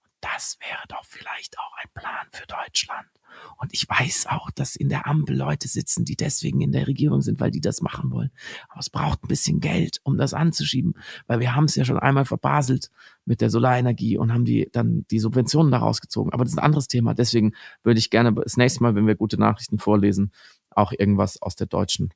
Und 0.00 0.10
das 0.22 0.58
wäre 0.60 0.82
doch 0.88 1.04
vielleicht 1.04 1.58
auch 1.58 1.72
ein 1.82 1.90
Plan 1.94 2.26
für 2.30 2.46
Deutschland. 2.46 3.08
Und 3.56 3.72
ich 3.72 3.88
weiß 3.88 4.26
auch, 4.30 4.50
dass 4.50 4.76
in 4.76 4.88
der 4.88 5.06
Ampel 5.06 5.36
Leute 5.36 5.68
sitzen, 5.68 6.04
die 6.04 6.16
deswegen 6.16 6.60
in 6.60 6.72
der 6.72 6.86
Regierung 6.86 7.22
sind, 7.22 7.40
weil 7.40 7.50
die 7.50 7.60
das 7.60 7.80
machen 7.80 8.10
wollen. 8.10 8.30
Aber 8.68 8.80
es 8.80 8.90
braucht 8.90 9.24
ein 9.24 9.28
bisschen 9.28 9.60
Geld, 9.60 10.00
um 10.02 10.16
das 10.16 10.34
anzuschieben, 10.34 10.94
weil 11.26 11.40
wir 11.40 11.54
haben 11.54 11.64
es 11.64 11.76
ja 11.76 11.84
schon 11.84 11.98
einmal 11.98 12.24
verbaselt 12.24 12.90
mit 13.24 13.40
der 13.40 13.50
Solarenergie 13.50 14.18
und 14.18 14.32
haben 14.32 14.44
die 14.44 14.68
dann 14.72 15.04
die 15.10 15.18
Subventionen 15.18 15.72
daraus 15.72 16.00
gezogen. 16.00 16.32
Aber 16.32 16.44
das 16.44 16.52
ist 16.52 16.58
ein 16.58 16.64
anderes 16.64 16.88
Thema. 16.88 17.14
Deswegen 17.14 17.54
würde 17.82 17.98
ich 17.98 18.10
gerne 18.10 18.32
das 18.32 18.56
nächste 18.56 18.82
Mal, 18.82 18.94
wenn 18.94 19.06
wir 19.06 19.14
gute 19.14 19.38
Nachrichten 19.38 19.78
vorlesen, 19.78 20.32
auch 20.70 20.92
irgendwas 20.96 21.40
aus 21.42 21.56
der 21.56 21.66
deutschen 21.66 22.12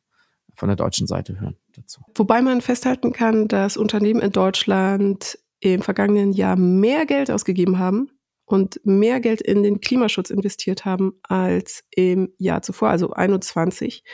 von 0.54 0.68
der 0.68 0.76
deutschen 0.76 1.06
Seite 1.06 1.40
hören 1.40 1.56
dazu. 1.74 2.02
Wobei 2.14 2.42
man 2.42 2.60
festhalten 2.60 3.12
kann, 3.12 3.48
dass 3.48 3.78
Unternehmen 3.78 4.20
in 4.20 4.32
Deutschland 4.32 5.38
im 5.60 5.80
vergangenen 5.80 6.32
Jahr 6.32 6.56
mehr 6.56 7.06
Geld 7.06 7.30
ausgegeben 7.30 7.78
haben 7.78 8.10
und 8.44 8.80
mehr 8.84 9.20
Geld 9.20 9.40
in 9.40 9.62
den 9.62 9.80
Klimaschutz 9.80 10.30
investiert 10.30 10.84
haben 10.84 11.14
als 11.22 11.84
im 11.90 12.32
Jahr 12.38 12.62
zuvor, 12.62 12.88
also 12.88 13.10
21. 13.10 14.04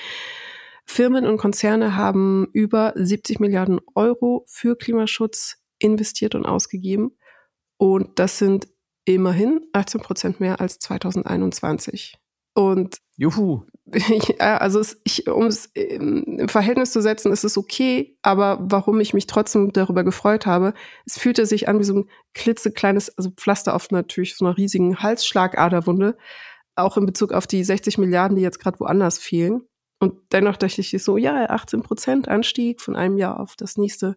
Firmen 0.84 1.26
und 1.26 1.36
Konzerne 1.36 1.96
haben 1.96 2.48
über 2.52 2.92
70 2.96 3.40
Milliarden 3.40 3.80
Euro 3.94 4.44
für 4.46 4.76
Klimaschutz 4.76 5.58
investiert 5.78 6.34
und 6.34 6.46
ausgegeben. 6.46 7.16
Und 7.76 8.18
das 8.18 8.38
sind 8.38 8.68
immerhin 9.04 9.60
18 9.72 10.00
Prozent 10.00 10.40
mehr 10.40 10.60
als 10.60 10.78
2021. 10.78 12.18
Und 12.54 12.98
Juhu. 13.16 13.62
also 14.38 14.82
um 15.32 15.46
es 15.46 15.66
im 15.66 16.48
Verhältnis 16.48 16.92
zu 16.92 17.00
setzen, 17.00 17.32
ist 17.32 17.44
es 17.44 17.56
okay, 17.56 18.16
aber 18.22 18.58
warum 18.60 19.00
ich 19.00 19.14
mich 19.14 19.26
trotzdem 19.26 19.72
darüber 19.72 20.04
gefreut 20.04 20.46
habe, 20.46 20.74
es 21.06 21.18
fühlte 21.18 21.46
sich 21.46 21.68
an 21.68 21.78
wie 21.78 21.84
so 21.84 21.94
ein 21.94 22.08
klitzekleines 22.34 23.16
also 23.16 23.30
Pflaster 23.30 23.74
auf 23.74 23.90
natürlich 23.90 24.36
so 24.36 24.44
einer 24.44 24.56
riesigen 24.56 24.98
Halsschlagaderwunde, 24.98 26.16
auch 26.74 26.96
in 26.96 27.06
Bezug 27.06 27.32
auf 27.32 27.46
die 27.46 27.64
60 27.64 27.98
Milliarden, 27.98 28.36
die 28.36 28.42
jetzt 28.42 28.60
gerade 28.60 28.80
woanders 28.80 29.18
fehlen. 29.18 29.62
Und 30.00 30.14
dennoch 30.30 30.56
dachte 30.56 30.80
ich 30.80 31.02
so, 31.02 31.16
ja, 31.16 31.50
18 31.50 31.82
Prozent 31.82 32.28
Anstieg 32.28 32.80
von 32.80 32.94
einem 32.94 33.16
Jahr 33.18 33.40
auf 33.40 33.56
das 33.56 33.76
nächste, 33.76 34.16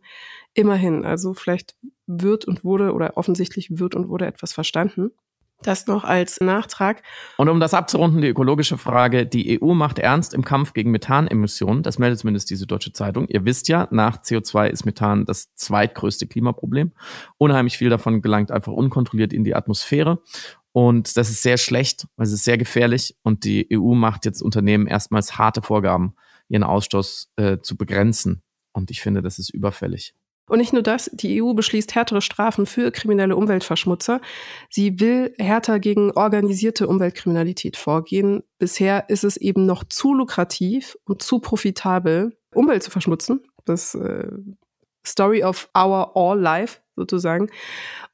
immerhin. 0.53 1.05
Also 1.05 1.33
vielleicht 1.33 1.75
wird 2.05 2.45
und 2.45 2.63
wurde 2.63 2.93
oder 2.93 3.17
offensichtlich 3.17 3.79
wird 3.79 3.95
und 3.95 4.07
wurde 4.07 4.27
etwas 4.27 4.53
verstanden. 4.53 5.11
Das 5.63 5.85
noch 5.85 6.03
als 6.03 6.41
Nachtrag. 6.41 7.03
Und 7.37 7.47
um 7.47 7.59
das 7.59 7.75
abzurunden, 7.75 8.21
die 8.21 8.29
ökologische 8.29 8.77
Frage. 8.77 9.27
Die 9.27 9.61
EU 9.61 9.73
macht 9.73 9.99
ernst 9.99 10.33
im 10.33 10.43
Kampf 10.43 10.73
gegen 10.73 10.89
Methanemissionen. 10.89 11.83
Das 11.83 11.99
meldet 11.99 12.19
zumindest 12.19 12.49
diese 12.49 12.65
deutsche 12.65 12.93
Zeitung. 12.93 13.27
Ihr 13.27 13.45
wisst 13.45 13.67
ja, 13.67 13.87
nach 13.91 14.17
CO2 14.17 14.69
ist 14.69 14.85
Methan 14.85 15.25
das 15.25 15.53
zweitgrößte 15.55 16.25
Klimaproblem. 16.25 16.93
Unheimlich 17.37 17.77
viel 17.77 17.89
davon 17.89 18.21
gelangt 18.21 18.51
einfach 18.51 18.71
unkontrolliert 18.71 19.33
in 19.33 19.43
die 19.43 19.53
Atmosphäre. 19.53 20.21
Und 20.71 21.15
das 21.17 21.29
ist 21.29 21.43
sehr 21.43 21.57
schlecht, 21.57 22.07
weil 22.15 22.25
es 22.25 22.33
ist 22.33 22.43
sehr 22.43 22.57
gefährlich. 22.57 23.15
Und 23.21 23.43
die 23.43 23.67
EU 23.71 23.93
macht 23.93 24.25
jetzt 24.25 24.41
Unternehmen 24.41 24.87
erstmals 24.87 25.37
harte 25.37 25.61
Vorgaben, 25.61 26.15
ihren 26.49 26.63
Ausstoß 26.63 27.33
äh, 27.35 27.57
zu 27.59 27.77
begrenzen. 27.77 28.41
Und 28.73 28.89
ich 28.89 29.01
finde, 29.01 29.21
das 29.21 29.37
ist 29.37 29.49
überfällig. 29.49 30.15
Und 30.47 30.57
nicht 30.57 30.73
nur 30.73 30.83
das, 30.83 31.09
die 31.13 31.41
EU 31.41 31.53
beschließt 31.53 31.95
härtere 31.95 32.21
Strafen 32.21 32.65
für 32.65 32.91
kriminelle 32.91 33.35
Umweltverschmutzer. 33.35 34.19
Sie 34.69 34.99
will 34.99 35.33
härter 35.39 35.79
gegen 35.79 36.11
organisierte 36.11 36.87
Umweltkriminalität 36.87 37.77
vorgehen. 37.77 38.43
Bisher 38.57 39.09
ist 39.09 39.23
es 39.23 39.37
eben 39.37 39.65
noch 39.65 39.83
zu 39.85 40.13
lukrativ 40.13 40.97
und 41.05 41.21
zu 41.21 41.39
profitabel, 41.39 42.37
Umwelt 42.53 42.83
zu 42.83 42.91
verschmutzen. 42.91 43.41
Das 43.63 43.95
äh, 43.95 44.27
Story 45.05 45.43
of 45.43 45.69
our 45.77 46.15
all 46.15 46.39
life 46.39 46.81
sozusagen. 46.95 47.49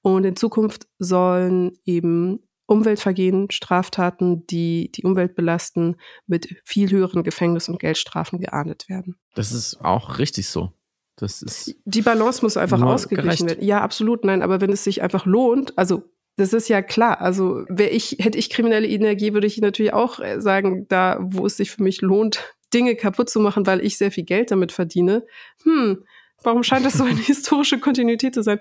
Und 0.02 0.24
in 0.24 0.36
Zukunft 0.36 0.88
sollen 1.00 1.78
eben 1.86 2.40
Umweltvergehen, 2.68 3.50
Straftaten, 3.50 4.46
die 4.48 4.92
die 4.92 5.04
Umwelt 5.04 5.36
belasten, 5.36 5.96
mit 6.28 6.62
viel 6.66 6.92
höheren 6.92 7.24
Gefängnis- 7.24 7.70
und 7.70 7.80
Geldstrafen 7.80 8.40
geahndet 8.40 8.90
werden. 8.90 9.16
Das 9.36 9.54
ist 9.54 9.80
auch 9.82 10.20
richtig 10.20 10.50
so. 10.50 10.74
Das 11.18 11.42
ist 11.42 11.76
die 11.86 12.04
Balance 12.04 12.44
muss 12.44 12.58
einfach 12.58 12.82
ausgeglichen 12.82 13.50
werden. 13.50 13.64
Ja, 13.64 13.82
absolut. 13.82 14.24
Nein, 14.24 14.44
aber 14.44 14.62
wenn 14.62 14.72
es 14.72 14.84
sich 14.84 15.02
einfach 15.02 15.26
lohnt, 15.26 15.78
also 15.78 16.04
das 16.38 16.54
ist 16.54 16.70
ja 16.70 16.84
klar. 16.84 17.20
Also 17.20 17.66
wäre 17.68 17.90
ich, 17.90 18.18
hätte 18.20 18.38
ich 18.38 18.52
kriminelle 18.52 18.88
Energie, 18.88 19.34
würde 19.34 19.48
ich 19.48 19.58
natürlich 19.58 19.94
auch 19.94 20.20
äh, 20.20 20.40
sagen, 20.40 20.88
da, 20.88 21.18
wo 21.20 21.48
es 21.48 21.58
sich 21.58 21.72
für 21.72 21.82
mich 21.82 22.02
lohnt, 22.02 22.56
Dinge 22.72 22.96
kaputt 22.96 23.30
zu 23.30 23.40
machen, 23.40 23.66
weil 23.66 23.84
ich 23.84 23.98
sehr 23.98 24.12
viel 24.12 24.26
Geld 24.26 24.52
damit 24.52 24.72
verdiene. 24.72 25.26
Hm, 25.64 26.04
warum 26.44 26.62
scheint 26.62 26.86
das 26.86 26.94
so 26.94 27.04
eine 27.04 27.20
historische 27.20 27.80
Kontinuität 27.80 28.36
zu 28.36 28.44
sein? 28.44 28.60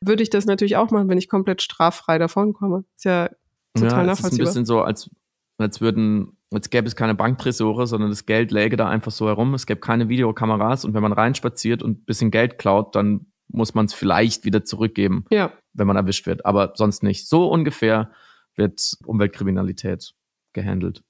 Würde 0.00 0.22
ich 0.22 0.30
das 0.30 0.46
natürlich 0.46 0.76
auch 0.76 0.90
machen, 0.90 1.10
wenn 1.10 1.18
ich 1.18 1.28
komplett 1.28 1.60
straffrei 1.60 2.16
davon 2.16 2.54
komme. 2.54 2.84
Ist 2.96 3.04
ja 3.04 3.28
total 3.74 4.00
ja, 4.00 4.04
nachvollziehbar. 4.04 4.44
Ist 4.44 4.56
ein 4.56 4.62
bisschen 4.62 4.64
so, 4.64 4.80
als, 4.80 5.10
als 5.58 5.82
würden 5.82 6.37
Jetzt 6.50 6.70
gäbe 6.70 6.86
es 6.86 6.96
keine 6.96 7.14
Banktresore, 7.14 7.86
sondern 7.86 8.08
das 8.10 8.24
Geld 8.24 8.50
läge 8.52 8.76
da 8.76 8.88
einfach 8.88 9.12
so 9.12 9.26
herum. 9.26 9.52
Es 9.54 9.66
gäbe 9.66 9.80
keine 9.80 10.08
Videokameras 10.08 10.84
und 10.84 10.94
wenn 10.94 11.02
man 11.02 11.12
reinspaziert 11.12 11.82
und 11.82 12.00
ein 12.00 12.04
bisschen 12.04 12.30
Geld 12.30 12.58
klaut, 12.58 12.94
dann 12.94 13.26
muss 13.48 13.74
man 13.74 13.86
es 13.86 13.94
vielleicht 13.94 14.44
wieder 14.44 14.64
zurückgeben, 14.64 15.24
ja. 15.30 15.52
wenn 15.72 15.86
man 15.86 15.96
erwischt 15.96 16.26
wird. 16.26 16.46
Aber 16.46 16.72
sonst 16.74 17.02
nicht. 17.02 17.28
So 17.28 17.50
ungefähr 17.50 18.10
wird 18.56 18.94
Umweltkriminalität 19.04 20.14
gehandelt 20.52 21.02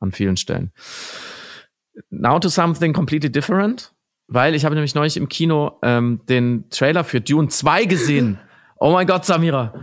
an 0.00 0.12
vielen 0.12 0.36
Stellen. 0.36 0.72
Now 2.10 2.38
to 2.38 2.48
something 2.48 2.92
completely 2.92 3.30
different, 3.30 3.92
weil 4.26 4.54
ich 4.54 4.64
habe 4.64 4.74
nämlich 4.74 4.94
neulich 4.94 5.16
im 5.16 5.28
Kino 5.28 5.78
ähm, 5.82 6.20
den 6.28 6.68
Trailer 6.70 7.04
für 7.04 7.20
Dune 7.20 7.48
2 7.48 7.84
gesehen. 7.84 8.38
Oh 8.78 8.92
mein 8.92 9.06
Gott, 9.06 9.24
Samira. 9.24 9.74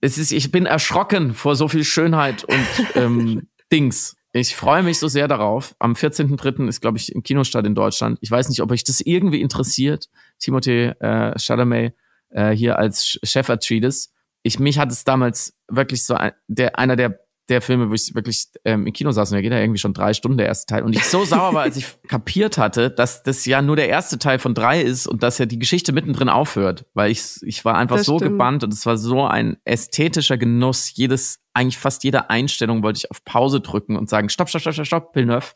Es 0.00 0.18
ist, 0.18 0.32
ich 0.32 0.50
bin 0.50 0.66
erschrocken 0.66 1.34
vor 1.34 1.56
so 1.56 1.68
viel 1.68 1.84
Schönheit 1.84 2.44
und 2.44 2.96
ähm, 2.96 3.48
Dings. 3.72 4.16
Ich 4.32 4.54
freue 4.54 4.82
mich 4.82 4.98
so 4.98 5.08
sehr 5.08 5.26
darauf. 5.26 5.74
Am 5.80 5.94
14.03. 5.94 6.68
ist, 6.68 6.80
glaube 6.80 6.98
ich, 6.98 7.12
im 7.12 7.22
Kinostart 7.22 7.66
in 7.66 7.74
Deutschland. 7.74 8.18
Ich 8.20 8.30
weiß 8.30 8.48
nicht, 8.48 8.62
ob 8.62 8.70
euch 8.70 8.84
das 8.84 9.00
irgendwie 9.00 9.40
interessiert. 9.40 10.08
Timothée 10.40 10.94
äh, 11.00 11.36
Chalamet 11.38 11.94
äh, 12.30 12.50
hier 12.50 12.78
als 12.78 13.18
Chef 13.24 13.50
Atreides. 13.50 14.12
Ich, 14.42 14.58
mich 14.58 14.78
hat 14.78 14.92
es 14.92 15.04
damals 15.04 15.54
wirklich 15.68 16.04
so 16.04 16.14
ein, 16.14 16.32
der, 16.46 16.78
einer 16.78 16.96
der 16.96 17.18
der 17.50 17.60
Filme, 17.60 17.90
wo 17.90 17.94
ich 17.94 18.14
wirklich 18.14 18.46
ähm, 18.64 18.86
im 18.86 18.92
Kino 18.92 19.10
saß 19.10 19.30
und 19.30 19.34
der 19.34 19.42
geht 19.42 19.52
ja 19.52 19.58
irgendwie 19.58 19.78
schon 19.78 19.92
drei 19.92 20.14
Stunden, 20.14 20.38
der 20.38 20.46
erste 20.46 20.72
Teil. 20.72 20.84
Und 20.84 20.94
ich 20.94 21.04
so 21.04 21.24
sauer 21.24 21.52
war, 21.52 21.62
als 21.62 21.76
ich 21.76 21.86
kapiert 22.08 22.56
hatte, 22.56 22.90
dass 22.90 23.22
das 23.22 23.44
ja 23.44 23.60
nur 23.60 23.76
der 23.76 23.88
erste 23.88 24.18
Teil 24.18 24.38
von 24.38 24.54
drei 24.54 24.80
ist 24.80 25.06
und 25.06 25.22
dass 25.22 25.38
ja 25.38 25.46
die 25.46 25.58
Geschichte 25.58 25.92
mittendrin 25.92 26.28
aufhört. 26.28 26.86
Weil 26.94 27.10
ich, 27.10 27.42
ich 27.42 27.64
war 27.64 27.74
einfach 27.74 27.96
das 27.96 28.06
so 28.06 28.18
stimmt. 28.18 28.32
gebannt 28.32 28.64
und 28.64 28.72
es 28.72 28.86
war 28.86 28.96
so 28.96 29.26
ein 29.26 29.56
ästhetischer 29.64 30.38
Genuss. 30.38 30.92
Jedes, 30.94 31.39
eigentlich 31.54 31.78
fast 31.78 32.04
jede 32.04 32.30
Einstellung 32.30 32.82
wollte 32.82 32.98
ich 32.98 33.10
auf 33.10 33.24
Pause 33.24 33.60
drücken 33.60 33.96
und 33.96 34.08
sagen, 34.08 34.28
stopp, 34.28 34.48
stopp, 34.48 34.62
stopp, 34.62 34.74
stopp, 34.74 34.86
stopp, 34.86 35.16
Villeneuve. 35.16 35.52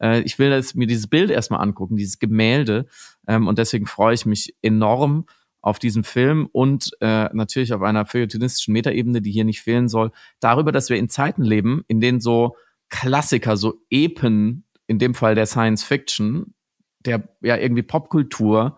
Äh, 0.00 0.20
ich 0.22 0.38
will 0.38 0.50
das, 0.50 0.74
mir 0.74 0.86
dieses 0.86 1.06
Bild 1.06 1.30
erstmal 1.30 1.60
angucken, 1.60 1.96
dieses 1.96 2.18
Gemälde. 2.18 2.86
Ähm, 3.26 3.46
und 3.46 3.58
deswegen 3.58 3.86
freue 3.86 4.14
ich 4.14 4.26
mich 4.26 4.54
enorm 4.62 5.26
auf 5.62 5.78
diesem 5.78 6.04
Film 6.04 6.48
und 6.52 6.90
äh, 7.00 7.28
natürlich 7.32 7.72
auf 7.72 7.82
einer 7.82 8.06
feuilletonistischen 8.06 8.72
Metaebene, 8.72 9.20
die 9.20 9.32
hier 9.32 9.44
nicht 9.44 9.62
fehlen 9.62 9.88
soll, 9.88 10.12
darüber, 10.38 10.70
dass 10.70 10.90
wir 10.90 10.96
in 10.96 11.08
Zeiten 11.08 11.42
leben, 11.42 11.82
in 11.88 12.00
denen 12.00 12.20
so 12.20 12.56
Klassiker, 12.88 13.56
so 13.56 13.82
Epen, 13.90 14.64
in 14.86 15.00
dem 15.00 15.14
Fall 15.14 15.34
der 15.34 15.46
Science 15.46 15.82
Fiction, 15.82 16.54
der 17.00 17.28
ja 17.42 17.56
irgendwie 17.56 17.82
Popkultur, 17.82 18.76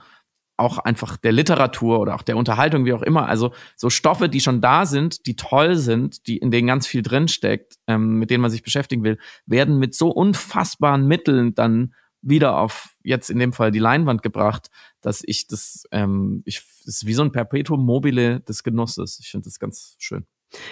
auch 0.58 0.78
einfach 0.78 1.16
der 1.16 1.32
Literatur 1.32 2.00
oder 2.00 2.14
auch 2.14 2.22
der 2.22 2.36
Unterhaltung, 2.36 2.84
wie 2.84 2.92
auch 2.92 3.02
immer, 3.02 3.28
also 3.28 3.52
so 3.76 3.90
Stoffe, 3.90 4.28
die 4.28 4.40
schon 4.40 4.60
da 4.60 4.86
sind, 4.86 5.26
die 5.26 5.36
toll 5.36 5.76
sind, 5.76 6.26
die 6.26 6.38
in 6.38 6.50
denen 6.50 6.66
ganz 6.66 6.86
viel 6.86 7.02
drinsteckt, 7.02 7.76
ähm, 7.86 8.18
mit 8.18 8.30
denen 8.30 8.42
man 8.42 8.50
sich 8.50 8.62
beschäftigen 8.62 9.04
will, 9.04 9.18
werden 9.46 9.78
mit 9.78 9.94
so 9.94 10.10
unfassbaren 10.10 11.06
Mitteln 11.06 11.54
dann 11.54 11.94
wieder 12.20 12.58
auf 12.58 12.96
jetzt 13.02 13.30
in 13.30 13.38
dem 13.38 13.52
Fall 13.52 13.70
die 13.70 13.78
Leinwand 13.78 14.22
gebracht, 14.22 14.70
dass 15.00 15.22
ich 15.24 15.46
das, 15.46 15.84
ähm, 15.92 16.42
ich, 16.44 16.62
das 16.84 16.96
ist 16.96 17.06
wie 17.06 17.14
so 17.14 17.22
ein 17.22 17.32
Perpetuum 17.32 17.84
mobile 17.84 18.40
des 18.40 18.64
Genusses. 18.64 19.18
Ich 19.20 19.30
finde 19.30 19.44
das 19.44 19.58
ganz 19.58 19.94
schön. 19.98 20.26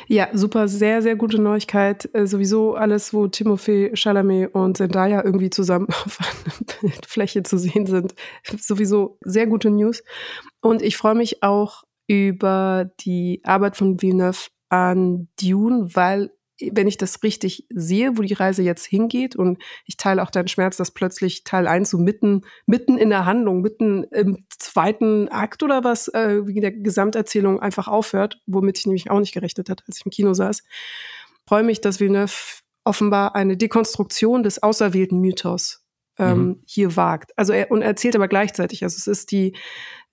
Ja, 0.09 0.29
super, 0.33 0.69
sehr, 0.69 1.03
sehr 1.03 1.17
gute 1.17 1.41
Neuigkeit. 1.41 2.09
Äh, 2.15 2.27
sowieso 2.27 2.75
alles, 2.75 3.13
wo 3.13 3.27
Timothée 3.27 3.95
Chalamet 3.95 4.55
und 4.55 4.77
Zendaya 4.77 5.23
irgendwie 5.25 5.51
zusammen 5.51 5.89
auf 6.05 6.19
einer 6.83 6.93
Fläche 7.07 7.43
zu 7.43 7.59
sehen 7.59 7.87
sind. 7.87 8.15
Sowieso 8.59 9.19
sehr 9.23 9.47
gute 9.47 9.71
News. 9.71 10.03
Und 10.61 10.83
ich 10.83 10.97
freue 10.97 11.15
mich 11.15 11.43
auch 11.43 11.85
über 12.07 12.91
die 13.01 13.41
Arbeit 13.45 13.77
von 13.77 14.01
Villeneuve 14.01 14.49
an 14.69 15.29
Dune, 15.41 15.89
weil 15.95 16.31
wenn 16.73 16.87
ich 16.87 16.97
das 16.97 17.23
richtig 17.23 17.67
sehe, 17.71 18.17
wo 18.17 18.23
die 18.23 18.35
Reise 18.35 18.63
jetzt 18.63 18.87
hingeht 18.87 19.37
und 19.37 19.63
ich 19.85 19.97
teile 19.97 20.23
auch 20.23 20.31
deinen 20.31 20.49
Schmerz, 20.49 20.77
dass 20.77 20.91
plötzlich 20.91 21.45
Teil 21.45 21.67
1 21.67 21.91
so 21.91 21.99
mitten, 21.99 22.43
mitten 22.67 22.97
in 22.97 23.11
der 23.11 23.27
Handlung, 23.27 23.61
mitten 23.61 24.05
im 24.05 24.47
zweiten 24.49 25.29
Akt 25.29 25.63
oder 25.63 25.85
was, 25.85 26.09
äh, 26.09 26.47
wie 26.47 26.61
der 26.61 26.73
Gesamterzählung 26.73 27.61
einfach 27.61 27.89
aufhört, 27.89 28.41
womit 28.47 28.79
ich 28.79 28.87
nämlich 28.87 29.11
auch 29.11 29.21
nicht 29.21 29.35
gerechnet 29.35 29.69
hatte, 29.69 29.85
als 29.87 29.99
ich 29.99 30.07
im 30.07 30.11
Kino 30.11 30.33
saß. 30.35 30.63
Freue 31.47 31.63
mich, 31.63 31.81
dass 31.81 32.01
Villeneuve 32.01 32.33
offenbar 32.85 33.35
eine 33.35 33.57
Dekonstruktion 33.57 34.43
des 34.43 34.63
auserwählten 34.63 35.21
Mythos 35.21 35.85
ähm, 36.19 36.39
mhm. 36.39 36.63
hier 36.67 36.97
wagt. 36.97 37.37
Also 37.37 37.53
er, 37.53 37.71
und 37.71 37.83
er 37.83 37.89
erzählt 37.89 38.17
aber 38.17 38.29
gleichzeitig, 38.29 38.83
also 38.83 38.97
es 38.97 39.07
ist 39.07 39.33
die, 39.33 39.57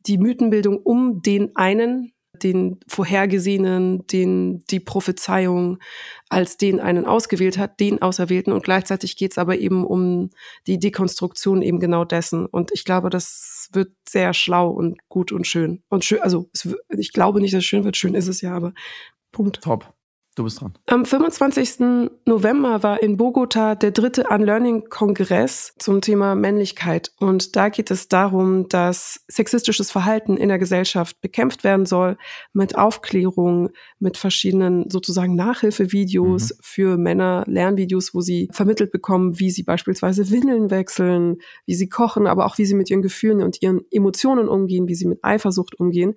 die 0.06 0.18
Mythenbildung 0.18 0.78
um 0.78 1.22
den 1.22 1.56
einen, 1.56 2.13
den 2.44 2.80
Vorhergesehenen, 2.88 4.06
den 4.08 4.64
die 4.70 4.80
Prophezeiung 4.80 5.80
als 6.30 6.58
den 6.58 6.80
einen 6.80 7.06
ausgewählt 7.06 7.58
hat, 7.58 7.80
den 7.80 8.02
Auserwählten. 8.02 8.54
Und 8.54 8.64
gleichzeitig 8.64 9.16
geht 9.18 9.32
es 9.32 9.38
aber 9.38 9.58
eben 9.58 9.86
um 9.86 10.30
die 10.68 10.80
Dekonstruktion 10.80 11.62
eben 11.62 11.80
genau 11.80 12.06
dessen. 12.06 12.46
Und 12.46 12.72
ich 12.74 12.86
glaube, 12.86 13.10
das 13.10 13.70
wird 13.72 13.92
sehr 14.08 14.34
schlau 14.34 14.70
und 14.70 14.98
gut 15.10 15.32
und 15.32 15.48
schön. 15.48 15.84
Und 15.90 16.06
schön, 16.06 16.22
also 16.22 16.50
ich 16.90 17.14
glaube 17.14 17.42
nicht, 17.42 17.54
dass 17.54 17.60
es 17.60 17.66
schön 17.66 17.84
wird. 17.84 17.98
Schön 17.98 18.16
ist 18.16 18.28
es 18.28 18.42
ja, 18.42 18.56
aber 18.56 18.74
Punkt. 19.32 19.62
Top. 19.62 19.94
Du 20.36 20.44
bist 20.44 20.62
dran. 20.62 20.74
Am 20.88 21.06
25. 21.06 22.10
November 22.26 22.82
war 22.82 23.04
in 23.04 23.18
Bogota 23.18 23.76
der 23.76 23.92
dritte 23.92 24.24
Unlearning-Kongress 24.30 25.76
zum 25.78 26.02
Thema 26.02 26.34
Männlichkeit. 26.34 27.12
Und 27.20 27.56
da 27.56 27.70
geht 27.70 27.92
es 27.92 28.08
darum, 28.08 28.68
dass 28.68 29.24
sexistisches 29.28 29.92
Verhalten 29.92 30.36
in 30.36 30.50
der 30.50 30.58
Gesellschaft 30.58 31.22
bekämpft 31.22 31.64
werden 31.64 31.86
soll 31.86 32.18
mit 32.52 32.76
Aufklärung, 32.76 33.70
mit 34.00 34.18
verschiedenen 34.18 34.90
sozusagen 34.90 35.36
Nachhilfevideos 35.36 36.50
mhm. 36.50 36.58
für 36.62 36.98
Männer, 36.98 37.44
Lernvideos, 37.46 38.16
wo 38.16 38.22
sie 38.22 38.50
vermittelt 38.52 38.92
bekommen, 38.92 39.40
wie 39.40 39.52
sie 39.52 39.64
beispielsweise 39.64 40.32
Windeln 40.32 40.72
wechseln, 40.72 41.38
wie 41.68 41.76
sie 41.76 41.90
kochen, 41.90 42.26
aber 42.26 42.48
auch 42.48 42.58
wie 42.58 42.66
sie 42.66 42.76
mit 42.76 42.90
ihren 42.90 43.04
Gefühlen 43.04 43.44
und 43.44 43.62
ihren 43.62 43.82
Emotionen 43.92 44.48
umgehen, 44.48 44.88
wie 44.88 44.96
sie 44.96 45.06
mit 45.06 45.24
Eifersucht 45.24 45.80
umgehen. 45.80 46.16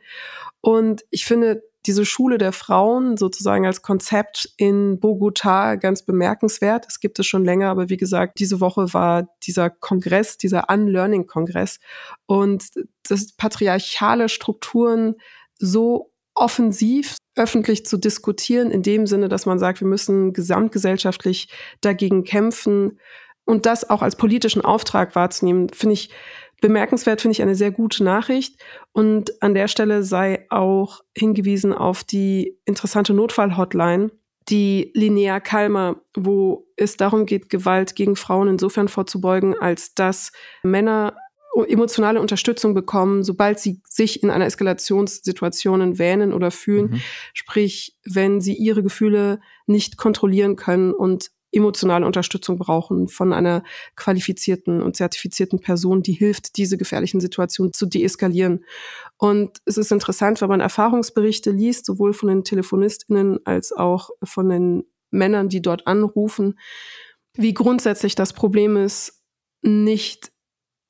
Und 0.62 1.04
ich 1.10 1.26
finde, 1.26 1.62
diese 1.86 2.04
Schule 2.04 2.38
der 2.38 2.52
Frauen 2.52 3.16
sozusagen 3.16 3.66
als 3.66 3.82
Konzept 3.82 4.52
in 4.56 4.98
Bogota 5.00 5.76
ganz 5.76 6.02
bemerkenswert. 6.02 6.86
Es 6.88 7.00
gibt 7.00 7.18
es 7.18 7.26
schon 7.26 7.44
länger, 7.44 7.70
aber 7.70 7.88
wie 7.88 7.96
gesagt, 7.96 8.38
diese 8.38 8.60
Woche 8.60 8.92
war 8.92 9.28
dieser 9.42 9.70
Kongress, 9.70 10.36
dieser 10.36 10.68
Unlearning-Kongress 10.68 11.78
und 12.26 12.64
das 13.08 13.32
patriarchale 13.32 14.28
Strukturen 14.28 15.14
so 15.58 16.12
offensiv 16.34 17.16
öffentlich 17.34 17.86
zu 17.86 17.96
diskutieren, 17.96 18.70
in 18.70 18.82
dem 18.82 19.06
Sinne, 19.06 19.28
dass 19.28 19.46
man 19.46 19.58
sagt, 19.58 19.80
wir 19.80 19.88
müssen 19.88 20.32
gesamtgesellschaftlich 20.32 21.48
dagegen 21.80 22.24
kämpfen 22.24 22.98
und 23.44 23.64
das 23.64 23.88
auch 23.88 24.02
als 24.02 24.16
politischen 24.16 24.62
Auftrag 24.62 25.14
wahrzunehmen, 25.14 25.68
finde 25.70 25.94
ich 25.94 26.10
Bemerkenswert 26.60 27.20
finde 27.20 27.32
ich 27.32 27.42
eine 27.42 27.54
sehr 27.54 27.70
gute 27.70 28.02
Nachricht. 28.02 28.60
Und 28.92 29.42
an 29.42 29.54
der 29.54 29.68
Stelle 29.68 30.02
sei 30.02 30.46
auch 30.48 31.02
hingewiesen 31.16 31.72
auf 31.72 32.02
die 32.04 32.58
interessante 32.64 33.12
Notfall-Hotline, 33.12 34.10
die 34.48 34.90
Linnea 34.94 35.40
Kalmer, 35.40 35.96
wo 36.14 36.66
es 36.76 36.96
darum 36.96 37.26
geht, 37.26 37.50
Gewalt 37.50 37.94
gegen 37.96 38.16
Frauen 38.16 38.48
insofern 38.48 38.88
vorzubeugen, 38.88 39.58
als 39.58 39.94
dass 39.94 40.32
Männer 40.62 41.16
emotionale 41.68 42.20
Unterstützung 42.20 42.74
bekommen, 42.74 43.22
sobald 43.22 43.58
sie 43.58 43.80
sich 43.88 44.22
in 44.22 44.30
einer 44.30 44.44
Eskalationssituation 44.44 45.98
wähnen 45.98 46.34
oder 46.34 46.50
fühlen. 46.50 46.90
Mhm. 46.90 47.00
Sprich, 47.32 47.96
wenn 48.04 48.40
sie 48.40 48.54
ihre 48.54 48.82
Gefühle 48.82 49.40
nicht 49.66 49.96
kontrollieren 49.96 50.56
können 50.56 50.92
und 50.92 51.30
emotionale 51.56 52.06
Unterstützung 52.06 52.58
brauchen 52.58 53.08
von 53.08 53.32
einer 53.32 53.62
qualifizierten 53.96 54.82
und 54.82 54.96
zertifizierten 54.96 55.60
Person, 55.60 56.02
die 56.02 56.12
hilft, 56.12 56.56
diese 56.56 56.76
gefährlichen 56.76 57.20
Situationen 57.20 57.72
zu 57.72 57.86
deeskalieren. 57.86 58.64
Und 59.16 59.58
es 59.64 59.78
ist 59.78 59.92
interessant, 59.92 60.40
wenn 60.40 60.48
man 60.48 60.60
Erfahrungsberichte 60.60 61.50
liest, 61.50 61.86
sowohl 61.86 62.12
von 62.12 62.28
den 62.28 62.44
Telefonistinnen 62.44 63.38
als 63.44 63.72
auch 63.72 64.10
von 64.22 64.48
den 64.48 64.84
Männern, 65.10 65.48
die 65.48 65.62
dort 65.62 65.86
anrufen, 65.86 66.58
wie 67.34 67.54
grundsätzlich 67.54 68.14
das 68.14 68.32
Problem 68.32 68.76
ist, 68.76 69.22
nicht 69.62 70.32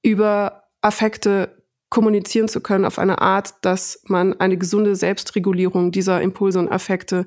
über 0.03 0.65
Affekte 0.81 1.56
kommunizieren 1.89 2.49
zu 2.49 2.61
können 2.61 2.85
auf 2.85 2.99
eine 2.99 3.21
Art, 3.21 3.55
dass 3.63 4.03
man 4.07 4.39
eine 4.41 4.57
gesunde 4.59 4.97
Selbstregulierung 4.97 5.93
dieser 5.93 6.21
Impulse 6.21 6.59
und 6.59 6.71
Affekte 6.71 7.27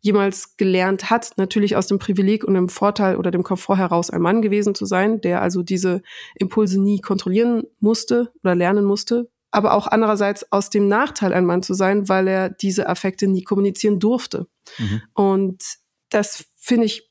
jemals 0.00 0.56
gelernt 0.56 1.10
hat, 1.10 1.32
natürlich 1.36 1.74
aus 1.74 1.88
dem 1.88 1.98
Privileg 1.98 2.44
und 2.44 2.54
dem 2.54 2.68
Vorteil 2.68 3.16
oder 3.16 3.32
dem 3.32 3.42
Komfort 3.42 3.78
heraus 3.78 4.10
ein 4.10 4.20
Mann 4.20 4.42
gewesen 4.42 4.74
zu 4.74 4.86
sein, 4.86 5.20
der 5.20 5.42
also 5.42 5.62
diese 5.62 6.02
Impulse 6.36 6.80
nie 6.80 7.00
kontrollieren 7.00 7.64
musste 7.80 8.32
oder 8.44 8.54
lernen 8.54 8.84
musste, 8.84 9.28
aber 9.50 9.74
auch 9.74 9.88
andererseits 9.88 10.50
aus 10.52 10.70
dem 10.70 10.86
Nachteil 10.86 11.32
ein 11.32 11.44
Mann 11.44 11.62
zu 11.62 11.74
sein, 11.74 12.08
weil 12.08 12.28
er 12.28 12.50
diese 12.50 12.88
Affekte 12.88 13.26
nie 13.26 13.42
kommunizieren 13.42 13.98
durfte. 13.98 14.46
Mhm. 14.78 15.02
Und 15.14 15.64
das 16.10 16.46
finde 16.56 16.86
ich 16.86 17.05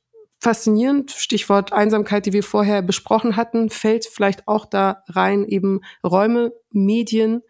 faszinierend. 0.45 1.09
Stichwort 1.09 1.73
Einsamkeit, 1.73 2.27
die 2.27 2.33
wir 2.33 2.43
vorher 2.43 2.83
besprochen 2.83 3.35
hatten, 3.35 3.71
fällt 3.71 4.05
vielleicht 4.05 4.47
auch 4.47 4.67
da 4.67 5.01
rein, 5.07 5.43
eben 5.43 5.81
Räume, 6.05 6.53
Medien, 6.69 7.41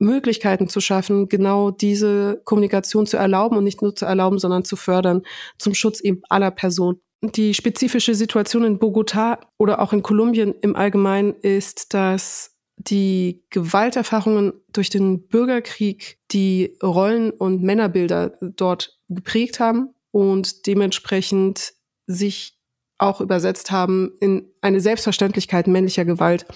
Möglichkeiten 0.00 0.68
zu 0.68 0.80
schaffen, 0.80 1.28
genau 1.28 1.70
diese 1.70 2.42
Kommunikation 2.44 3.06
zu 3.06 3.16
erlauben 3.16 3.56
und 3.56 3.62
nicht 3.62 3.80
nur 3.80 3.94
zu 3.94 4.06
erlauben, 4.06 4.40
sondern 4.40 4.64
zu 4.64 4.74
fördern 4.74 5.22
zum 5.56 5.74
Schutz 5.74 6.00
eben 6.00 6.22
aller 6.28 6.50
Personen. 6.50 7.00
Die 7.22 7.54
spezifische 7.54 8.16
Situation 8.16 8.64
in 8.64 8.80
Bogota 8.80 9.38
oder 9.56 9.80
auch 9.80 9.92
in 9.92 10.02
Kolumbien 10.02 10.52
im 10.62 10.74
Allgemeinen 10.74 11.34
ist, 11.34 11.94
dass 11.94 12.56
die 12.76 13.44
Gewalterfahrungen 13.50 14.52
durch 14.72 14.90
den 14.90 15.28
Bürgerkrieg 15.28 16.18
die 16.32 16.76
Rollen- 16.82 17.30
und 17.30 17.62
Männerbilder 17.62 18.36
dort 18.40 18.98
geprägt 19.08 19.60
haben 19.60 19.94
und 20.10 20.66
dementsprechend 20.66 21.74
sich 22.12 22.58
auch 22.98 23.20
übersetzt 23.20 23.70
haben 23.70 24.12
in 24.20 24.48
eine 24.60 24.80
Selbstverständlichkeit 24.80 25.66
männlicher 25.66 26.04
Gewalt 26.04 26.46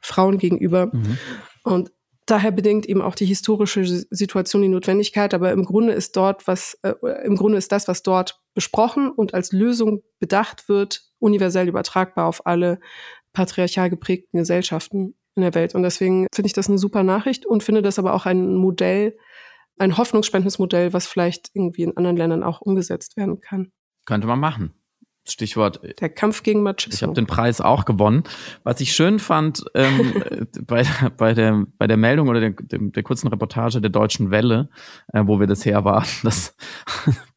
Frauen 0.00 0.38
gegenüber. 0.38 0.86
Mhm. 0.92 1.18
Und 1.64 1.90
daher 2.26 2.52
bedingt 2.52 2.86
eben 2.86 3.02
auch 3.02 3.14
die 3.14 3.26
historische 3.26 3.84
Situation 3.84 4.62
die 4.62 4.68
Notwendigkeit, 4.68 5.34
aber 5.34 5.52
im 5.52 5.64
Grunde 5.64 5.92
ist 5.92 6.16
dort 6.16 6.46
was, 6.46 6.78
äh, 6.82 6.94
im 7.24 7.36
Grunde 7.36 7.58
ist 7.58 7.72
das, 7.72 7.88
was 7.88 8.02
dort 8.02 8.40
besprochen 8.54 9.10
und 9.10 9.34
als 9.34 9.52
Lösung 9.52 10.02
bedacht 10.18 10.68
wird, 10.68 11.02
universell 11.18 11.68
übertragbar 11.68 12.26
auf 12.26 12.46
alle 12.46 12.80
patriarchal 13.32 13.90
geprägten 13.90 14.38
Gesellschaften 14.38 15.14
in 15.34 15.42
der 15.42 15.54
Welt. 15.54 15.74
Und 15.74 15.82
deswegen 15.82 16.26
finde 16.34 16.46
ich 16.46 16.52
das 16.52 16.68
eine 16.68 16.78
super 16.78 17.02
Nachricht 17.02 17.46
und 17.46 17.62
finde 17.62 17.82
das 17.82 17.98
aber 17.98 18.14
auch 18.14 18.26
ein 18.26 18.56
Modell, 18.56 19.16
ein 19.78 19.96
hoffnungsspendendes 19.96 20.58
Modell, 20.58 20.92
was 20.92 21.06
vielleicht 21.06 21.50
irgendwie 21.52 21.82
in 21.82 21.96
anderen 21.96 22.16
Ländern 22.16 22.42
auch 22.42 22.60
umgesetzt 22.60 23.16
werden 23.16 23.40
kann. 23.40 23.72
Könnte 24.06 24.26
man 24.26 24.40
machen. 24.40 24.72
Stichwort. 25.32 25.80
Der 26.00 26.08
Kampf 26.08 26.42
gegen 26.42 26.62
Machismo. 26.62 26.94
Ich 26.94 27.02
habe 27.02 27.14
den 27.14 27.26
Preis 27.26 27.60
auch 27.60 27.84
gewonnen. 27.84 28.24
Was 28.64 28.80
ich 28.80 28.92
schön 28.92 29.18
fand 29.18 29.64
ähm, 29.74 30.22
bei, 30.66 30.84
bei, 31.16 31.34
der, 31.34 31.66
bei 31.78 31.86
der 31.86 31.96
Meldung 31.96 32.28
oder 32.28 32.40
der, 32.40 32.50
der, 32.50 32.78
der 32.80 33.02
kurzen 33.02 33.28
Reportage 33.28 33.80
der 33.80 33.90
Deutschen 33.90 34.30
Welle, 34.30 34.68
äh, 35.12 35.22
wo 35.24 35.40
wir 35.40 35.46
das 35.46 35.64
her 35.64 35.84
waren, 35.84 36.06
dass 36.22 36.54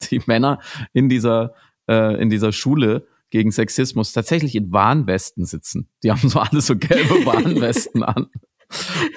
die 0.10 0.22
Männer 0.26 0.60
in 0.94 1.10
dieser, 1.10 1.54
äh, 1.88 2.22
in 2.22 2.30
dieser 2.30 2.52
Schule 2.52 3.08
gegen 3.30 3.52
Sexismus 3.52 4.12
tatsächlich 4.12 4.56
in 4.56 4.72
Warnwesten 4.72 5.46
sitzen. 5.46 5.88
Die 6.04 6.12
haben 6.12 6.30
so 6.30 6.40
alle 6.40 6.62
so 6.62 6.76
gelbe 6.76 7.14
Warnwesten 7.26 8.04
an. 8.04 8.28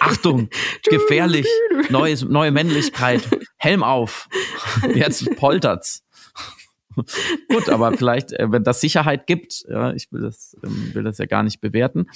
Achtung, 0.00 0.48
gefährlich, 0.88 1.46
neues, 1.90 2.22
neue 2.24 2.50
Männlichkeit, 2.50 3.22
Helm 3.58 3.82
auf, 3.82 4.28
jetzt 4.94 5.36
poltert's. 5.36 6.02
Gut, 7.48 7.68
aber 7.68 7.92
vielleicht, 7.92 8.32
äh, 8.32 8.50
wenn 8.50 8.64
das 8.64 8.80
Sicherheit 8.80 9.26
gibt, 9.26 9.64
ja, 9.68 9.92
ich 9.92 10.10
will 10.12 10.22
das, 10.22 10.56
ähm, 10.64 10.90
will 10.94 11.04
das 11.04 11.18
ja 11.18 11.26
gar 11.26 11.42
nicht 11.42 11.60
bewerten. 11.60 12.06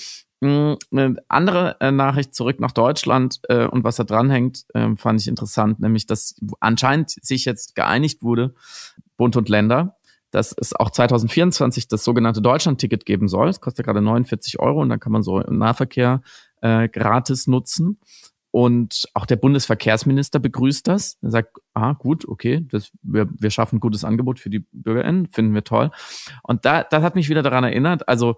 Mhm, 0.40 0.76
eine 0.90 1.16
andere 1.28 1.76
äh, 1.80 1.90
Nachricht 1.90 2.34
zurück 2.34 2.60
nach 2.60 2.72
Deutschland 2.72 3.40
äh, 3.48 3.66
und 3.66 3.84
was 3.84 3.96
da 3.96 4.04
dranhängt, 4.04 4.66
äh, 4.74 4.94
fand 4.96 5.20
ich 5.20 5.28
interessant, 5.28 5.80
nämlich, 5.80 6.06
dass 6.06 6.34
anscheinend 6.60 7.10
sich 7.10 7.46
jetzt 7.46 7.74
geeinigt 7.74 8.22
wurde, 8.22 8.54
Bund 9.16 9.36
und 9.36 9.48
Länder, 9.48 9.96
dass 10.30 10.54
es 10.58 10.74
auch 10.74 10.90
2024 10.90 11.88
das 11.88 12.04
sogenannte 12.04 12.42
Deutschland-Ticket 12.42 13.06
geben 13.06 13.28
soll. 13.28 13.48
Es 13.48 13.60
kostet 13.60 13.86
gerade 13.86 14.02
49 14.02 14.60
Euro 14.60 14.82
und 14.82 14.90
dann 14.90 15.00
kann 15.00 15.12
man 15.12 15.22
so 15.22 15.40
im 15.40 15.58
Nahverkehr 15.58 16.20
gratis 16.60 17.46
nutzen. 17.46 18.00
Und 18.56 19.06
auch 19.12 19.26
der 19.26 19.36
Bundesverkehrsminister 19.36 20.38
begrüßt 20.38 20.88
das. 20.88 21.18
Er 21.20 21.30
sagt, 21.30 21.58
ah, 21.74 21.92
gut, 21.92 22.26
okay, 22.26 22.64
das, 22.70 22.90
wir, 23.02 23.28
wir 23.30 23.50
schaffen 23.50 23.76
ein 23.76 23.80
gutes 23.80 24.02
Angebot 24.02 24.40
für 24.40 24.48
die 24.48 24.60
BürgerInnen, 24.72 25.28
finden 25.28 25.52
wir 25.52 25.62
toll. 25.62 25.90
Und 26.42 26.64
da, 26.64 26.82
das 26.82 27.02
hat 27.02 27.16
mich 27.16 27.28
wieder 27.28 27.42
daran 27.42 27.64
erinnert, 27.64 28.08
also 28.08 28.36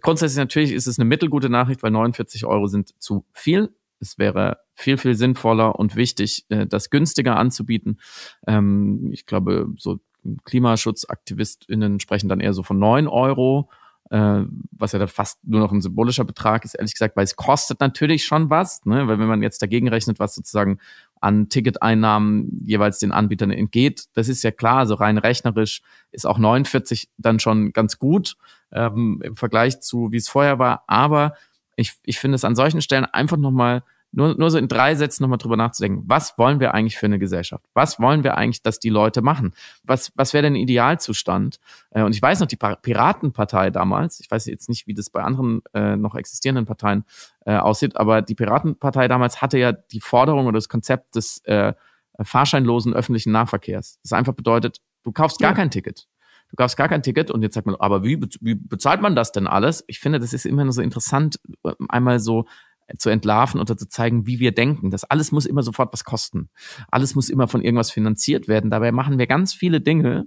grundsätzlich 0.00 0.38
natürlich 0.38 0.72
ist 0.72 0.86
es 0.86 0.98
eine 0.98 1.04
mittelgute 1.04 1.50
Nachricht, 1.50 1.82
weil 1.82 1.90
49 1.90 2.46
Euro 2.46 2.68
sind 2.68 2.98
zu 3.02 3.26
viel. 3.34 3.68
Es 3.98 4.16
wäre 4.16 4.60
viel, 4.72 4.96
viel 4.96 5.14
sinnvoller 5.14 5.78
und 5.78 5.94
wichtig, 5.94 6.46
äh, 6.48 6.66
das 6.66 6.88
günstiger 6.88 7.36
anzubieten. 7.36 8.00
Ähm, 8.46 9.10
ich 9.12 9.26
glaube, 9.26 9.68
so 9.76 9.98
KlimaschutzaktivistInnen 10.46 12.00
sprechen 12.00 12.30
dann 12.30 12.40
eher 12.40 12.54
so 12.54 12.62
von 12.62 12.78
neun 12.78 13.08
Euro, 13.08 13.68
äh, 14.10 14.42
was 14.72 14.92
ja 14.92 14.98
dann 14.98 15.08
fast 15.08 15.38
nur 15.44 15.60
noch 15.60 15.72
ein 15.72 15.80
symbolischer 15.80 16.24
Betrag 16.24 16.64
ist, 16.64 16.74
ehrlich 16.74 16.94
gesagt, 16.94 17.16
weil 17.16 17.24
es 17.24 17.36
kostet 17.36 17.80
natürlich 17.80 18.24
schon 18.24 18.50
was, 18.50 18.84
ne? 18.84 19.06
weil 19.06 19.18
wenn 19.18 19.28
man 19.28 19.42
jetzt 19.42 19.62
dagegen 19.62 19.88
rechnet, 19.88 20.18
was 20.18 20.34
sozusagen 20.34 20.78
an 21.20 21.48
Ticketeinnahmen 21.48 22.62
jeweils 22.64 22.98
den 22.98 23.12
Anbietern 23.12 23.50
entgeht, 23.50 24.06
das 24.14 24.28
ist 24.28 24.42
ja 24.42 24.50
klar, 24.50 24.78
also 24.78 24.94
rein 24.94 25.18
rechnerisch 25.18 25.82
ist 26.10 26.26
auch 26.26 26.38
49 26.38 27.08
dann 27.18 27.38
schon 27.38 27.72
ganz 27.72 27.98
gut 27.98 28.36
ähm, 28.72 29.22
im 29.24 29.36
Vergleich 29.36 29.80
zu, 29.80 30.10
wie 30.10 30.16
es 30.16 30.28
vorher 30.28 30.58
war, 30.58 30.84
aber 30.88 31.34
ich, 31.76 31.94
ich 32.04 32.18
finde 32.18 32.34
es 32.34 32.44
an 32.44 32.56
solchen 32.56 32.82
Stellen 32.82 33.04
einfach 33.04 33.36
nochmal 33.36 33.84
nur, 34.12 34.34
nur 34.36 34.50
so 34.50 34.58
in 34.58 34.68
drei 34.68 34.94
Sätzen 34.94 35.22
nochmal 35.22 35.38
drüber 35.38 35.56
nachzudenken. 35.56 36.02
Was 36.06 36.36
wollen 36.36 36.60
wir 36.60 36.74
eigentlich 36.74 36.98
für 36.98 37.06
eine 37.06 37.18
Gesellschaft? 37.18 37.64
Was 37.74 38.00
wollen 38.00 38.24
wir 38.24 38.36
eigentlich, 38.36 38.62
dass 38.62 38.80
die 38.80 38.88
Leute 38.88 39.22
machen? 39.22 39.52
Was, 39.84 40.12
was 40.16 40.32
wäre 40.32 40.42
denn 40.42 40.54
ein 40.54 40.60
Idealzustand? 40.60 41.60
Äh, 41.90 42.02
und 42.02 42.14
ich 42.14 42.20
weiß 42.20 42.40
noch, 42.40 42.48
die 42.48 42.56
Piratenpartei 42.56 43.70
damals, 43.70 44.20
ich 44.20 44.30
weiß 44.30 44.46
jetzt 44.46 44.68
nicht, 44.68 44.86
wie 44.86 44.94
das 44.94 45.10
bei 45.10 45.22
anderen 45.22 45.62
äh, 45.74 45.96
noch 45.96 46.14
existierenden 46.14 46.66
Parteien 46.66 47.04
äh, 47.46 47.56
aussieht, 47.56 47.96
aber 47.96 48.22
die 48.22 48.34
Piratenpartei 48.34 49.08
damals 49.08 49.40
hatte 49.42 49.58
ja 49.58 49.72
die 49.72 50.00
Forderung 50.00 50.46
oder 50.46 50.58
das 50.58 50.68
Konzept 50.68 51.14
des 51.14 51.44
äh, 51.44 51.74
fahrscheinlosen 52.20 52.92
öffentlichen 52.92 53.32
Nahverkehrs. 53.32 53.98
Das 54.02 54.12
einfach 54.12 54.34
bedeutet, 54.34 54.80
du 55.04 55.12
kaufst 55.12 55.38
gar 55.38 55.52
ja. 55.52 55.56
kein 55.56 55.70
Ticket. 55.70 56.08
Du 56.50 56.56
kaufst 56.56 56.76
gar 56.76 56.88
kein 56.88 57.02
Ticket 57.02 57.30
und 57.30 57.42
jetzt 57.42 57.54
sagt 57.54 57.66
man, 57.66 57.76
aber 57.76 58.02
wie, 58.02 58.20
wie 58.40 58.56
bezahlt 58.56 59.00
man 59.00 59.14
das 59.14 59.30
denn 59.30 59.46
alles? 59.46 59.84
Ich 59.86 60.00
finde, 60.00 60.18
das 60.18 60.32
ist 60.32 60.46
immer 60.46 60.64
nur 60.64 60.72
so 60.72 60.82
interessant, 60.82 61.38
einmal 61.88 62.18
so 62.18 62.46
zu 62.98 63.10
entlarven 63.10 63.60
oder 63.60 63.76
zu 63.76 63.88
zeigen, 63.88 64.26
wie 64.26 64.40
wir 64.40 64.52
denken. 64.52 64.90
Das 64.90 65.04
alles 65.04 65.32
muss 65.32 65.46
immer 65.46 65.62
sofort 65.62 65.92
was 65.92 66.04
kosten. 66.04 66.48
Alles 66.90 67.14
muss 67.14 67.28
immer 67.28 67.48
von 67.48 67.62
irgendwas 67.62 67.90
finanziert 67.90 68.48
werden. 68.48 68.70
Dabei 68.70 68.92
machen 68.92 69.18
wir 69.18 69.26
ganz 69.26 69.52
viele 69.52 69.80
Dinge, 69.80 70.26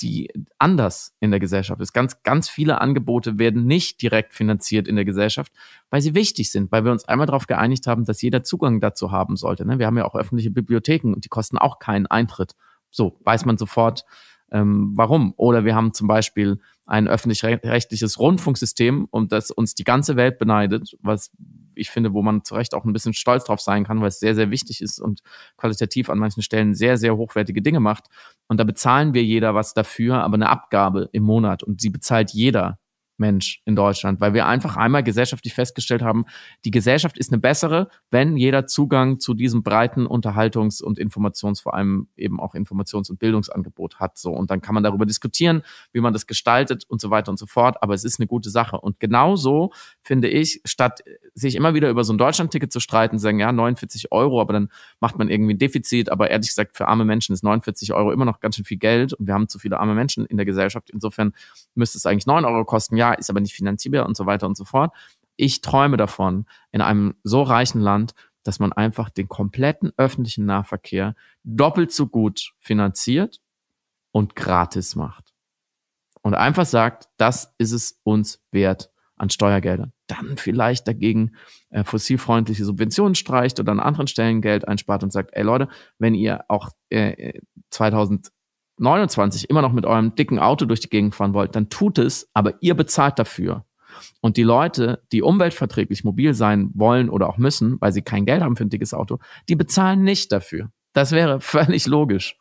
die 0.00 0.28
anders 0.58 1.14
in 1.20 1.30
der 1.30 1.40
Gesellschaft 1.40 1.80
ist. 1.80 1.92
Ganz, 1.92 2.22
ganz 2.22 2.48
viele 2.48 2.80
Angebote 2.80 3.38
werden 3.38 3.66
nicht 3.66 4.02
direkt 4.02 4.34
finanziert 4.34 4.88
in 4.88 4.96
der 4.96 5.04
Gesellschaft, 5.04 5.52
weil 5.90 6.00
sie 6.00 6.14
wichtig 6.14 6.50
sind, 6.50 6.72
weil 6.72 6.84
wir 6.84 6.92
uns 6.92 7.04
einmal 7.04 7.26
darauf 7.26 7.46
geeinigt 7.46 7.86
haben, 7.86 8.04
dass 8.04 8.20
jeder 8.20 8.42
Zugang 8.42 8.80
dazu 8.80 9.12
haben 9.12 9.36
sollte. 9.36 9.64
Ne? 9.64 9.78
Wir 9.78 9.86
haben 9.86 9.96
ja 9.96 10.04
auch 10.04 10.16
öffentliche 10.16 10.50
Bibliotheken 10.50 11.14
und 11.14 11.24
die 11.24 11.28
kosten 11.28 11.58
auch 11.58 11.78
keinen 11.78 12.06
Eintritt. 12.06 12.54
So 12.90 13.20
weiß 13.24 13.44
man 13.44 13.56
sofort, 13.56 14.04
ähm, 14.50 14.92
warum. 14.94 15.34
Oder 15.36 15.64
wir 15.64 15.74
haben 15.74 15.94
zum 15.94 16.08
Beispiel 16.08 16.60
ein 16.86 17.08
öffentlich-rechtliches 17.08 18.18
Rundfunksystem, 18.18 19.08
um 19.10 19.28
das 19.28 19.50
uns 19.50 19.74
die 19.74 19.84
ganze 19.84 20.16
Welt 20.16 20.38
beneidet, 20.38 20.96
was 21.00 21.30
ich 21.76 21.90
finde, 21.90 22.12
wo 22.12 22.22
man 22.22 22.44
zu 22.44 22.54
Recht 22.54 22.74
auch 22.74 22.84
ein 22.84 22.92
bisschen 22.92 23.14
stolz 23.14 23.44
drauf 23.44 23.60
sein 23.60 23.84
kann, 23.84 24.00
weil 24.00 24.08
es 24.08 24.20
sehr, 24.20 24.34
sehr 24.34 24.50
wichtig 24.50 24.80
ist 24.80 25.00
und 25.00 25.20
qualitativ 25.56 26.10
an 26.10 26.18
manchen 26.18 26.42
Stellen 26.42 26.74
sehr, 26.74 26.96
sehr 26.96 27.16
hochwertige 27.16 27.62
Dinge 27.62 27.80
macht. 27.80 28.06
Und 28.48 28.58
da 28.58 28.64
bezahlen 28.64 29.14
wir 29.14 29.24
jeder 29.24 29.54
was 29.54 29.74
dafür, 29.74 30.22
aber 30.22 30.34
eine 30.34 30.48
Abgabe 30.48 31.08
im 31.12 31.22
Monat 31.22 31.62
und 31.62 31.80
sie 31.80 31.90
bezahlt 31.90 32.30
jeder. 32.32 32.78
Mensch 33.16 33.62
in 33.64 33.76
Deutschland, 33.76 34.20
weil 34.20 34.34
wir 34.34 34.46
einfach 34.46 34.76
einmal 34.76 35.02
gesellschaftlich 35.02 35.54
festgestellt 35.54 36.02
haben, 36.02 36.24
die 36.64 36.70
Gesellschaft 36.70 37.18
ist 37.18 37.32
eine 37.32 37.40
bessere, 37.40 37.88
wenn 38.10 38.36
jeder 38.36 38.66
Zugang 38.66 39.20
zu 39.20 39.34
diesem 39.34 39.62
breiten 39.62 40.06
Unterhaltungs- 40.06 40.82
und 40.82 40.98
Informations-, 40.98 41.60
vor 41.60 41.74
allem 41.74 42.08
eben 42.16 42.40
auch 42.40 42.54
Informations- 42.54 43.10
und 43.10 43.18
Bildungsangebot 43.18 44.00
hat. 44.00 44.18
So 44.18 44.32
und 44.32 44.50
dann 44.50 44.60
kann 44.60 44.74
man 44.74 44.82
darüber 44.82 45.06
diskutieren, 45.06 45.62
wie 45.92 46.00
man 46.00 46.12
das 46.12 46.26
gestaltet 46.26 46.84
und 46.88 47.00
so 47.00 47.10
weiter 47.10 47.30
und 47.30 47.38
so 47.38 47.46
fort. 47.46 47.82
Aber 47.82 47.94
es 47.94 48.04
ist 48.04 48.20
eine 48.20 48.26
gute 48.26 48.50
Sache 48.50 48.80
und 48.80 49.00
genauso 49.00 49.72
finde 50.02 50.28
ich, 50.28 50.60
statt 50.64 51.02
sich 51.34 51.56
immer 51.56 51.74
wieder 51.74 51.90
über 51.90 52.04
so 52.04 52.12
ein 52.12 52.18
Deutschlandticket 52.18 52.72
zu 52.72 52.80
streiten, 52.80 53.18
sagen 53.18 53.40
ja 53.40 53.50
49 53.50 54.12
Euro, 54.12 54.40
aber 54.40 54.52
dann 54.52 54.68
macht 55.00 55.18
man 55.18 55.28
irgendwie 55.28 55.54
ein 55.54 55.58
Defizit. 55.58 56.10
Aber 56.10 56.30
ehrlich 56.30 56.48
gesagt, 56.48 56.76
für 56.76 56.88
arme 56.88 57.04
Menschen 57.04 57.32
ist 57.32 57.42
49 57.42 57.92
Euro 57.92 58.12
immer 58.12 58.24
noch 58.24 58.40
ganz 58.40 58.56
schön 58.56 58.64
viel 58.64 58.78
Geld 58.78 59.12
und 59.12 59.26
wir 59.26 59.34
haben 59.34 59.48
zu 59.48 59.58
viele 59.58 59.80
arme 59.80 59.94
Menschen 59.94 60.26
in 60.26 60.36
der 60.36 60.46
Gesellschaft. 60.46 60.90
Insofern 60.90 61.32
müsste 61.74 61.98
es 61.98 62.06
eigentlich 62.06 62.26
9 62.26 62.44
Euro 62.44 62.64
kosten. 62.64 62.96
Ja, 62.96 63.03
ja, 63.04 63.12
ist 63.12 63.30
aber 63.30 63.40
nicht 63.40 63.54
finanzierbar 63.54 64.06
und 64.06 64.16
so 64.16 64.26
weiter 64.26 64.46
und 64.46 64.56
so 64.56 64.64
fort. 64.64 64.92
Ich 65.36 65.60
träume 65.60 65.96
davon, 65.96 66.46
in 66.70 66.80
einem 66.80 67.14
so 67.22 67.42
reichen 67.42 67.80
Land, 67.80 68.14
dass 68.44 68.58
man 68.58 68.72
einfach 68.72 69.10
den 69.10 69.28
kompletten 69.28 69.92
öffentlichen 69.96 70.46
Nahverkehr 70.46 71.14
doppelt 71.42 71.92
so 71.92 72.06
gut 72.06 72.52
finanziert 72.60 73.40
und 74.12 74.36
gratis 74.36 74.94
macht. 74.96 75.32
Und 76.22 76.34
einfach 76.34 76.66
sagt, 76.66 77.08
das 77.16 77.54
ist 77.58 77.72
es 77.72 78.00
uns 78.04 78.42
wert 78.50 78.90
an 79.16 79.30
Steuergeldern. 79.30 79.92
Dann 80.06 80.36
vielleicht 80.36 80.88
dagegen 80.88 81.36
äh, 81.70 81.84
fossilfreundliche 81.84 82.64
Subventionen 82.64 83.14
streicht 83.14 83.60
oder 83.60 83.72
an 83.72 83.80
anderen 83.80 84.06
Stellen 84.06 84.40
Geld 84.40 84.66
einspart 84.66 85.02
und 85.02 85.12
sagt, 85.12 85.30
ey 85.32 85.42
Leute, 85.42 85.68
wenn 85.98 86.14
ihr 86.14 86.44
auch 86.48 86.70
äh, 86.90 87.40
2000 87.70 88.30
29 88.78 89.50
immer 89.50 89.62
noch 89.62 89.72
mit 89.72 89.86
eurem 89.86 90.14
dicken 90.14 90.38
Auto 90.38 90.66
durch 90.66 90.80
die 90.80 90.88
Gegend 90.88 91.14
fahren 91.14 91.34
wollt, 91.34 91.54
dann 91.54 91.68
tut 91.68 91.98
es, 91.98 92.28
aber 92.34 92.54
ihr 92.60 92.74
bezahlt 92.74 93.18
dafür. 93.18 93.64
Und 94.20 94.36
die 94.36 94.42
Leute, 94.42 95.02
die 95.12 95.22
umweltverträglich 95.22 96.04
mobil 96.04 96.34
sein 96.34 96.70
wollen 96.74 97.08
oder 97.08 97.28
auch 97.28 97.38
müssen, 97.38 97.80
weil 97.80 97.92
sie 97.92 98.02
kein 98.02 98.26
Geld 98.26 98.42
haben 98.42 98.56
für 98.56 98.64
ein 98.64 98.70
dickes 98.70 98.92
Auto, 98.92 99.18
die 99.48 99.54
bezahlen 99.56 100.02
nicht 100.02 100.32
dafür. 100.32 100.70
Das 100.92 101.12
wäre 101.12 101.40
völlig 101.40 101.86
logisch. 101.86 102.36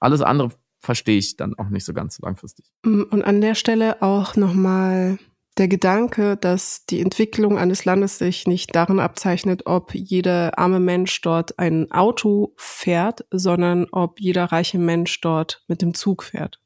Alles 0.00 0.22
andere 0.22 0.50
verstehe 0.80 1.18
ich 1.18 1.36
dann 1.36 1.58
auch 1.58 1.68
nicht 1.68 1.84
so 1.84 1.92
ganz 1.92 2.20
langfristig. 2.20 2.66
Und 2.84 3.22
an 3.22 3.40
der 3.40 3.56
Stelle 3.56 4.00
auch 4.00 4.36
nochmal 4.36 5.18
der 5.58 5.68
Gedanke, 5.68 6.36
dass 6.36 6.86
die 6.86 7.00
Entwicklung 7.00 7.58
eines 7.58 7.84
Landes 7.84 8.18
sich 8.18 8.46
nicht 8.46 8.74
darin 8.74 9.00
abzeichnet, 9.00 9.62
ob 9.66 9.94
jeder 9.94 10.58
arme 10.58 10.80
Mensch 10.80 11.20
dort 11.20 11.58
ein 11.58 11.90
Auto 11.90 12.54
fährt, 12.56 13.26
sondern 13.30 13.86
ob 13.90 14.20
jeder 14.20 14.44
reiche 14.44 14.78
Mensch 14.78 15.20
dort 15.20 15.64
mit 15.66 15.82
dem 15.82 15.94
Zug 15.94 16.22
fährt. 16.22 16.60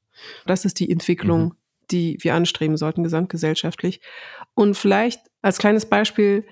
Das 0.47 0.65
ist 0.65 0.79
die 0.79 0.91
Entwicklung, 0.91 1.43
mhm. 1.43 1.53
die 1.91 2.19
wir 2.21 2.35
anstreben 2.35 2.77
sollten, 2.77 3.03
gesamtgesellschaftlich. 3.03 4.01
Und 4.55 4.77
vielleicht 4.77 5.21
als 5.41 5.59
kleines 5.59 5.87
Beispiel, 5.87 6.45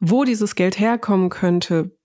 wo 0.00 0.24
dieses 0.24 0.56
Geld 0.56 0.78
herkommen 0.78 1.30
könnte, 1.30 1.96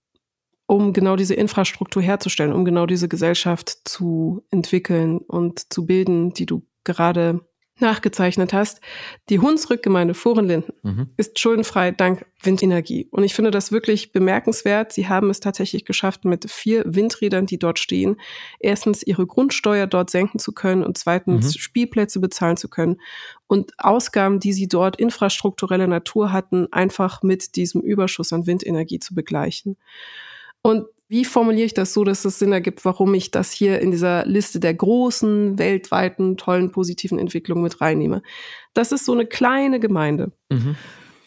um 0.66 0.92
genau 0.92 1.16
diese 1.16 1.34
Infrastruktur 1.34 2.02
herzustellen, 2.02 2.52
um 2.52 2.64
genau 2.64 2.86
diese 2.86 3.08
Gesellschaft 3.08 3.76
zu 3.84 4.44
entwickeln 4.50 5.18
und 5.18 5.72
zu 5.72 5.84
bilden, 5.84 6.32
die 6.32 6.46
du 6.46 6.66
gerade 6.84 7.40
nachgezeichnet 7.82 8.54
hast. 8.54 8.80
Die 9.28 9.38
Hunsrückgemeinde 9.38 10.14
Vorenlinden 10.14 10.72
mhm. 10.82 11.10
ist 11.18 11.38
schuldenfrei 11.38 11.90
dank 11.90 12.24
Windenergie. 12.42 13.08
Und 13.10 13.24
ich 13.24 13.34
finde 13.34 13.50
das 13.50 13.70
wirklich 13.70 14.12
bemerkenswert. 14.12 14.92
Sie 14.92 15.08
haben 15.08 15.28
es 15.28 15.40
tatsächlich 15.40 15.84
geschafft, 15.84 16.24
mit 16.24 16.50
vier 16.50 16.84
Windrädern, 16.86 17.46
die 17.46 17.58
dort 17.58 17.78
stehen, 17.78 18.16
erstens 18.58 19.02
ihre 19.02 19.26
Grundsteuer 19.26 19.86
dort 19.86 20.08
senken 20.08 20.38
zu 20.38 20.52
können 20.52 20.82
und 20.82 20.96
zweitens 20.96 21.54
mhm. 21.54 21.58
Spielplätze 21.58 22.20
bezahlen 22.20 22.56
zu 22.56 22.68
können 22.68 23.00
und 23.46 23.72
Ausgaben, 23.78 24.40
die 24.40 24.54
sie 24.54 24.68
dort 24.68 24.96
infrastruktureller 24.96 25.86
Natur 25.86 26.32
hatten, 26.32 26.72
einfach 26.72 27.22
mit 27.22 27.56
diesem 27.56 27.82
Überschuss 27.82 28.32
an 28.32 28.46
Windenergie 28.46 28.98
zu 28.98 29.14
begleichen. 29.14 29.76
Und 30.62 30.86
wie 31.12 31.26
formuliere 31.26 31.66
ich 31.66 31.74
das 31.74 31.92
so, 31.92 32.04
dass 32.04 32.24
es 32.24 32.38
Sinn 32.38 32.54
ergibt, 32.54 32.86
warum 32.86 33.12
ich 33.12 33.30
das 33.30 33.52
hier 33.52 33.80
in 33.80 33.90
dieser 33.90 34.24
Liste 34.24 34.58
der 34.60 34.72
großen, 34.72 35.58
weltweiten, 35.58 36.38
tollen, 36.38 36.72
positiven 36.72 37.18
Entwicklungen 37.18 37.62
mit 37.62 37.82
reinnehme? 37.82 38.22
Das 38.72 38.92
ist 38.92 39.04
so 39.04 39.12
eine 39.12 39.26
kleine 39.26 39.78
Gemeinde. 39.78 40.32
Mhm. 40.48 40.74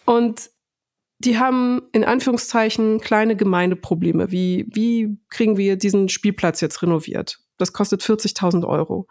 Und 0.05 0.49
die 1.19 1.37
haben 1.37 1.83
in 1.91 2.03
Anführungszeichen 2.03 2.99
kleine 2.99 3.35
Gemeindeprobleme. 3.35 4.31
Wie, 4.31 4.65
wie 4.73 5.19
kriegen 5.29 5.55
wir 5.55 5.75
diesen 5.75 6.09
Spielplatz 6.09 6.61
jetzt 6.61 6.81
renoviert? 6.81 7.37
Das 7.59 7.71
kostet 7.71 8.01
40.000 8.01 8.67
Euro. 8.67 9.05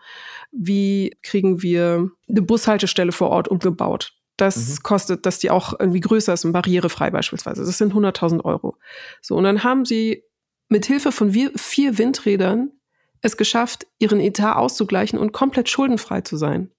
Wie 0.51 1.17
kriegen 1.23 1.63
wir 1.63 2.11
eine 2.29 2.43
Bushaltestelle 2.43 3.13
vor 3.13 3.31
Ort 3.31 3.47
umgebaut? 3.47 4.13
Das 4.37 4.57
mhm. 4.57 4.83
kostet, 4.83 5.25
dass 5.25 5.39
die 5.39 5.53
auch 5.53 5.79
irgendwie 5.79 6.01
größer 6.01 6.33
ist 6.33 6.45
und 6.45 6.51
barrierefrei 6.51 7.13
beispielsweise. 7.13 7.65
Das 7.65 7.79
sind 7.79 7.95
100.000 7.95 8.45
Euro. 8.45 8.77
So, 9.23 9.37
und 9.37 9.45
dann 9.45 9.63
haben 9.63 9.85
sie 9.85 10.25
mit 10.69 10.87
Hilfe 10.87 11.13
von 11.13 11.33
vier 11.33 11.99
Windrädern 11.99 12.73
es 13.21 13.37
geschafft, 13.37 13.87
ihren 13.99 14.21
Etat 14.21 14.57
auszugleichen 14.57 15.19
und 15.19 15.33
komplett 15.33 15.69
schuldenfrei 15.69 16.21
zu 16.21 16.37
sein. 16.37 16.71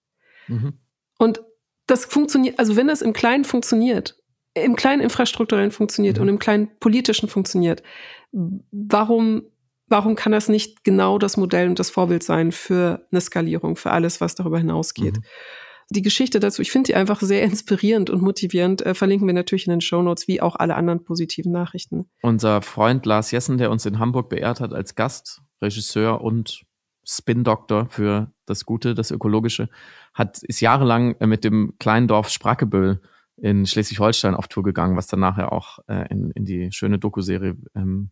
Mhm. 0.48 0.74
Und 1.18 1.42
das 1.88 2.06
funktioniert, 2.06 2.60
also 2.60 2.76
wenn 2.76 2.88
das 2.88 3.02
im 3.02 3.14
Kleinen 3.14 3.46
funktioniert, 3.46 4.16
im 4.54 4.76
kleinen 4.76 5.02
infrastrukturellen 5.02 5.72
funktioniert 5.72 6.18
mhm. 6.18 6.22
und 6.24 6.30
im 6.30 6.40
kleinen 6.40 6.70
politischen 6.80 7.28
funktioniert, 7.30 7.84
warum, 8.32 9.44
warum 9.88 10.16
kann 10.16 10.32
das 10.32 10.48
nicht 10.48 10.84
genau 10.84 11.18
das 11.18 11.36
Modell 11.36 11.68
und 11.68 11.80
das 11.80 11.90
Vorbild 11.90 12.24
sein 12.24 12.52
für 12.52 13.08
eine 13.12 13.22
Skalierung, 13.22 13.76
für 13.76 13.92
alles, 13.92 14.22
was 14.22 14.36
darüber 14.36 14.60
hinausgeht? 14.60 15.18
Mhm. 15.18 15.24
Die 15.90 16.02
Geschichte 16.02 16.40
dazu, 16.40 16.62
ich 16.62 16.72
finde 16.72 16.88
die 16.88 16.96
einfach 16.96 17.22
sehr 17.22 17.44
inspirierend 17.44 18.10
und 18.10 18.22
motivierend, 18.22 18.84
äh, 18.86 18.96
verlinken 18.96 19.28
wir 19.28 19.34
natürlich 19.34 19.68
in 19.68 19.72
den 19.72 19.82
Show 19.82 20.02
Notes, 20.02 20.28
wie 20.28 20.42
auch 20.42 20.56
alle 20.56 20.76
anderen 20.76 21.04
positiven 21.04 21.52
Nachrichten. 21.52 22.10
Unser 22.22 22.62
Freund 22.62 23.06
Lars 23.06 23.32
Jessen, 23.32 23.58
der 23.58 23.70
uns 23.70 23.86
in 23.86 24.00
Hamburg 24.00 24.30
beehrt 24.30 24.60
hat 24.60 24.74
als 24.74 24.96
Gast, 24.96 25.42
Regisseur 25.62 26.22
und 26.22 26.66
Spin-Doktor 27.04 27.88
für 27.88 28.32
das 28.48 28.66
Gute, 28.66 28.96
das 28.96 29.12
Ökologische, 29.12 29.70
hat, 30.14 30.42
ist 30.44 30.60
jahrelang 30.60 31.16
äh, 31.20 31.28
mit 31.28 31.44
dem 31.44 31.76
kleinen 31.78 32.08
Dorf 32.08 32.30
Sprakeböll 32.30 33.02
in 33.38 33.66
Schleswig-Holstein 33.66 34.34
auf 34.34 34.48
Tour 34.48 34.64
gegangen, 34.64 34.98
was 34.98 35.08
dann 35.08 35.20
nachher 35.20 35.52
auch 35.52 35.80
äh, 35.88 36.08
in, 36.10 36.32
in 36.32 36.46
die 36.46 36.72
schöne 36.72 37.00
Doku-Serie 37.00 37.58
ähm, 37.76 38.10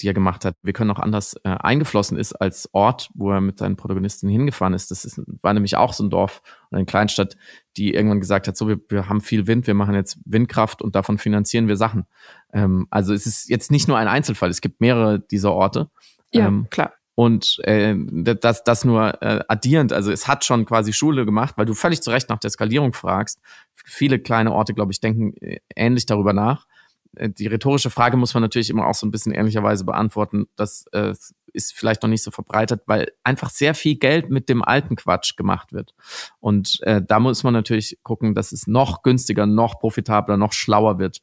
die 0.00 0.08
er 0.08 0.14
gemacht 0.14 0.44
hat, 0.44 0.56
wir 0.62 0.72
können 0.72 0.90
auch 0.90 0.98
anders 0.98 1.34
äh, 1.44 1.50
eingeflossen 1.50 2.18
ist 2.18 2.32
als 2.32 2.68
Ort, 2.72 3.10
wo 3.14 3.30
er 3.30 3.40
mit 3.40 3.58
seinen 3.58 3.76
Protagonisten 3.76 4.28
hingefahren 4.28 4.74
ist. 4.74 4.90
Das 4.90 5.04
ist, 5.04 5.20
war 5.42 5.54
nämlich 5.54 5.76
auch 5.76 5.92
so 5.92 6.04
ein 6.04 6.10
Dorf 6.10 6.42
oder 6.70 6.78
eine 6.78 6.86
Kleinstadt, 6.86 7.36
die 7.76 7.94
irgendwann 7.94 8.20
gesagt 8.20 8.48
hat, 8.48 8.56
so, 8.56 8.68
wir, 8.68 8.80
wir 8.88 9.08
haben 9.08 9.20
viel 9.20 9.46
Wind, 9.46 9.66
wir 9.66 9.74
machen 9.74 9.94
jetzt 9.94 10.18
Windkraft 10.24 10.82
und 10.82 10.94
davon 10.94 11.18
finanzieren 11.18 11.68
wir 11.68 11.76
Sachen. 11.76 12.06
Ähm, 12.52 12.86
also 12.90 13.14
es 13.14 13.26
ist 13.26 13.48
jetzt 13.48 13.70
nicht 13.70 13.86
nur 13.86 13.96
ein 13.96 14.08
Einzelfall, 14.08 14.50
es 14.50 14.60
gibt 14.60 14.80
mehrere 14.80 15.20
dieser 15.20 15.52
Orte. 15.52 15.90
Ja, 16.32 16.48
ähm, 16.48 16.66
klar. 16.70 16.92
Und 17.16 17.60
äh, 17.62 17.94
das, 17.96 18.64
das 18.64 18.84
nur 18.84 19.22
äh, 19.22 19.44
addierend, 19.46 19.92
also 19.92 20.10
es 20.10 20.26
hat 20.26 20.44
schon 20.44 20.64
quasi 20.64 20.92
Schule 20.92 21.24
gemacht, 21.24 21.54
weil 21.56 21.66
du 21.66 21.74
völlig 21.74 22.02
zu 22.02 22.10
Recht 22.10 22.28
nach 22.28 22.40
der 22.40 22.50
Skalierung 22.50 22.92
fragst. 22.92 23.40
Viele 23.76 24.18
kleine 24.18 24.52
Orte, 24.52 24.74
glaube 24.74 24.90
ich, 24.90 25.00
denken 25.00 25.34
äh, 25.40 25.60
ähnlich 25.76 26.06
darüber 26.06 26.32
nach. 26.32 26.66
Äh, 27.16 27.30
die 27.30 27.46
rhetorische 27.46 27.90
Frage 27.90 28.16
muss 28.16 28.34
man 28.34 28.42
natürlich 28.42 28.70
immer 28.70 28.86
auch 28.86 28.94
so 28.94 29.06
ein 29.06 29.10
bisschen 29.10 29.32
ähnlicherweise 29.32 29.84
beantworten. 29.84 30.46
Das 30.56 30.86
äh, 30.92 31.14
ist 31.52 31.72
vielleicht 31.72 32.02
noch 32.02 32.10
nicht 32.10 32.22
so 32.22 32.30
verbreitet, 32.30 32.82
weil 32.86 33.12
einfach 33.22 33.50
sehr 33.50 33.74
viel 33.74 33.96
Geld 33.96 34.30
mit 34.30 34.48
dem 34.48 34.62
alten 34.62 34.96
Quatsch 34.96 35.36
gemacht 35.36 35.72
wird. 35.72 35.94
Und 36.40 36.80
äh, 36.82 37.00
da 37.06 37.20
muss 37.20 37.42
man 37.44 37.54
natürlich 37.54 37.98
gucken, 38.02 38.34
dass 38.34 38.52
es 38.52 38.66
noch 38.66 39.02
günstiger, 39.02 39.46
noch 39.46 39.78
profitabler, 39.78 40.36
noch 40.36 40.52
schlauer 40.52 40.98
wird, 40.98 41.22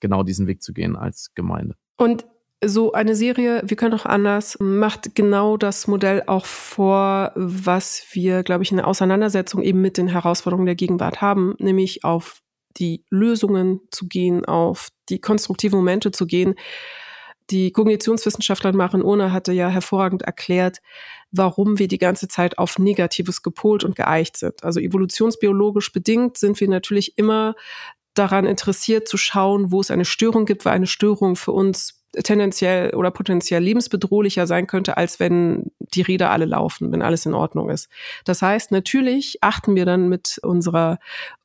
genau 0.00 0.22
diesen 0.22 0.46
Weg 0.46 0.62
zu 0.62 0.72
gehen 0.72 0.96
als 0.96 1.32
Gemeinde. 1.34 1.76
Und 1.96 2.24
so 2.64 2.92
eine 2.92 3.16
Serie, 3.16 3.62
wir 3.64 3.76
können 3.76 3.94
auch 3.94 4.06
anders, 4.06 4.56
macht 4.60 5.16
genau 5.16 5.56
das 5.56 5.88
Modell 5.88 6.22
auch 6.26 6.46
vor, 6.46 7.32
was 7.34 8.04
wir, 8.12 8.44
glaube 8.44 8.62
ich, 8.62 8.70
in 8.70 8.76
der 8.76 8.86
Auseinandersetzung 8.86 9.62
eben 9.62 9.80
mit 9.80 9.98
den 9.98 10.08
Herausforderungen 10.08 10.66
der 10.66 10.76
Gegenwart 10.76 11.20
haben, 11.20 11.54
nämlich 11.58 12.04
auf 12.04 12.40
die 12.76 13.04
Lösungen 13.10 13.80
zu 13.90 14.08
gehen, 14.08 14.44
auf 14.44 14.88
die 15.08 15.20
konstruktiven 15.20 15.78
Momente 15.78 16.10
zu 16.10 16.26
gehen. 16.26 16.54
Die 17.50 17.72
Kognitionswissenschaftlerin 17.72 18.76
Maren 18.76 19.02
Ohne 19.02 19.32
hatte 19.32 19.52
ja 19.52 19.68
hervorragend 19.68 20.22
erklärt, 20.22 20.78
warum 21.32 21.78
wir 21.78 21.88
die 21.88 21.98
ganze 21.98 22.28
Zeit 22.28 22.58
auf 22.58 22.78
Negatives 22.78 23.42
gepolt 23.42 23.84
und 23.84 23.96
geeicht 23.96 24.36
sind. 24.36 24.62
Also 24.64 24.80
evolutionsbiologisch 24.80 25.92
bedingt 25.92 26.38
sind 26.38 26.60
wir 26.60 26.68
natürlich 26.68 27.18
immer 27.18 27.54
daran 28.14 28.46
interessiert 28.46 29.08
zu 29.08 29.16
schauen, 29.16 29.72
wo 29.72 29.80
es 29.80 29.90
eine 29.90 30.04
Störung 30.04 30.44
gibt, 30.44 30.64
weil 30.64 30.74
eine 30.74 30.86
Störung 30.86 31.36
für 31.36 31.52
uns 31.52 32.01
tendenziell 32.12 32.94
oder 32.94 33.10
potenziell 33.10 33.62
lebensbedrohlicher 33.62 34.46
sein 34.46 34.66
könnte, 34.66 34.96
als 34.96 35.20
wenn 35.20 35.72
die 35.78 36.02
Räder 36.02 36.30
alle 36.30 36.44
laufen, 36.44 36.92
wenn 36.92 37.02
alles 37.02 37.26
in 37.26 37.34
Ordnung 37.34 37.70
ist. 37.70 37.88
Das 38.24 38.42
heißt, 38.42 38.70
natürlich 38.70 39.38
achten 39.42 39.74
wir 39.74 39.86
dann 39.86 40.08
mit 40.08 40.38
unserer 40.42 40.98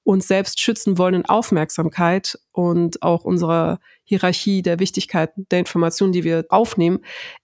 uns 0.03 0.28
selbst 0.28 0.59
schützen 0.59 0.97
wollenden 0.97 1.26
Aufmerksamkeit 1.26 2.39
und 2.51 3.01
auch 3.03 3.24
unserer 3.24 3.80
Hierarchie 4.03 4.61
der 4.61 4.80
Wichtigkeit 4.80 5.32
der 5.36 5.59
Informationen, 5.59 6.13
die 6.13 6.24
wir 6.24 6.45
aufnehmen, 6.49 6.99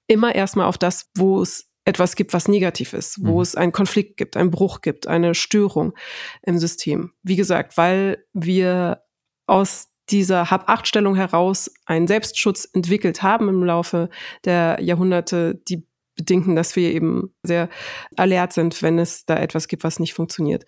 immer 0.07 0.33
erstmal 0.33 0.67
auf 0.67 0.77
das, 0.77 1.09
wo 1.15 1.41
es 1.41 1.69
etwas 1.85 2.15
gibt, 2.15 2.33
was 2.33 2.47
negativ 2.47 2.93
ist, 2.93 3.17
wo 3.21 3.35
mhm. 3.35 3.41
es 3.41 3.55
einen 3.55 3.71
Konflikt 3.73 4.17
gibt, 4.17 4.37
einen 4.37 4.51
Bruch 4.51 4.81
gibt, 4.81 5.07
eine 5.07 5.35
Störung 5.35 5.93
im 6.41 6.57
System. 6.57 7.11
Wie 7.23 7.35
gesagt, 7.35 7.77
weil 7.77 8.25
wir 8.31 9.03
aus 9.45 9.89
dieser 10.09 10.51
Hab-Acht-Stellung 10.51 11.15
heraus 11.15 11.71
einen 11.85 12.07
Selbstschutz 12.07 12.69
entwickelt 12.73 13.23
haben 13.23 13.49
im 13.49 13.63
Laufe 13.63 14.09
der 14.45 14.79
Jahrhunderte, 14.81 15.61
die 15.67 15.87
bedingen, 16.15 16.55
dass 16.55 16.75
wir 16.75 16.91
eben 16.91 17.33
sehr 17.43 17.69
alert 18.17 18.53
sind, 18.53 18.81
wenn 18.81 18.99
es 18.99 19.25
da 19.25 19.37
etwas 19.37 19.67
gibt, 19.67 19.83
was 19.83 19.99
nicht 19.99 20.13
funktioniert. 20.13 20.65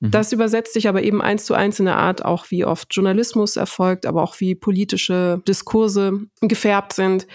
Mhm. 0.00 0.10
Das 0.12 0.32
übersetzt 0.32 0.74
sich 0.74 0.88
aber 0.88 1.02
eben 1.02 1.20
eins 1.20 1.44
zu 1.44 1.54
eins 1.54 1.80
in 1.80 1.88
eine 1.88 1.96
Art, 1.96 2.24
auch 2.24 2.50
wie 2.50 2.64
oft 2.64 2.94
Journalismus 2.94 3.56
erfolgt, 3.56 4.06
aber 4.06 4.22
auch 4.22 4.38
wie 4.40 4.54
politische 4.54 5.42
Diskurse 5.48 6.26
gefärbt 6.40 6.92
sind 6.92 7.26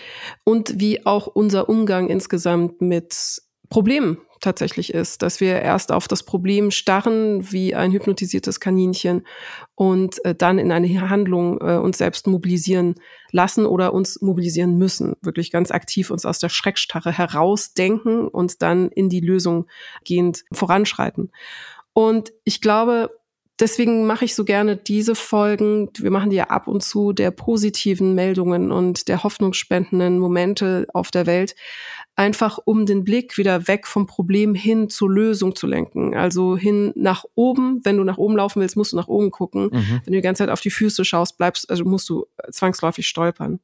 und 0.46 0.80
wie 0.80 1.06
auch 1.06 1.28
unser 1.28 1.68
Umgang 1.68 2.10
insgesamt 2.10 2.82
mit 2.82 3.42
Problemen 3.74 4.20
tatsächlich 4.40 4.94
ist, 4.94 5.24
dass 5.24 5.40
wir 5.40 5.60
erst 5.60 5.92
auf 5.92 6.08
das 6.08 6.22
Problem 6.22 6.70
starren 6.70 7.52
wie 7.52 7.74
ein 7.74 7.92
hypnotisiertes 7.92 8.60
Kaninchen 8.60 9.26
und 9.74 10.24
äh, 10.26 10.36
dann 10.36 10.60
in 10.60 10.72
eine 10.72 11.10
Handlung 11.10 11.60
äh, 11.60 11.78
uns 11.78 11.98
selbst 11.98 12.28
mobilisieren 12.28 12.94
lassen 13.32 13.66
oder 13.66 13.96
uns 13.96 14.22
mobilisieren 14.22 14.78
müssen, 14.78 15.16
wirklich 15.24 15.50
ganz 15.50 15.72
aktiv 15.72 16.12
uns 16.12 16.24
aus 16.24 16.38
der 16.38 16.50
Schreckstarre 16.50 17.12
herausdenken 17.12 18.28
und 18.28 18.62
dann 18.62 18.90
in 18.90 19.10
die 19.10 19.22
Lösung 19.22 19.66
gehend 20.04 20.44
voranschreiten. 20.52 21.32
Und 21.94 22.32
ich 22.44 22.62
glaube, 22.62 23.10
deswegen 23.60 24.06
mache 24.06 24.26
ich 24.26 24.36
so 24.36 24.44
gerne 24.46 24.76
diese 24.76 25.16
Folgen. 25.16 25.90
Wir 25.98 26.12
machen 26.12 26.30
die 26.30 26.36
ja 26.36 26.46
ab 26.46 26.68
und 26.68 26.84
zu 26.84 27.14
der 27.14 27.32
positiven 27.32 28.16
Meldungen 28.16 28.72
und 28.72 29.08
der 29.08 29.24
hoffnungsspendenden 29.24 30.20
Momente 30.20 30.88
auf 30.94 31.12
der 31.12 31.26
Welt, 31.26 31.56
einfach 32.16 32.60
um 32.64 32.86
den 32.86 33.04
Blick 33.04 33.38
wieder 33.38 33.68
weg 33.68 33.88
vom 33.88 34.08
Problem 34.08 34.56
hin 34.56 34.90
zur 34.90 35.10
Lösung 35.10 35.56
zu 35.56 35.68
lenken. 35.68 36.16
Also 36.16 36.58
hin 36.58 36.94
nach 36.96 37.26
oben. 37.36 37.82
Wenn 37.84 37.98
du 37.98 38.04
nach 38.04 38.18
oben 38.18 38.36
laufen 38.36 38.62
willst, 38.62 38.76
musst 38.76 38.94
du 38.94 38.98
nach 38.98 39.08
oben 39.08 39.32
gucken. 39.32 39.70
Mhm. 39.72 40.02
Wenn 40.04 40.14
du 40.14 40.18
die 40.18 40.22
ganze 40.22 40.44
Zeit 40.44 40.50
auf 40.50 40.62
die 40.62 40.72
Füße 40.72 41.06
schaust, 41.06 41.38
bleibst, 41.38 41.70
also 41.70 41.86
musst 41.86 42.10
du 42.10 42.26
zwangsläufig 42.52 43.08
stolpern. 43.08 43.60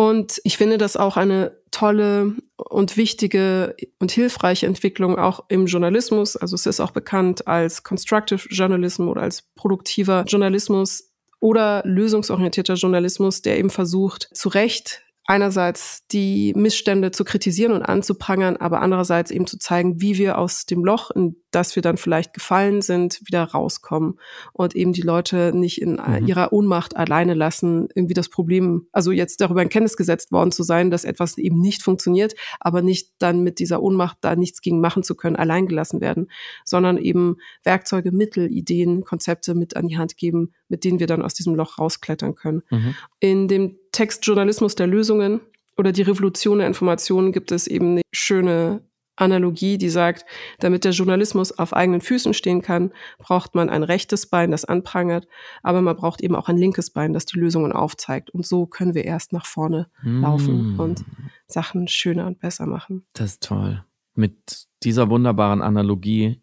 Und 0.00 0.40
ich 0.44 0.56
finde 0.56 0.78
das 0.78 0.96
auch 0.96 1.18
eine 1.18 1.58
tolle 1.72 2.34
und 2.56 2.96
wichtige 2.96 3.76
und 3.98 4.10
hilfreiche 4.10 4.64
Entwicklung 4.64 5.18
auch 5.18 5.44
im 5.50 5.66
Journalismus. 5.66 6.36
Also 6.36 6.54
es 6.54 6.64
ist 6.64 6.80
auch 6.80 6.92
bekannt 6.92 7.46
als 7.46 7.82
Constructive 7.82 8.48
Journalism 8.48 9.08
oder 9.08 9.20
als 9.20 9.42
produktiver 9.56 10.24
Journalismus 10.26 11.12
oder 11.38 11.82
lösungsorientierter 11.84 12.76
Journalismus, 12.76 13.42
der 13.42 13.58
eben 13.58 13.68
versucht, 13.68 14.30
zu 14.32 14.48
Recht 14.48 15.02
einerseits 15.26 16.06
die 16.08 16.54
Missstände 16.56 17.10
zu 17.10 17.22
kritisieren 17.22 17.72
und 17.72 17.82
anzuprangern, 17.82 18.56
aber 18.56 18.80
andererseits 18.80 19.30
eben 19.30 19.46
zu 19.46 19.58
zeigen, 19.58 20.00
wie 20.00 20.16
wir 20.16 20.38
aus 20.38 20.64
dem 20.64 20.82
Loch, 20.82 21.10
in 21.10 21.36
das 21.50 21.74
wir 21.76 21.82
dann 21.82 21.96
vielleicht 21.96 22.32
gefallen 22.32 22.82
sind, 22.82 23.20
wieder 23.26 23.44
rauskommen 23.44 24.18
und 24.52 24.76
eben 24.76 24.92
die 24.92 25.02
Leute 25.02 25.52
nicht 25.54 25.80
in 25.80 25.92
mhm. 25.92 26.26
ihrer 26.26 26.52
Ohnmacht 26.52 26.96
alleine 26.96 27.34
lassen, 27.34 27.88
irgendwie 27.94 28.14
das 28.14 28.28
Problem, 28.28 28.86
also 28.92 29.12
jetzt 29.12 29.40
darüber 29.40 29.62
in 29.62 29.68
Kenntnis 29.68 29.96
gesetzt 29.96 30.32
worden 30.32 30.52
zu 30.52 30.62
sein, 30.62 30.90
dass 30.90 31.04
etwas 31.04 31.38
eben 31.38 31.60
nicht 31.60 31.82
funktioniert, 31.82 32.34
aber 32.60 32.82
nicht 32.82 33.10
dann 33.18 33.42
mit 33.42 33.58
dieser 33.58 33.82
Ohnmacht 33.82 34.18
da 34.20 34.36
nichts 34.36 34.60
gegen 34.60 34.80
machen 34.80 35.02
zu 35.02 35.14
können, 35.14 35.36
allein 35.36 35.66
gelassen 35.66 36.00
werden, 36.00 36.30
sondern 36.64 36.98
eben 36.98 37.36
Werkzeuge, 37.64 38.12
Mittel, 38.12 38.50
Ideen, 38.50 39.04
Konzepte 39.04 39.54
mit 39.54 39.76
an 39.76 39.88
die 39.88 39.98
Hand 39.98 40.16
geben, 40.16 40.52
mit 40.68 40.84
denen 40.84 41.00
wir 41.00 41.06
dann 41.06 41.22
aus 41.22 41.34
diesem 41.34 41.54
Loch 41.54 41.78
rausklettern 41.78 42.34
können. 42.34 42.62
Mhm. 42.70 42.94
In 43.18 43.48
dem 43.48 43.76
Text 43.92 44.24
Journalismus 44.26 44.74
der 44.74 44.86
Lösungen 44.86 45.40
oder 45.76 45.92
die 45.92 46.02
Revolution 46.02 46.58
der 46.58 46.66
Informationen 46.66 47.32
gibt 47.32 47.52
es 47.52 47.66
eben 47.66 47.92
eine 47.92 48.02
schöne 48.12 48.82
Analogie, 49.20 49.78
die 49.78 49.88
sagt, 49.88 50.24
damit 50.58 50.84
der 50.84 50.92
Journalismus 50.92 51.52
auf 51.52 51.72
eigenen 51.72 52.00
Füßen 52.00 52.34
stehen 52.34 52.62
kann, 52.62 52.92
braucht 53.18 53.54
man 53.54 53.70
ein 53.70 53.82
rechtes 53.82 54.26
Bein, 54.26 54.50
das 54.50 54.64
anprangert, 54.64 55.26
aber 55.62 55.82
man 55.82 55.96
braucht 55.96 56.20
eben 56.20 56.34
auch 56.34 56.48
ein 56.48 56.56
linkes 56.56 56.90
Bein, 56.90 57.12
das 57.12 57.26
die 57.26 57.38
Lösungen 57.38 57.72
aufzeigt. 57.72 58.30
Und 58.30 58.46
so 58.46 58.66
können 58.66 58.94
wir 58.94 59.04
erst 59.04 59.32
nach 59.32 59.46
vorne 59.46 59.88
mm. 60.02 60.22
laufen 60.22 60.78
und 60.78 61.04
Sachen 61.46 61.88
schöner 61.88 62.26
und 62.26 62.40
besser 62.40 62.66
machen. 62.66 63.04
Das 63.12 63.32
ist 63.32 63.42
toll. 63.42 63.84
Mit 64.14 64.66
dieser 64.82 65.10
wunderbaren 65.10 65.62
Analogie, 65.62 66.40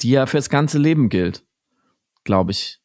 die 0.00 0.10
ja 0.10 0.26
fürs 0.26 0.50
ganze 0.50 0.78
Leben 0.78 1.08
gilt, 1.08 1.44
glaube 2.24 2.52
ich, 2.52 2.80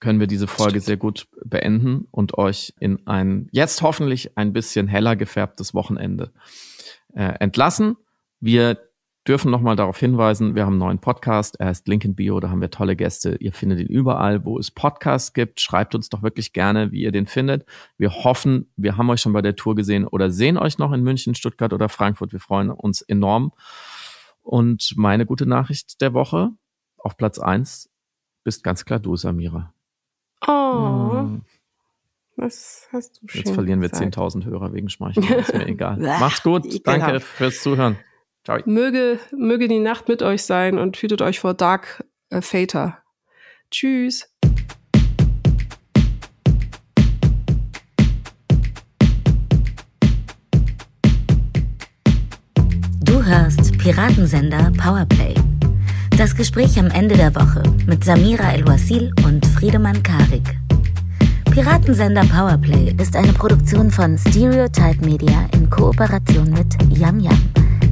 können 0.00 0.18
wir 0.18 0.26
diese 0.26 0.46
Folge 0.46 0.80
sehr 0.80 0.96
gut 0.96 1.28
beenden 1.44 2.08
und 2.10 2.38
euch 2.38 2.74
in 2.80 3.06
ein 3.06 3.48
jetzt 3.52 3.82
hoffentlich 3.82 4.36
ein 4.36 4.52
bisschen 4.52 4.88
heller 4.88 5.14
gefärbtes 5.14 5.74
Wochenende 5.74 6.32
äh, 7.14 7.34
entlassen. 7.38 7.96
Wir 8.40 8.78
dürfen 9.28 9.50
nochmal 9.50 9.76
darauf 9.76 9.98
hinweisen, 9.98 10.54
wir 10.54 10.62
haben 10.64 10.72
einen 10.72 10.78
neuen 10.78 10.98
Podcast, 10.98 11.60
er 11.60 11.66
heißt 11.66 11.86
Link 11.88 12.04
in 12.04 12.14
Bio, 12.14 12.40
da 12.40 12.48
haben 12.48 12.60
wir 12.60 12.70
tolle 12.70 12.96
Gäste. 12.96 13.36
Ihr 13.36 13.52
findet 13.52 13.78
ihn 13.78 13.86
überall, 13.86 14.44
wo 14.44 14.58
es 14.58 14.70
Podcasts 14.70 15.34
gibt. 15.34 15.60
Schreibt 15.60 15.94
uns 15.94 16.08
doch 16.08 16.22
wirklich 16.22 16.52
gerne, 16.52 16.90
wie 16.90 17.02
ihr 17.02 17.12
den 17.12 17.26
findet. 17.26 17.66
Wir 17.98 18.10
hoffen, 18.24 18.72
wir 18.76 18.96
haben 18.96 19.10
euch 19.10 19.20
schon 19.20 19.32
bei 19.32 19.42
der 19.42 19.56
Tour 19.56 19.74
gesehen 19.74 20.06
oder 20.06 20.30
sehen 20.30 20.56
euch 20.56 20.78
noch 20.78 20.92
in 20.92 21.02
München, 21.02 21.34
Stuttgart 21.34 21.72
oder 21.72 21.88
Frankfurt. 21.88 22.32
Wir 22.32 22.40
freuen 22.40 22.70
uns 22.70 23.02
enorm. 23.02 23.52
Und 24.42 24.94
meine 24.96 25.26
gute 25.26 25.46
Nachricht 25.46 26.00
der 26.00 26.14
Woche 26.14 26.50
auf 26.96 27.16
Platz 27.16 27.38
eins 27.38 27.90
bist 28.42 28.64
ganz 28.64 28.84
klar 28.84 28.98
du, 28.98 29.16
Samira. 29.16 29.74
Oh. 30.46 31.28
Was 32.36 32.88
hast 32.90 33.20
du 33.20 33.28
schön 33.28 33.42
Jetzt 33.42 33.54
verlieren 33.54 33.82
wir 33.82 33.90
10.000 33.90 34.46
Hörer 34.46 34.72
wegen 34.72 34.88
Schmeichel. 34.88 35.22
Ist 35.24 35.52
mir 35.52 35.66
egal. 35.68 35.98
Macht's 35.98 36.42
gut. 36.42 36.86
Danke 36.86 37.20
fürs 37.20 37.62
Zuhören. 37.62 37.98
Ciao. 38.44 38.58
Möge, 38.64 39.18
möge 39.36 39.68
die 39.68 39.78
Nacht 39.78 40.08
mit 40.08 40.22
euch 40.22 40.44
sein 40.44 40.78
und 40.78 40.96
hütet 40.96 41.20
euch 41.20 41.40
vor 41.40 41.54
Dark 41.54 42.04
äh, 42.30 42.40
Vater. 42.40 42.98
Tschüss. 43.70 44.28
Du 53.04 53.22
hörst 53.24 53.76
Piratensender 53.78 54.72
Powerplay. 54.78 55.34
Das 56.16 56.34
Gespräch 56.34 56.78
am 56.78 56.86
Ende 56.88 57.16
der 57.16 57.34
Woche 57.34 57.62
mit 57.86 58.04
Samira 58.04 58.52
El-Wasil 58.52 59.12
und 59.24 59.44
Friedemann 59.46 60.02
Karik. 60.02 60.56
Piratensender 61.50 62.24
Powerplay 62.24 62.94
ist 63.00 63.16
eine 63.16 63.32
Produktion 63.32 63.90
von 63.90 64.16
Stereotype 64.16 65.04
Media 65.04 65.46
in 65.52 65.68
Kooperation 65.68 66.50
mit 66.50 66.76
Yam 66.96 67.20
Yam, 67.20 67.38